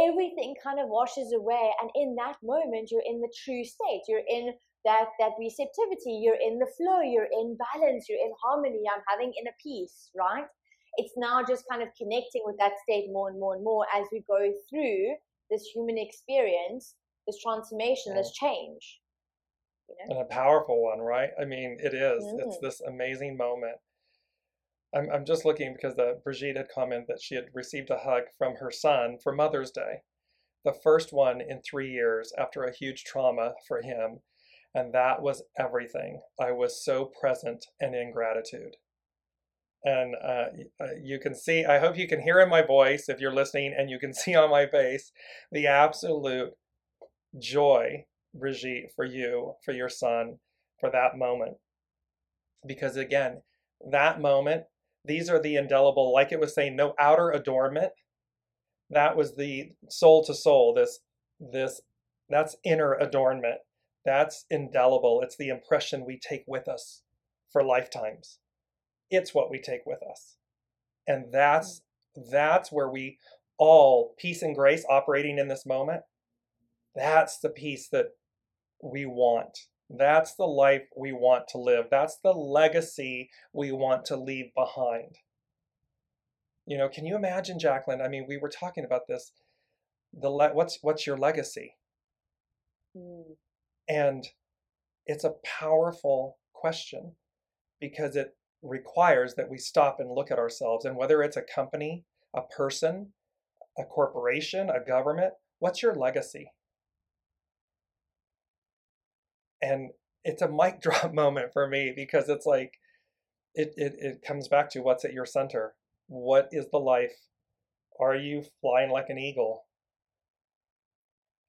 Everything 0.00 0.54
kind 0.62 0.80
of 0.80 0.88
washes 0.88 1.32
away 1.32 1.70
and 1.80 1.90
in 1.94 2.14
that 2.16 2.36
moment 2.42 2.90
you're 2.90 3.04
in 3.06 3.20
the 3.20 3.32
true 3.44 3.64
state. 3.64 4.02
You're 4.08 4.26
in 4.28 4.54
that 4.84 5.06
that 5.20 5.32
receptivity. 5.38 6.20
You're 6.22 6.40
in 6.40 6.58
the 6.58 6.70
flow. 6.76 7.00
You're 7.00 7.30
in 7.30 7.56
balance. 7.56 8.06
You're 8.08 8.18
in 8.18 8.32
harmony. 8.42 8.82
I'm 8.88 9.02
having 9.08 9.32
inner 9.40 9.54
peace 9.62 10.10
right? 10.16 10.46
It's 10.96 11.14
now 11.16 11.42
just 11.42 11.64
kind 11.70 11.82
of 11.82 11.88
connecting 11.96 12.42
with 12.44 12.56
that 12.58 12.72
state 12.82 13.08
more 13.10 13.30
and 13.30 13.40
more 13.40 13.54
and 13.54 13.64
more 13.64 13.86
as 13.94 14.06
we 14.12 14.24
go 14.28 14.52
through 14.68 15.14
this 15.50 15.64
human 15.74 15.98
experience 15.98 16.94
this 17.26 17.40
transformation 17.40 18.14
this 18.14 18.32
change 18.32 19.00
you 19.88 19.94
know? 20.08 20.16
and 20.16 20.22
a 20.22 20.34
powerful 20.34 20.82
one 20.82 21.00
right? 21.00 21.30
I 21.40 21.44
mean 21.44 21.78
it 21.80 21.94
is. 21.94 22.24
Mm-hmm. 22.24 22.48
it's 22.48 22.58
this 22.58 22.80
amazing 22.80 23.36
moment 23.36 23.76
I'm, 24.94 25.08
I'm 25.10 25.24
just 25.24 25.44
looking 25.44 25.72
because 25.72 25.96
the 25.96 26.20
Brigitte 26.22 26.56
had 26.56 26.68
commented 26.74 27.08
that 27.08 27.22
she 27.22 27.34
had 27.34 27.46
received 27.54 27.90
a 27.90 27.98
hug 27.98 28.24
from 28.36 28.56
her 28.56 28.70
son 28.70 29.16
for 29.22 29.32
Mother's 29.32 29.70
Day, 29.70 30.02
the 30.64 30.74
first 30.82 31.12
one 31.12 31.40
in 31.40 31.60
three 31.62 31.90
years 31.90 32.32
after 32.38 32.64
a 32.64 32.74
huge 32.74 33.04
trauma 33.04 33.54
for 33.66 33.82
him. 33.82 34.20
And 34.74 34.92
that 34.94 35.20
was 35.22 35.42
everything. 35.58 36.20
I 36.40 36.52
was 36.52 36.82
so 36.84 37.10
present 37.20 37.66
and 37.80 37.94
in 37.94 38.12
gratitude. 38.12 38.76
And 39.84 40.14
uh, 40.22 40.44
uh 40.80 40.94
you 41.02 41.18
can 41.18 41.34
see, 41.34 41.64
I 41.64 41.78
hope 41.78 41.98
you 41.98 42.06
can 42.06 42.22
hear 42.22 42.40
in 42.40 42.48
my 42.48 42.62
voice 42.62 43.08
if 43.08 43.18
you're 43.18 43.34
listening, 43.34 43.74
and 43.76 43.90
you 43.90 43.98
can 43.98 44.14
see 44.14 44.34
on 44.34 44.50
my 44.50 44.66
face 44.66 45.10
the 45.50 45.66
absolute 45.66 46.52
joy, 47.38 48.04
Brigitte, 48.34 48.92
for 48.94 49.04
you, 49.04 49.54
for 49.64 49.72
your 49.72 49.88
son, 49.88 50.38
for 50.78 50.90
that 50.90 51.18
moment. 51.18 51.56
Because 52.66 52.96
again, 52.96 53.42
that 53.90 54.20
moment 54.20 54.64
these 55.04 55.28
are 55.28 55.40
the 55.40 55.56
indelible, 55.56 56.12
like 56.12 56.32
it 56.32 56.40
was 56.40 56.54
saying, 56.54 56.76
no 56.76 56.94
outer 56.98 57.30
adornment. 57.30 57.92
That 58.90 59.16
was 59.16 59.36
the 59.36 59.72
soul 59.88 60.24
to 60.24 60.34
soul, 60.34 60.74
this, 60.74 61.00
this, 61.40 61.80
that's 62.28 62.56
inner 62.64 62.94
adornment. 62.94 63.58
That's 64.04 64.44
indelible. 64.50 65.20
It's 65.22 65.36
the 65.36 65.48
impression 65.48 66.04
we 66.04 66.18
take 66.18 66.44
with 66.46 66.68
us 66.68 67.02
for 67.52 67.62
lifetimes. 67.62 68.38
It's 69.10 69.34
what 69.34 69.50
we 69.50 69.60
take 69.60 69.82
with 69.86 70.02
us. 70.02 70.36
And 71.06 71.32
that's 71.32 71.82
hmm. 72.16 72.22
that's 72.30 72.70
where 72.70 72.88
we 72.88 73.18
all 73.58 74.14
peace 74.18 74.42
and 74.42 74.54
grace 74.54 74.84
operating 74.88 75.38
in 75.38 75.48
this 75.48 75.66
moment. 75.66 76.02
That's 76.94 77.38
the 77.38 77.50
peace 77.50 77.88
that 77.88 78.08
we 78.82 79.06
want 79.06 79.66
that's 79.98 80.34
the 80.34 80.46
life 80.46 80.82
we 80.96 81.12
want 81.12 81.48
to 81.48 81.58
live. 81.58 81.86
That's 81.90 82.16
the 82.22 82.32
legacy 82.32 83.30
we 83.52 83.72
want 83.72 84.04
to 84.06 84.16
leave 84.16 84.54
behind. 84.54 85.18
You 86.66 86.78
know, 86.78 86.88
can 86.88 87.04
you 87.04 87.16
imagine, 87.16 87.58
Jacqueline? 87.58 88.00
I 88.00 88.08
mean, 88.08 88.26
we 88.28 88.38
were 88.38 88.48
talking 88.48 88.84
about 88.84 89.06
this. 89.06 89.32
The 90.12 90.30
le- 90.30 90.54
what's 90.54 90.78
what's 90.82 91.06
your 91.06 91.16
legacy? 91.16 91.74
Mm. 92.96 93.36
And 93.88 94.28
it's 95.06 95.24
a 95.24 95.34
powerful 95.44 96.38
question 96.52 97.12
because 97.80 98.16
it 98.16 98.36
requires 98.62 99.34
that 99.34 99.50
we 99.50 99.58
stop 99.58 99.98
and 99.98 100.10
look 100.10 100.30
at 100.30 100.38
ourselves 100.38 100.84
and 100.84 100.96
whether 100.96 101.22
it's 101.22 101.36
a 101.36 101.42
company, 101.42 102.04
a 102.34 102.42
person, 102.42 103.12
a 103.76 103.84
corporation, 103.84 104.70
a 104.70 104.84
government, 104.84 105.32
what's 105.58 105.82
your 105.82 105.94
legacy? 105.94 106.52
And 109.62 109.90
it's 110.24 110.42
a 110.42 110.48
mic 110.48 110.80
drop 110.82 111.14
moment 111.14 111.52
for 111.52 111.68
me 111.68 111.92
because 111.94 112.28
it's 112.28 112.46
like 112.46 112.78
it, 113.54 113.72
it 113.76 113.94
it 113.98 114.22
comes 114.22 114.48
back 114.48 114.70
to 114.70 114.80
what's 114.80 115.04
at 115.04 115.12
your 115.12 115.26
center. 115.26 115.74
What 116.08 116.48
is 116.52 116.66
the 116.70 116.78
life? 116.78 117.16
Are 118.00 118.16
you 118.16 118.44
flying 118.60 118.90
like 118.90 119.08
an 119.08 119.18
eagle? 119.18 119.64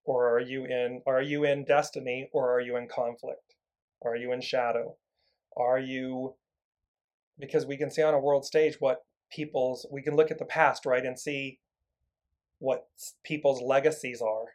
Or 0.06 0.30
are 0.30 0.40
you 0.40 0.66
in 0.66 1.02
are 1.08 1.22
you 1.22 1.44
in 1.44 1.64
destiny 1.64 2.30
or 2.34 2.54
are 2.54 2.62
you 2.62 2.76
in 2.76 2.88
conflict? 2.88 3.56
Are 4.02 4.16
you 4.16 4.34
in 4.34 4.42
shadow? 4.42 4.98
Are 5.56 5.80
you 5.80 6.36
because 7.40 7.66
we 7.66 7.78
can 7.78 7.90
see 7.90 8.02
on 8.02 8.14
a 8.14 8.20
world 8.20 8.46
stage 8.46 8.76
what 8.80 9.06
people's 9.32 9.88
we 9.92 10.02
can 10.02 10.16
look 10.16 10.30
at 10.30 10.38
the 10.38 10.46
past 10.46 10.86
right 10.86 11.06
and 11.06 11.18
see 11.18 11.60
what 12.60 12.88
people's 13.24 13.62
legacies 13.62 14.22
are 14.22 14.54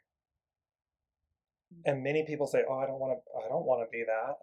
and 1.85 2.03
many 2.03 2.25
people 2.25 2.47
say, 2.47 2.65
"Oh, 2.69 2.79
I 2.79 2.87
don't 2.87 2.99
want 3.01 3.19
to. 3.19 3.39
I 3.45 3.49
don't 3.49 3.65
want 3.67 3.87
to 3.87 3.91
be 3.91 4.05
that." 4.05 4.37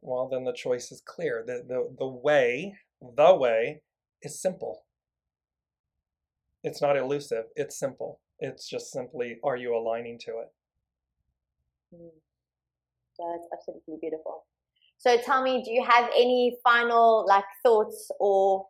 Well, 0.00 0.28
then 0.28 0.44
the 0.44 0.52
choice 0.54 0.90
is 0.90 1.02
clear. 1.02 1.44
the 1.46 1.62
the 1.66 1.94
The 1.98 2.06
way, 2.06 2.78
the 3.00 3.34
way, 3.34 3.82
is 4.22 4.40
simple. 4.40 4.86
It's 6.62 6.82
not 6.82 6.96
elusive. 6.98 7.46
It's 7.56 7.78
simple. 7.78 8.20
It's 8.40 8.68
just 8.68 8.92
simply, 8.92 9.38
are 9.42 9.56
you 9.56 9.74
aligning 9.74 10.18
to 10.20 10.40
it? 10.40 10.52
Mm. 11.94 12.10
That's 13.18 13.48
absolutely 13.52 13.96
beautiful. 14.00 14.44
So 14.98 15.16
tell 15.18 15.42
me, 15.42 15.62
do 15.64 15.70
you 15.72 15.84
have 15.84 16.10
any 16.14 16.56
final 16.62 17.26
like 17.26 17.44
thoughts 17.62 18.10
or 18.20 18.66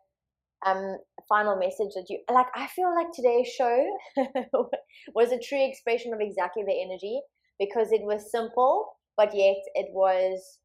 um 0.65 0.97
final 1.29 1.55
message 1.57 1.93
that 1.95 2.07
you 2.09 2.19
like? 2.31 2.47
I 2.55 2.67
feel 2.67 2.93
like 2.95 3.11
today's 3.13 3.47
show 3.47 3.87
was 5.15 5.31
a 5.31 5.39
true 5.39 5.65
expression 5.65 6.13
of 6.13 6.21
exactly 6.21 6.63
the 6.65 6.81
energy 6.81 7.21
because 7.59 7.91
it 7.91 8.01
was 8.01 8.31
simple, 8.31 8.97
but 9.15 9.35
yet 9.35 9.57
it 9.75 9.87
was 9.91 10.59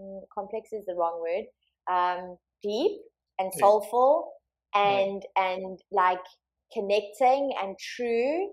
mm, 0.00 0.20
complex 0.34 0.72
is 0.72 0.84
the 0.86 0.94
wrong 0.94 1.20
word. 1.20 1.46
Um, 1.90 2.36
deep 2.62 3.00
and 3.38 3.52
soulful, 3.58 4.32
and 4.74 5.22
and 5.36 5.78
like 5.90 6.24
connecting 6.72 7.54
and 7.62 7.76
true. 7.78 8.50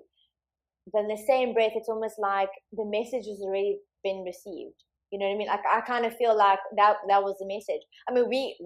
Then 0.94 1.08
the 1.08 1.22
same 1.28 1.54
breath, 1.54 1.72
it's 1.76 1.88
almost 1.88 2.16
like 2.20 2.50
the 2.74 2.86
message 2.86 3.26
has 3.28 3.40
already 3.42 3.80
been 4.04 4.24
received. 4.26 4.76
You 5.12 5.20
know 5.20 5.28
what 5.28 5.36
I 5.36 5.38
mean? 5.38 5.48
Like 5.48 5.64
I 5.72 5.82
kind 5.82 6.06
of 6.06 6.18
feel 6.18 6.36
like 6.36 6.60
that 6.76 6.98
that 7.08 7.24
was 7.24 7.38
the 7.40 7.48
message. 7.48 7.82
I 8.10 8.14
mean, 8.14 8.28
we 8.28 8.58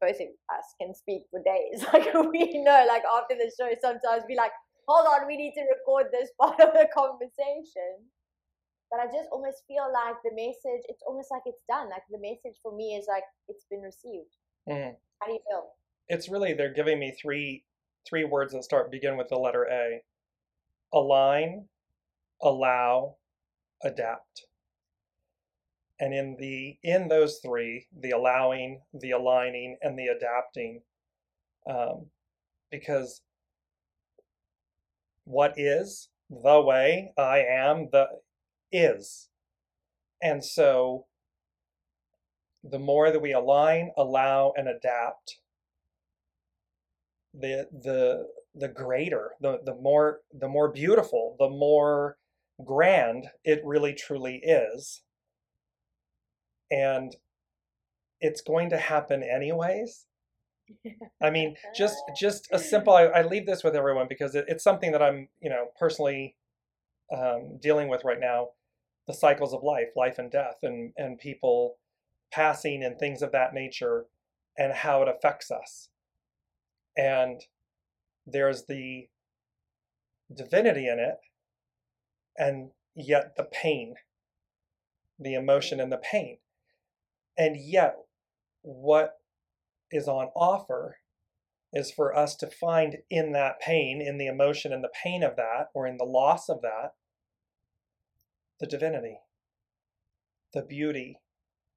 both 0.00 0.20
of 0.20 0.28
us 0.54 0.66
can 0.80 0.94
speak 0.94 1.22
for 1.30 1.42
days. 1.42 1.84
Like 1.92 2.12
we 2.30 2.62
know, 2.62 2.84
like 2.86 3.02
after 3.16 3.34
the 3.34 3.50
show, 3.58 3.72
sometimes 3.80 4.24
we 4.28 4.36
like, 4.36 4.52
hold 4.86 5.06
on, 5.06 5.26
we 5.26 5.36
need 5.36 5.54
to 5.56 5.64
record 5.72 6.12
this 6.12 6.30
part 6.40 6.60
of 6.60 6.72
the 6.74 6.86
conversation 6.94 8.06
but 8.90 9.00
I 9.00 9.06
just 9.06 9.28
almost 9.32 9.62
feel 9.66 9.86
like 9.92 10.16
the 10.24 10.34
message, 10.34 10.84
it's 10.88 11.02
almost 11.06 11.30
like 11.30 11.42
it's 11.46 11.62
done. 11.68 11.90
Like 11.90 12.02
the 12.10 12.18
message 12.18 12.58
for 12.62 12.74
me 12.74 12.94
is 12.94 13.06
like 13.08 13.24
it's 13.48 13.66
been 13.70 13.80
received. 13.80 14.36
Mm-hmm. 14.68 14.94
How 15.20 15.26
do 15.26 15.32
you 15.32 15.40
feel? 15.48 15.68
It's 16.08 16.28
really 16.28 16.52
they're 16.52 16.72
giving 16.72 16.98
me 16.98 17.16
three 17.20 17.64
three 18.08 18.24
words 18.24 18.52
that 18.52 18.64
start 18.64 18.90
begin 18.90 19.16
with 19.16 19.28
the 19.28 19.36
letter 19.36 19.64
A. 19.64 20.02
Align, 20.92 21.66
allow, 22.40 23.16
adapt. 23.82 24.46
And 25.98 26.14
in 26.14 26.36
the 26.38 26.76
in 26.82 27.08
those 27.08 27.40
three, 27.44 27.86
the 27.98 28.10
allowing, 28.10 28.82
the 28.92 29.12
aligning, 29.12 29.78
and 29.82 29.98
the 29.98 30.08
adapting, 30.08 30.82
um, 31.68 32.06
because 32.70 33.22
what 35.24 35.54
is 35.56 36.08
the 36.30 36.60
way 36.60 37.12
I 37.18 37.38
am 37.38 37.88
the 37.90 38.06
is. 38.72 39.28
And 40.22 40.44
so 40.44 41.06
the 42.62 42.78
more 42.78 43.10
that 43.10 43.20
we 43.20 43.32
align, 43.32 43.92
allow, 43.96 44.52
and 44.56 44.68
adapt, 44.68 45.38
the 47.32 47.68
the 47.70 48.28
the 48.54 48.68
greater, 48.68 49.32
the, 49.40 49.60
the 49.64 49.74
more 49.74 50.20
the 50.32 50.48
more 50.48 50.70
beautiful, 50.70 51.36
the 51.38 51.50
more 51.50 52.16
grand 52.64 53.26
it 53.44 53.60
really 53.64 53.94
truly 53.94 54.36
is. 54.42 55.02
And 56.70 57.14
it's 58.20 58.40
going 58.40 58.70
to 58.70 58.78
happen 58.78 59.22
anyways. 59.22 60.06
I 61.22 61.30
mean, 61.30 61.56
just 61.76 61.96
just 62.18 62.48
a 62.50 62.58
simple. 62.58 62.92
I, 62.94 63.04
I 63.04 63.22
leave 63.22 63.46
this 63.46 63.62
with 63.62 63.76
everyone 63.76 64.06
because 64.08 64.34
it, 64.34 64.46
it's 64.48 64.64
something 64.64 64.92
that 64.92 65.02
I'm, 65.02 65.28
you 65.40 65.50
know, 65.50 65.66
personally 65.78 66.34
um, 67.14 67.58
dealing 67.60 67.88
with 67.88 68.04
right 68.04 68.20
now 68.20 68.48
the 69.06 69.14
cycles 69.14 69.52
of 69.54 69.62
life, 69.62 69.88
life 69.96 70.18
and 70.18 70.30
death, 70.30 70.56
and, 70.62 70.92
and 70.96 71.18
people 71.18 71.76
passing 72.32 72.82
and 72.82 72.98
things 72.98 73.22
of 73.22 73.32
that 73.32 73.54
nature 73.54 74.06
and 74.58 74.72
how 74.72 75.02
it 75.02 75.08
affects 75.08 75.50
us. 75.50 75.88
And 76.96 77.42
there's 78.26 78.64
the 78.64 79.08
divinity 80.34 80.88
in 80.88 80.98
it, 80.98 81.18
and 82.36 82.70
yet 82.94 83.36
the 83.36 83.44
pain, 83.44 83.94
the 85.18 85.34
emotion 85.34 85.80
and 85.80 85.92
the 85.92 85.98
pain. 85.98 86.38
And 87.38 87.56
yet, 87.56 87.96
what 88.62 89.20
is 89.90 90.08
on 90.08 90.28
offer 90.34 90.98
is 91.72 91.90
for 91.90 92.16
us 92.16 92.36
to 92.36 92.46
find 92.46 92.98
in 93.10 93.32
that 93.32 93.60
pain, 93.60 94.00
in 94.00 94.18
the 94.18 94.26
emotion 94.26 94.72
and 94.72 94.82
the 94.82 94.90
pain 95.02 95.22
of 95.22 95.36
that, 95.36 95.68
or 95.74 95.86
in 95.86 95.96
the 95.96 96.04
loss 96.04 96.48
of 96.48 96.62
that, 96.62 96.94
the 98.60 98.66
divinity, 98.66 99.18
the 100.54 100.62
beauty, 100.62 101.20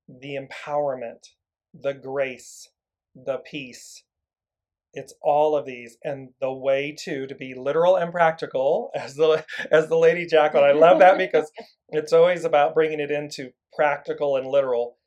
the 0.08 0.38
empowerment, 0.38 1.30
the 1.74 1.94
grace, 1.94 2.70
the 3.16 3.38
peace. 3.38 4.04
It's 4.94 5.14
all 5.22 5.56
of 5.56 5.66
these, 5.66 5.98
and 6.04 6.30
the 6.42 6.52
way 6.52 6.96
to 7.04 7.28
to 7.28 7.36
be 7.36 7.54
literal 7.54 7.96
and 7.96 8.12
practical, 8.12 8.90
as 8.96 9.16
the 9.16 9.46
as 9.72 9.88
the 9.88 9.98
lady 9.98 10.26
Jacqueline. 10.26 10.64
I 10.64 10.72
love 10.72 11.00
that 11.00 11.18
because 11.18 11.52
it's 11.90 12.14
always 12.14 12.44
about 12.44 12.74
bringing 12.74 13.00
it 13.00 13.12
into 13.12 13.52
practical 13.76 14.36
and 14.36 14.48
literal. 14.48 14.98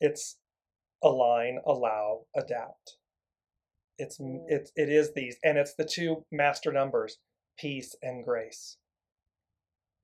It's 0.00 0.36
align, 1.02 1.58
allow, 1.66 2.26
adapt. 2.36 2.96
It's 4.00 4.18
mm. 4.18 4.40
it's 4.48 4.72
it 4.74 4.88
is 4.88 5.12
these, 5.12 5.36
and 5.44 5.58
it's 5.58 5.74
the 5.74 5.84
two 5.84 6.24
master 6.32 6.72
numbers, 6.72 7.18
peace 7.58 7.94
and 8.02 8.24
grace. 8.24 8.78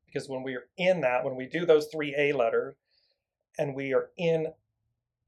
Because 0.07 0.28
when 0.28 0.42
we 0.42 0.55
are 0.55 0.66
in 0.76 1.01
that, 1.01 1.24
when 1.24 1.34
we 1.34 1.47
do 1.47 1.66
those 1.66 1.88
three 1.92 2.14
A 2.16 2.32
letters, 2.32 2.76
and 3.59 3.74
we 3.74 3.94
are 3.94 4.11
in 4.18 4.49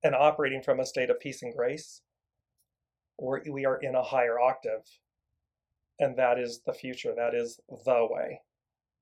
and 0.04 0.14
operating 0.14 0.62
from 0.62 0.78
a 0.78 0.86
state 0.86 1.10
of 1.10 1.18
peace 1.18 1.42
and 1.42 1.54
grace, 1.54 2.02
or 3.16 3.42
we 3.50 3.64
are 3.64 3.78
in 3.78 3.94
a 3.94 4.02
higher 4.02 4.38
octave, 4.38 4.82
and 5.98 6.16
that 6.18 6.38
is 6.38 6.60
the 6.66 6.74
future. 6.74 7.14
That 7.16 7.34
is 7.34 7.58
the 7.68 8.06
way. 8.08 8.42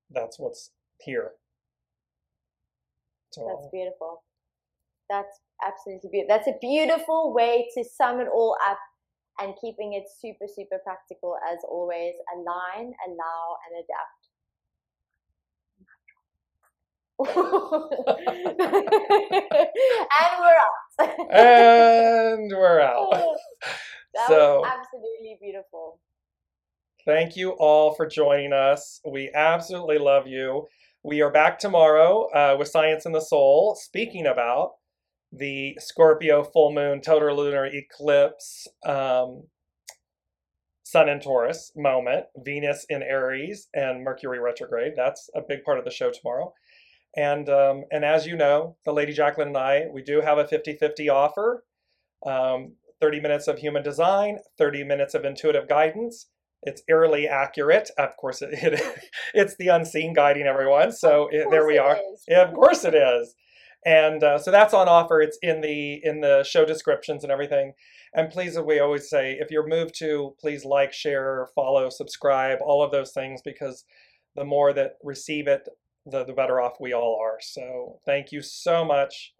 That's 0.09 0.39
what's 0.39 0.71
here. 1.01 1.31
So, 3.31 3.45
That's 3.45 3.69
beautiful. 3.71 4.23
That's 5.09 5.41
absolutely 5.65 6.09
beautiful. 6.09 6.35
That's 6.35 6.47
a 6.47 6.57
beautiful 6.61 7.33
way 7.33 7.67
to 7.75 7.83
sum 7.83 8.21
it 8.21 8.29
all 8.33 8.55
up 8.67 8.79
and 9.39 9.53
keeping 9.59 9.93
it 9.93 10.05
super, 10.19 10.45
super 10.53 10.79
practical 10.83 11.37
as 11.51 11.59
always. 11.67 12.13
Align, 12.35 12.93
allow, 13.07 13.57
and 13.65 13.83
adapt. 13.83 14.27
and 17.19 17.27
we're 20.39 20.57
out. 20.65 21.31
and 21.31 22.51
we're 22.51 22.81
out. 22.81 23.35
That 24.13 24.29
so, 24.29 24.61
was 24.61 24.71
absolutely 24.79 25.37
beautiful. 25.39 25.99
Thank 27.05 27.37
you 27.37 27.51
all 27.51 27.93
for 27.93 28.07
joining 28.07 28.51
us. 28.51 28.99
We 29.05 29.29
absolutely 29.35 29.99
love 29.99 30.25
you. 30.25 30.67
We 31.03 31.21
are 31.21 31.29
back 31.29 31.59
tomorrow 31.59 32.27
uh, 32.33 32.55
with 32.57 32.67
Science 32.67 33.05
in 33.05 33.11
the 33.11 33.21
Soul, 33.21 33.75
speaking 33.79 34.25
about 34.25 34.71
the 35.31 35.77
Scorpio 35.79 36.43
full 36.43 36.73
moon 36.73 37.01
total 37.01 37.35
lunar 37.35 37.65
eclipse, 37.65 38.67
um, 38.85 39.43
Sun 40.83 41.09
in 41.09 41.19
Taurus 41.19 41.73
moment, 41.75 42.27
Venus 42.37 42.85
in 42.89 43.03
Aries, 43.03 43.67
and 43.73 44.03
Mercury 44.03 44.39
retrograde. 44.39 44.93
That's 44.95 45.29
a 45.35 45.41
big 45.41 45.63
part 45.63 45.79
of 45.79 45.85
the 45.85 45.91
show 45.91 46.11
tomorrow. 46.11 46.53
And 47.15 47.49
um, 47.49 47.83
and 47.91 48.05
as 48.05 48.25
you 48.25 48.37
know, 48.37 48.77
the 48.85 48.93
Lady 48.93 49.11
Jacqueline 49.11 49.49
and 49.49 49.57
I, 49.57 49.85
we 49.91 50.01
do 50.01 50.21
have 50.21 50.37
a 50.37 50.45
50-50 50.45 51.11
offer. 51.11 51.65
Um, 52.25 52.73
30 52.99 53.19
minutes 53.19 53.47
of 53.47 53.59
human 53.59 53.83
design, 53.83 54.39
30 54.57 54.83
minutes 54.83 55.13
of 55.13 55.23
intuitive 55.23 55.67
guidance. 55.67 56.27
It's 56.63 56.81
eerily 56.89 57.27
accurate. 57.27 57.91
Of 57.97 58.17
course, 58.17 58.41
it, 58.41 58.53
it 58.53 58.81
it's 59.33 59.55
the 59.57 59.67
unseen 59.67 60.13
guiding 60.13 60.47
everyone. 60.47 60.91
So 60.91 61.27
it, 61.31 61.47
there 61.51 61.67
we 61.67 61.77
are. 61.77 61.99
Yeah, 62.27 62.47
of 62.47 62.53
course 62.53 62.85
it 62.85 62.95
is 62.95 63.35
and 63.85 64.23
uh, 64.23 64.37
so 64.39 64.51
that's 64.51 64.73
on 64.73 64.87
offer. 64.87 65.21
It's 65.21 65.37
in 65.41 65.61
the 65.61 66.01
in 66.03 66.21
the 66.21 66.43
show 66.43 66.65
descriptions 66.65 67.23
and 67.23 67.31
everything. 67.31 67.73
And 68.13 68.29
please 68.29 68.57
as 68.57 68.63
we 68.63 68.79
always 68.79 69.09
say 69.09 69.37
if 69.39 69.51
you're 69.51 69.67
moved 69.67 69.97
to 69.99 70.35
please 70.39 70.65
like 70.65 70.93
share 70.93 71.47
follow 71.55 71.89
subscribe 71.89 72.59
all 72.61 72.83
of 72.83 72.91
those 72.91 73.11
things 73.11 73.41
because 73.43 73.85
the 74.35 74.45
more 74.45 74.73
that 74.73 74.93
receive 75.03 75.47
it 75.47 75.67
the, 76.05 76.23
the 76.23 76.33
better 76.33 76.61
off 76.61 76.79
we 76.79 76.93
all 76.93 77.19
are. 77.21 77.37
So 77.41 77.99
thank 78.05 78.31
you 78.31 78.41
so 78.41 78.85
much 78.85 79.33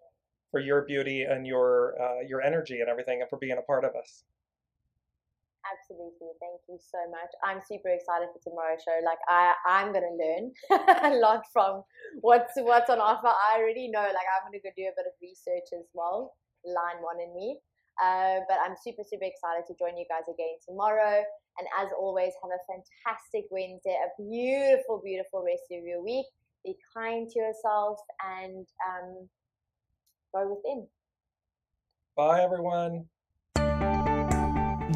for 0.51 0.59
your 0.59 0.83
beauty 0.83 1.23
and 1.23 1.47
your 1.47 1.95
uh, 2.01 2.21
your 2.27 2.41
energy 2.41 2.79
and 2.79 2.89
everything 2.89 3.21
and 3.21 3.29
for 3.29 3.37
being 3.37 3.57
a 3.57 3.61
part 3.61 3.83
of 3.83 3.95
us 3.95 4.23
Absolutely. 5.67 6.31
Thank 6.39 6.61
you 6.69 6.79
so 6.79 6.99
much. 7.11 7.31
I'm 7.43 7.59
super 7.59 7.89
excited 7.89 8.31
for 8.31 8.39
tomorrow's 8.39 8.83
show. 8.85 8.95
Like 9.03 9.19
I, 9.27 9.53
I'm 9.67 9.91
gonna 9.91 10.15
learn 10.15 10.53
a 11.11 11.19
lot 11.19 11.43
from 11.51 11.83
what's 12.21 12.53
what's 12.55 12.89
on 12.89 12.99
offer. 12.99 13.27
I 13.27 13.59
already 13.59 13.89
know. 13.89 14.03
Like 14.03 14.27
I'm 14.31 14.47
gonna 14.47 14.63
go 14.63 14.71
do 14.77 14.87
a 14.87 14.95
bit 14.95 15.09
of 15.09 15.15
research 15.21 15.75
as 15.75 15.87
well. 15.93 16.33
Line 16.63 17.03
one 17.03 17.19
in 17.19 17.33
me. 17.35 17.59
Uh, 17.97 18.45
but 18.47 18.61
I'm 18.63 18.77
super 18.79 19.03
super 19.03 19.25
excited 19.25 19.65
to 19.67 19.73
join 19.75 19.97
you 19.97 20.05
guys 20.07 20.29
again 20.29 20.55
tomorrow. 20.63 21.23
And 21.57 21.65
as 21.81 21.89
always, 21.97 22.31
have 22.41 22.53
a 22.53 22.61
fantastic 22.69 23.49
Wednesday, 23.49 23.97
a 23.97 24.09
beautiful, 24.21 25.01
beautiful 25.03 25.43
rest 25.43 25.67
of 25.73 25.83
your 25.83 26.03
week. 26.03 26.27
Be 26.63 26.75
kind 26.95 27.27
to 27.27 27.39
yourself 27.39 27.97
and 28.21 28.67
um, 28.85 29.27
go 30.33 30.55
within. 30.55 30.87
Bye, 32.15 32.43
everyone. 32.43 33.05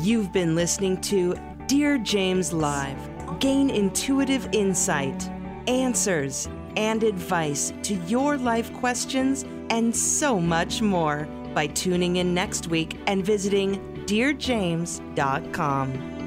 You've 0.01 0.31
been 0.31 0.55
listening 0.55 0.99
to 1.01 1.35
Dear 1.67 1.99
James 1.99 2.51
Live. 2.51 2.97
Gain 3.39 3.69
intuitive 3.69 4.49
insight, 4.51 5.29
answers, 5.67 6.49
and 6.75 7.03
advice 7.03 7.71
to 7.83 7.93
your 8.07 8.35
life 8.35 8.73
questions 8.73 9.45
and 9.69 9.95
so 9.95 10.39
much 10.39 10.81
more 10.81 11.27
by 11.53 11.67
tuning 11.67 12.15
in 12.15 12.33
next 12.33 12.67
week 12.67 12.99
and 13.05 13.23
visiting 13.23 13.75
DearJames.com. 14.07 16.20